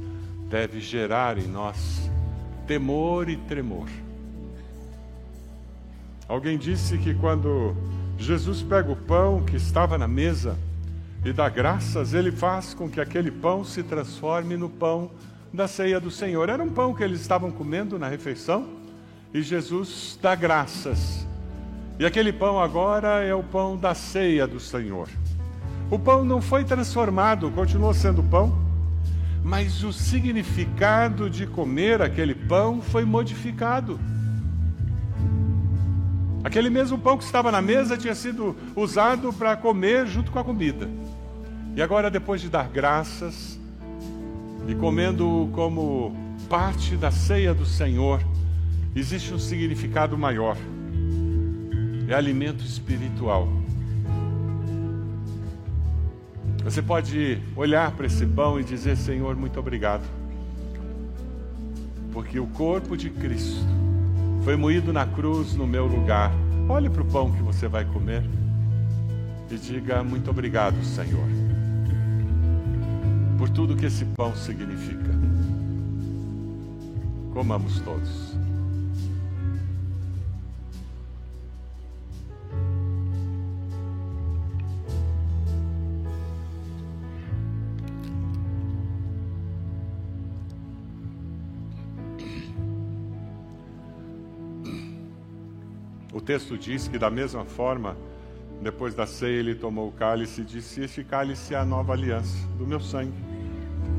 deve 0.49 0.79
gerar 0.79 1.37
em 1.39 1.47
nós, 1.47 2.09
temor 2.67 3.27
e 3.27 3.35
tremor. 3.35 3.87
Alguém 6.27 6.59
disse 6.59 6.95
que 6.99 7.15
quando 7.15 7.75
Jesus 8.19 8.61
pega 8.61 8.91
o 8.91 8.95
pão 8.95 9.43
que 9.43 9.55
estava 9.55 9.97
na 9.97 10.07
mesa 10.07 10.55
e 11.23 11.33
dá 11.33 11.49
graças, 11.49 12.13
ele 12.13 12.31
faz 12.31 12.73
com 12.73 12.89
que 12.89 13.01
aquele 13.01 13.29
pão 13.29 13.63
se 13.63 13.83
transforme 13.83 14.55
no 14.55 14.69
pão 14.69 15.11
da 15.53 15.67
ceia 15.67 15.99
do 15.99 16.09
Senhor. 16.09 16.47
Era 16.47 16.63
um 16.63 16.69
pão 16.69 16.93
que 16.93 17.03
eles 17.03 17.19
estavam 17.19 17.51
comendo 17.51 17.99
na 17.99 18.07
refeição 18.07 18.67
e 19.33 19.41
Jesus 19.41 20.17
dá 20.21 20.33
graças. 20.33 21.27
E 21.99 22.05
aquele 22.05 22.31
pão 22.31 22.61
agora 22.61 23.21
é 23.21 23.35
o 23.35 23.43
pão 23.43 23.75
da 23.75 23.93
ceia 23.93 24.47
do 24.47 24.59
Senhor. 24.59 25.09
O 25.91 25.99
pão 25.99 26.23
não 26.23 26.41
foi 26.41 26.63
transformado, 26.63 27.51
continuou 27.51 27.93
sendo 27.93 28.23
pão, 28.23 28.57
mas 29.43 29.83
o 29.83 29.91
significado 29.91 31.29
de 31.29 31.45
comer 31.45 32.01
aquele 32.01 32.33
pão 32.33 32.81
foi 32.81 33.03
modificado. 33.03 33.99
Aquele 36.43 36.69
mesmo 36.69 36.97
pão 36.97 37.17
que 37.17 37.25
estava 37.25 37.51
na 37.51 37.61
mesa 37.61 37.97
tinha 37.97 38.15
sido 38.15 38.55
usado 38.75 39.33
para 39.33 39.57
comer 39.57 40.07
junto 40.07 40.31
com 40.31 40.39
a 40.39 40.43
comida. 40.43 40.87
E 41.75 41.81
agora, 41.81 42.09
depois 42.09 42.41
de 42.41 42.49
dar 42.49 42.67
graças 42.67 43.59
e 44.67 44.75
comendo 44.75 45.49
como 45.53 46.15
parte 46.49 46.95
da 46.95 47.11
ceia 47.11 47.53
do 47.53 47.65
Senhor, 47.65 48.21
existe 48.95 49.33
um 49.33 49.39
significado 49.39 50.17
maior. 50.17 50.57
É 52.07 52.13
alimento 52.13 52.63
espiritual. 52.63 53.47
Você 56.63 56.81
pode 56.81 57.39
olhar 57.55 57.91
para 57.91 58.05
esse 58.05 58.25
pão 58.25 58.59
e 58.59 58.63
dizer: 58.63 58.97
Senhor, 58.97 59.35
muito 59.35 59.59
obrigado. 59.59 60.03
Porque 62.11 62.39
o 62.39 62.47
corpo 62.47 62.97
de 62.97 63.09
Cristo 63.09 63.65
foi 64.43 64.55
moído 64.55 64.91
na 64.91 65.05
cruz 65.05 65.53
no 65.53 65.65
meu 65.65 65.85
lugar. 65.85 66.31
Olhe 66.67 66.89
para 66.89 67.01
o 67.01 67.05
pão 67.05 67.31
que 67.31 67.41
você 67.41 67.67
vai 67.67 67.85
comer 67.85 68.23
e 69.49 69.55
diga: 69.55 70.03
Muito 70.03 70.29
obrigado, 70.29 70.83
Senhor, 70.83 71.27
por 73.39 73.49
tudo 73.49 73.73
que 73.73 73.85
esse 73.85 74.03
pão 74.03 74.35
significa. 74.35 75.11
Comamos 77.33 77.79
todos. 77.79 78.37
texto 96.29 96.59
diz 96.59 96.87
que, 96.87 96.99
da 96.99 97.09
mesma 97.09 97.43
forma, 97.43 97.97
Depois 98.61 98.93
da 98.93 99.07
ceia, 99.07 99.39
ele 99.39 99.55
tomou 99.55 99.87
o 99.87 99.91
cálice 99.91 100.41
e 100.41 100.43
disse: 100.43 100.81
Este 100.81 101.03
cálice 101.03 101.53
é 101.53 101.57
a 101.57 101.65
nova 101.65 101.93
aliança 101.93 102.45
do 102.57 102.67
meu 102.67 102.79
sangue. 102.79 103.13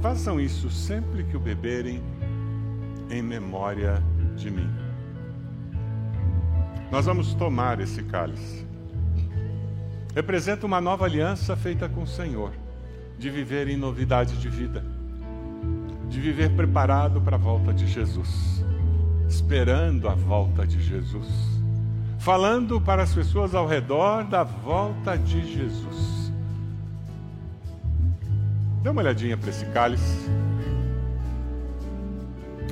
Façam 0.03 0.41
isso 0.41 0.71
sempre 0.71 1.25
que 1.25 1.37
o 1.37 1.41
beberem, 1.41 2.03
em 3.11 3.23
memória 3.23 4.03
de 4.37 4.51
mim. 4.51 4.69
Nós 6.91 7.07
vamos 7.07 7.35
tomar 7.35 7.81
esse 7.81 8.03
cálice. 8.03 8.67
Representa 10.15 10.67
uma 10.67 10.81
nova 10.81 11.07
aliança 11.07 11.57
feita 11.57 11.89
com 11.89 12.03
o 12.03 12.07
Senhor, 12.07 12.53
de 13.19 13.31
viver 13.31 13.69
em 13.69 13.77
novidade 13.77 14.37
de 14.39 14.49
vida, 14.49 14.85
de 16.09 16.21
viver 16.21 16.51
preparado 16.51 17.21
para 17.21 17.37
a 17.37 17.39
volta 17.39 17.73
de 17.73 17.87
Jesus, 17.87 18.65
esperando 19.29 20.09
a 20.09 20.15
volta 20.15 20.67
de 20.67 20.81
Jesus 20.83 21.60
falando 22.21 22.79
para 22.79 23.03
as 23.03 23.14
pessoas 23.14 23.55
ao 23.55 23.66
redor 23.66 24.25
da 24.25 24.45
volta 24.45 25.16
de 25.16 25.41
Jesus. 25.41 26.31
Dê 28.83 28.91
uma 28.91 29.01
olhadinha 29.01 29.39
para 29.39 29.49
esse 29.49 29.64
cálice. 29.66 30.29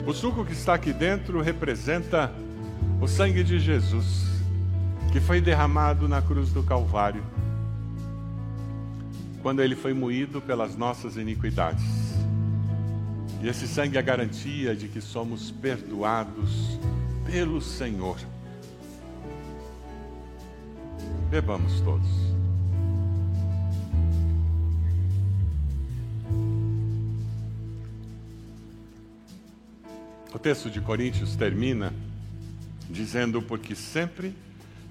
O 0.06 0.12
suco 0.12 0.44
que 0.44 0.52
está 0.52 0.74
aqui 0.74 0.92
dentro 0.92 1.40
representa 1.40 2.30
o 3.00 3.08
sangue 3.08 3.42
de 3.42 3.58
Jesus, 3.58 4.26
que 5.12 5.20
foi 5.20 5.40
derramado 5.40 6.06
na 6.06 6.20
cruz 6.20 6.50
do 6.50 6.62
Calvário, 6.62 7.22
quando 9.42 9.62
ele 9.62 9.74
foi 9.74 9.94
moído 9.94 10.42
pelas 10.42 10.76
nossas 10.76 11.16
iniquidades. 11.16 11.84
E 13.42 13.48
esse 13.48 13.66
sangue 13.66 13.96
é 13.96 14.00
a 14.00 14.02
garantia 14.02 14.76
de 14.76 14.88
que 14.88 15.00
somos 15.00 15.50
perdoados 15.50 16.78
pelo 17.24 17.62
Senhor. 17.62 18.18
Bebamos 21.30 21.80
todos. 21.82 22.08
O 30.32 30.38
texto 30.38 30.70
de 30.70 30.80
Coríntios 30.80 31.36
termina 31.36 31.92
dizendo: 32.88 33.42
Porque 33.42 33.74
sempre 33.74 34.34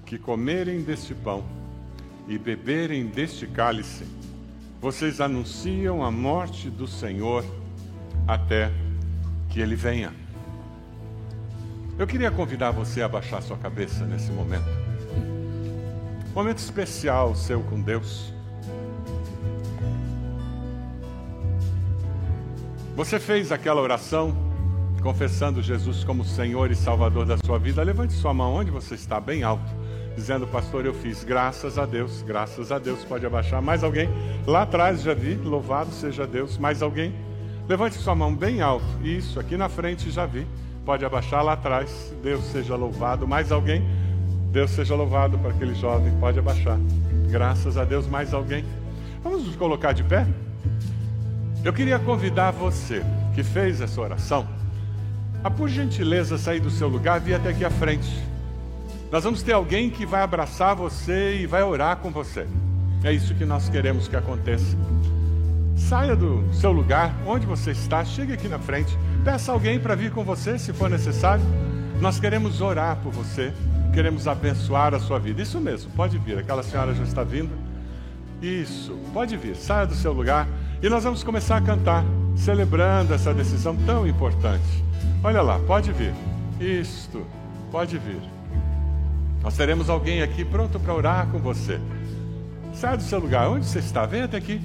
que 0.06 0.18
comerem 0.18 0.82
deste 0.82 1.14
pão 1.14 1.44
e 2.28 2.38
beberem 2.38 3.06
deste 3.06 3.46
cálice, 3.46 4.04
vocês 4.80 5.20
anunciam 5.20 6.04
a 6.04 6.10
morte 6.10 6.70
do 6.70 6.86
Senhor 6.86 7.44
até 8.26 8.70
que 9.50 9.60
ele 9.60 9.74
venha. 9.74 10.12
Eu 11.98 12.06
queria 12.06 12.30
convidar 12.30 12.70
você 12.70 13.02
a 13.02 13.08
baixar 13.08 13.42
sua 13.42 13.56
cabeça 13.56 14.04
nesse 14.04 14.30
momento. 14.30 14.87
Momento 16.38 16.58
especial 16.58 17.34
seu 17.34 17.60
com 17.62 17.80
Deus. 17.80 18.32
Você 22.94 23.18
fez 23.18 23.50
aquela 23.50 23.82
oração 23.82 24.36
confessando 25.02 25.60
Jesus 25.60 26.04
como 26.04 26.24
Senhor 26.24 26.70
e 26.70 26.76
Salvador 26.76 27.26
da 27.26 27.36
sua 27.38 27.58
vida? 27.58 27.82
Levante 27.82 28.12
sua 28.12 28.32
mão 28.32 28.54
onde 28.54 28.70
você 28.70 28.94
está, 28.94 29.18
bem 29.18 29.42
alto, 29.42 29.68
dizendo, 30.14 30.46
Pastor, 30.46 30.86
eu 30.86 30.94
fiz, 30.94 31.24
graças 31.24 31.76
a 31.76 31.84
Deus, 31.84 32.22
graças 32.22 32.70
a 32.70 32.78
Deus. 32.78 33.04
Pode 33.04 33.26
abaixar. 33.26 33.60
Mais 33.60 33.82
alguém? 33.82 34.08
Lá 34.46 34.62
atrás 34.62 35.02
já 35.02 35.14
vi, 35.14 35.34
louvado 35.34 35.90
seja 35.90 36.24
Deus. 36.24 36.56
Mais 36.56 36.82
alguém? 36.82 37.12
Levante 37.68 37.96
sua 37.96 38.14
mão 38.14 38.32
bem 38.32 38.62
alto. 38.62 38.86
Isso, 39.02 39.40
aqui 39.40 39.56
na 39.56 39.68
frente 39.68 40.08
já 40.08 40.24
vi. 40.24 40.46
Pode 40.86 41.04
abaixar 41.04 41.42
lá 41.42 41.54
atrás. 41.54 42.14
Deus 42.22 42.44
seja 42.44 42.76
louvado. 42.76 43.26
Mais 43.26 43.50
alguém? 43.50 43.82
Deus 44.50 44.70
seja 44.70 44.94
louvado 44.94 45.38
para 45.38 45.50
aquele 45.50 45.74
jovem. 45.74 46.12
Pode 46.18 46.38
abaixar. 46.38 46.78
Graças 47.30 47.76
a 47.76 47.84
Deus, 47.84 48.06
mais 48.06 48.32
alguém. 48.32 48.64
Vamos 49.22 49.44
nos 49.44 49.56
colocar 49.56 49.92
de 49.92 50.02
pé? 50.02 50.26
Eu 51.64 51.72
queria 51.72 51.98
convidar 51.98 52.50
você 52.52 53.02
que 53.34 53.42
fez 53.42 53.80
essa 53.80 54.00
oração 54.00 54.46
a, 55.42 55.50
por 55.50 55.68
gentileza, 55.68 56.38
sair 56.38 56.60
do 56.60 56.70
seu 56.70 56.88
lugar 56.88 57.20
e 57.20 57.24
vir 57.24 57.34
até 57.34 57.50
aqui 57.50 57.64
à 57.64 57.70
frente. 57.70 58.08
Nós 59.10 59.24
vamos 59.24 59.42
ter 59.42 59.52
alguém 59.52 59.90
que 59.90 60.04
vai 60.04 60.22
abraçar 60.22 60.74
você 60.74 61.38
e 61.40 61.46
vai 61.46 61.62
orar 61.62 61.96
com 61.98 62.10
você. 62.10 62.46
É 63.02 63.12
isso 63.12 63.34
que 63.34 63.44
nós 63.44 63.68
queremos 63.68 64.08
que 64.08 64.16
aconteça. 64.16 64.76
Saia 65.76 66.16
do 66.16 66.44
seu 66.52 66.72
lugar, 66.72 67.14
onde 67.24 67.46
você 67.46 67.70
está, 67.70 68.04
chegue 68.04 68.32
aqui 68.32 68.48
na 68.48 68.58
frente. 68.58 68.96
Peça 69.24 69.52
alguém 69.52 69.78
para 69.78 69.94
vir 69.94 70.10
com 70.10 70.24
você, 70.24 70.58
se 70.58 70.72
for 70.72 70.90
necessário. 70.90 71.44
Nós 72.00 72.18
queremos 72.18 72.60
orar 72.60 72.96
por 72.96 73.12
você 73.12 73.52
queremos 73.92 74.28
abençoar 74.28 74.94
a 74.94 74.98
sua 74.98 75.18
vida. 75.18 75.42
Isso 75.42 75.60
mesmo, 75.60 75.90
pode 75.92 76.18
vir. 76.18 76.38
Aquela 76.38 76.62
senhora 76.62 76.94
já 76.94 77.02
está 77.02 77.22
vindo. 77.22 77.50
Isso, 78.40 78.96
pode 79.12 79.36
vir. 79.36 79.56
Saia 79.56 79.86
do 79.86 79.94
seu 79.94 80.12
lugar 80.12 80.46
e 80.80 80.88
nós 80.88 81.02
vamos 81.02 81.24
começar 81.24 81.56
a 81.56 81.60
cantar, 81.60 82.04
celebrando 82.36 83.12
essa 83.12 83.34
decisão 83.34 83.76
tão 83.84 84.06
importante. 84.06 84.84
Olha 85.22 85.42
lá, 85.42 85.58
pode 85.60 85.90
vir. 85.92 86.14
Isto, 86.60 87.26
pode 87.70 87.98
vir. 87.98 88.20
Nós 89.42 89.56
teremos 89.56 89.90
alguém 89.90 90.22
aqui 90.22 90.44
pronto 90.44 90.78
para 90.78 90.94
orar 90.94 91.26
com 91.28 91.38
você. 91.38 91.80
Saia 92.72 92.96
do 92.96 93.02
seu 93.02 93.18
lugar, 93.18 93.48
onde 93.48 93.66
você 93.66 93.80
está? 93.80 94.06
Venha 94.06 94.26
até 94.26 94.36
aqui. 94.36 94.60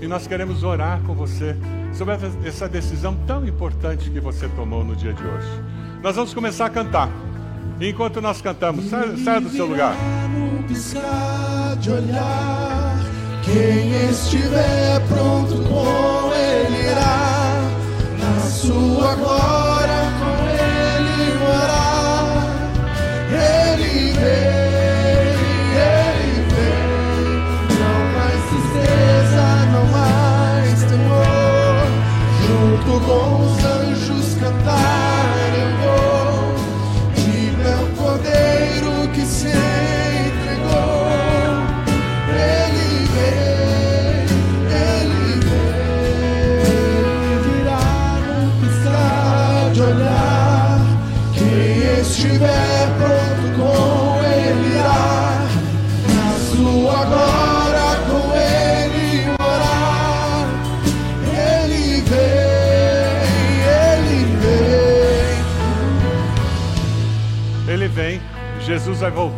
E 0.00 0.06
nós 0.08 0.26
queremos 0.26 0.64
orar 0.64 1.00
com 1.02 1.14
você 1.14 1.56
sobre 1.92 2.16
essa 2.44 2.68
decisão 2.68 3.16
tão 3.26 3.46
importante 3.46 4.10
que 4.10 4.18
você 4.18 4.48
tomou 4.48 4.82
no 4.82 4.96
dia 4.96 5.12
de 5.12 5.22
hoje. 5.22 5.62
Nós 6.02 6.16
vamos 6.16 6.34
começar 6.34 6.66
a 6.66 6.70
cantar. 6.70 7.08
Enquanto 7.88 8.20
nós 8.20 8.40
cantamos, 8.40 8.84
saia 8.88 9.40
do 9.40 9.50
seu 9.50 9.66
lugar. 9.66 9.96
de 11.80 11.90
olhar, 11.90 12.96
quem 13.42 14.08
estiver 14.08 15.00
pronto 15.08 15.54
com 15.68 16.32
ele 16.32 16.86
irá 16.86 17.60
na 18.20 18.40
sua 18.40 19.14
glória 19.16 20.12
com 20.20 20.48
ele 20.48 21.38
morar. 21.40 22.72
Ele 23.30 24.12
ele 24.14 24.32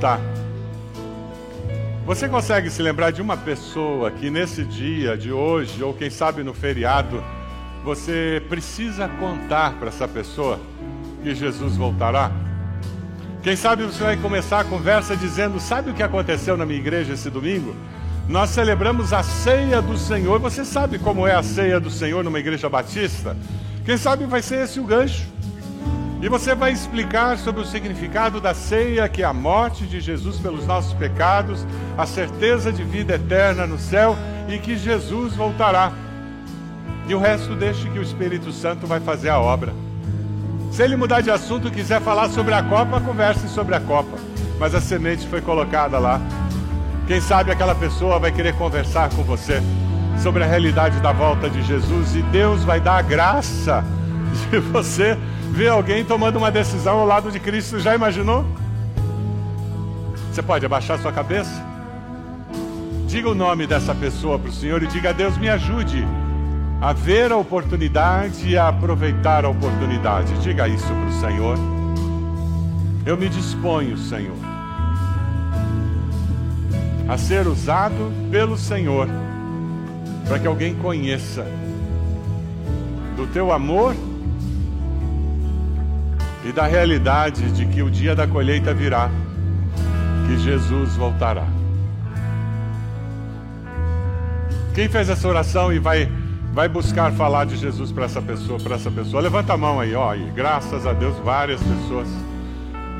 voltar. 0.04 0.20
Você 2.04 2.28
consegue 2.28 2.68
se 2.68 2.82
lembrar 2.82 3.10
de 3.10 3.22
uma 3.22 3.36
pessoa 3.36 4.10
que 4.10 4.28
nesse 4.28 4.62
dia 4.62 5.16
de 5.16 5.32
hoje, 5.32 5.82
ou 5.82 5.94
quem 5.94 6.10
sabe 6.10 6.42
no 6.42 6.52
feriado, 6.52 7.24
você 7.82 8.42
precisa 8.48 9.08
contar 9.08 9.74
para 9.78 9.88
essa 9.88 10.06
pessoa 10.06 10.60
que 11.22 11.34
Jesus 11.34 11.76
voltará? 11.76 12.30
Quem 13.42 13.56
sabe 13.56 13.84
você 13.84 14.04
vai 14.04 14.16
começar 14.18 14.60
a 14.60 14.64
conversa 14.64 15.16
dizendo: 15.16 15.58
Sabe 15.58 15.90
o 15.90 15.94
que 15.94 16.02
aconteceu 16.02 16.56
na 16.56 16.66
minha 16.66 16.78
igreja 16.78 17.14
esse 17.14 17.30
domingo? 17.30 17.74
Nós 18.28 18.50
celebramos 18.50 19.12
a 19.12 19.22
ceia 19.22 19.80
do 19.80 19.96
Senhor. 19.96 20.38
Você 20.40 20.64
sabe 20.64 20.98
como 20.98 21.26
é 21.26 21.34
a 21.34 21.42
ceia 21.42 21.80
do 21.80 21.90
Senhor 21.90 22.22
numa 22.22 22.38
igreja 22.38 22.68
batista? 22.68 23.36
Quem 23.84 23.96
sabe 23.96 24.24
vai 24.24 24.42
ser 24.42 24.64
esse 24.64 24.80
o 24.80 24.84
gancho. 24.84 25.33
E 26.24 26.28
você 26.30 26.54
vai 26.54 26.72
explicar 26.72 27.36
sobre 27.36 27.60
o 27.60 27.66
significado 27.66 28.40
da 28.40 28.54
ceia, 28.54 29.06
que 29.10 29.22
é 29.22 29.26
a 29.26 29.32
morte 29.34 29.84
de 29.84 30.00
Jesus 30.00 30.38
pelos 30.38 30.66
nossos 30.66 30.94
pecados, 30.94 31.66
a 31.98 32.06
certeza 32.06 32.72
de 32.72 32.82
vida 32.82 33.16
eterna 33.16 33.66
no 33.66 33.78
céu 33.78 34.16
e 34.48 34.58
que 34.58 34.74
Jesus 34.74 35.34
voltará. 35.36 35.92
E 37.06 37.14
o 37.14 37.18
resto 37.18 37.54
deixe 37.54 37.90
que 37.90 37.98
o 37.98 38.02
Espírito 38.02 38.52
Santo 38.52 38.86
vai 38.86 39.00
fazer 39.00 39.28
a 39.28 39.38
obra. 39.38 39.74
Se 40.72 40.82
ele 40.82 40.96
mudar 40.96 41.20
de 41.20 41.30
assunto 41.30 41.68
e 41.68 41.70
quiser 41.70 42.00
falar 42.00 42.30
sobre 42.30 42.54
a 42.54 42.62
Copa, 42.62 43.02
converse 43.02 43.46
sobre 43.46 43.74
a 43.74 43.80
Copa. 43.80 44.16
Mas 44.58 44.74
a 44.74 44.80
semente 44.80 45.28
foi 45.28 45.42
colocada 45.42 45.98
lá. 45.98 46.18
Quem 47.06 47.20
sabe 47.20 47.52
aquela 47.52 47.74
pessoa 47.74 48.18
vai 48.18 48.32
querer 48.32 48.54
conversar 48.54 49.10
com 49.10 49.22
você 49.22 49.60
sobre 50.22 50.42
a 50.42 50.46
realidade 50.46 51.00
da 51.00 51.12
volta 51.12 51.50
de 51.50 51.62
Jesus 51.62 52.16
e 52.16 52.22
Deus 52.22 52.64
vai 52.64 52.80
dar 52.80 52.96
a 52.96 53.02
graça 53.02 53.84
de 54.50 54.58
você 54.58 55.18
ver 55.54 55.68
alguém 55.68 56.04
tomando 56.04 56.36
uma 56.36 56.50
decisão 56.50 56.98
ao 56.98 57.06
lado 57.06 57.30
de 57.30 57.38
Cristo. 57.38 57.78
Já 57.78 57.94
imaginou? 57.94 58.44
Você 60.30 60.42
pode 60.42 60.66
abaixar 60.66 60.98
sua 60.98 61.12
cabeça? 61.12 61.64
Diga 63.06 63.30
o 63.30 63.34
nome 63.36 63.64
dessa 63.64 63.94
pessoa 63.94 64.36
para 64.36 64.50
o 64.50 64.52
Senhor 64.52 64.82
e 64.82 64.88
diga: 64.88 65.14
Deus, 65.14 65.38
me 65.38 65.48
ajude 65.48 66.04
a 66.80 66.92
ver 66.92 67.30
a 67.30 67.36
oportunidade 67.36 68.48
e 68.48 68.58
a 68.58 68.66
aproveitar 68.66 69.44
a 69.44 69.48
oportunidade. 69.48 70.36
Diga 70.42 70.66
isso 70.66 70.88
para 70.88 71.06
o 71.06 71.20
Senhor. 71.20 71.56
Eu 73.06 73.16
me 73.16 73.28
disponho, 73.28 73.96
Senhor, 73.96 74.36
a 77.08 77.16
ser 77.16 77.46
usado 77.46 78.12
pelo 78.28 78.58
Senhor 78.58 79.08
para 80.26 80.40
que 80.40 80.48
alguém 80.48 80.74
conheça 80.74 81.46
do 83.16 83.26
teu 83.28 83.52
amor 83.52 83.94
e 86.44 86.52
da 86.52 86.66
realidade 86.66 87.50
de 87.52 87.66
que 87.66 87.82
o 87.82 87.90
dia 87.90 88.14
da 88.14 88.26
colheita 88.26 88.74
virá, 88.74 89.10
que 90.26 90.38
Jesus 90.38 90.94
voltará. 90.96 91.46
Quem 94.74 94.88
fez 94.88 95.08
essa 95.08 95.26
oração 95.26 95.72
e 95.72 95.78
vai 95.78 96.10
vai 96.52 96.68
buscar 96.68 97.10
falar 97.12 97.46
de 97.46 97.56
Jesus 97.56 97.90
para 97.90 98.04
essa 98.04 98.22
pessoa, 98.22 98.60
para 98.60 98.76
essa 98.76 98.88
pessoa? 98.88 99.20
Levanta 99.20 99.54
a 99.54 99.56
mão 99.56 99.80
aí, 99.80 99.92
ó, 99.94 100.14
graças 100.32 100.86
a 100.86 100.92
Deus 100.92 101.16
várias 101.18 101.60
pessoas. 101.60 102.06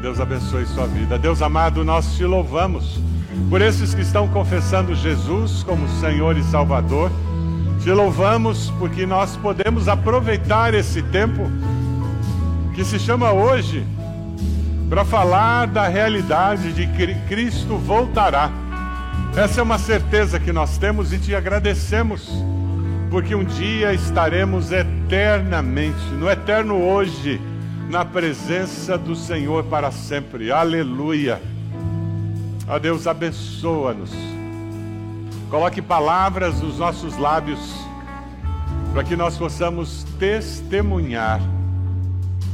Deus 0.02 0.20
abençoe 0.20 0.66
sua 0.66 0.86
vida. 0.86 1.16
Deus 1.18 1.40
amado, 1.40 1.84
nós 1.84 2.16
te 2.16 2.24
louvamos 2.24 3.00
por 3.48 3.62
esses 3.62 3.94
que 3.94 4.02
estão 4.02 4.26
confessando 4.28 4.94
Jesus 4.94 5.62
como 5.62 5.88
Senhor 6.00 6.36
e 6.36 6.42
Salvador. 6.42 7.12
Te 7.80 7.90
louvamos 7.90 8.70
porque 8.78 9.06
nós 9.06 9.36
podemos 9.36 9.88
aproveitar 9.88 10.74
esse 10.74 11.00
tempo 11.00 11.50
que 12.74 12.84
se 12.84 12.98
chama 12.98 13.32
hoje 13.32 13.86
para 14.90 15.04
falar 15.04 15.68
da 15.68 15.86
realidade 15.86 16.72
de 16.72 16.88
que 16.88 17.14
Cristo 17.28 17.78
voltará. 17.78 18.50
Essa 19.36 19.60
é 19.60 19.62
uma 19.62 19.78
certeza 19.78 20.40
que 20.40 20.52
nós 20.52 20.76
temos 20.76 21.12
e 21.12 21.18
te 21.18 21.34
agradecemos, 21.36 22.28
porque 23.10 23.34
um 23.34 23.44
dia 23.44 23.94
estaremos 23.94 24.72
eternamente, 24.72 26.04
no 26.18 26.28
eterno 26.28 26.82
hoje, 26.82 27.40
na 27.88 28.04
presença 28.04 28.98
do 28.98 29.14
Senhor 29.14 29.64
para 29.64 29.92
sempre. 29.92 30.50
Aleluia. 30.50 31.40
A 32.66 32.78
Deus 32.78 33.06
abençoa-nos. 33.06 34.10
Coloque 35.48 35.80
palavras 35.80 36.60
nos 36.60 36.78
nossos 36.78 37.16
lábios 37.16 37.60
para 38.92 39.04
que 39.04 39.14
nós 39.14 39.36
possamos 39.36 40.04
testemunhar 40.18 41.40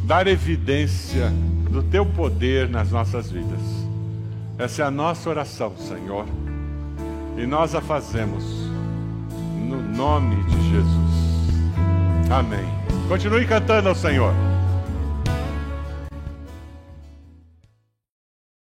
dar 0.05 0.27
evidência 0.27 1.33
do 1.71 1.83
teu 1.83 2.05
poder 2.05 2.69
nas 2.69 2.91
nossas 2.91 3.31
vidas. 3.31 3.61
Essa 4.59 4.83
é 4.83 4.85
a 4.85 4.91
nossa 4.91 5.31
oração, 5.31 5.75
Senhor. 5.77 6.27
E 7.37 7.47
nós 7.47 7.75
a 7.75 7.81
fazemos 7.81 8.45
no 9.69 9.81
nome 9.83 10.43
de 10.45 10.71
Jesus. 10.71 12.31
Amém. 12.31 12.67
Continue 13.09 13.47
cantando 13.47 13.89
ao 13.89 13.95
Senhor. 13.95 14.50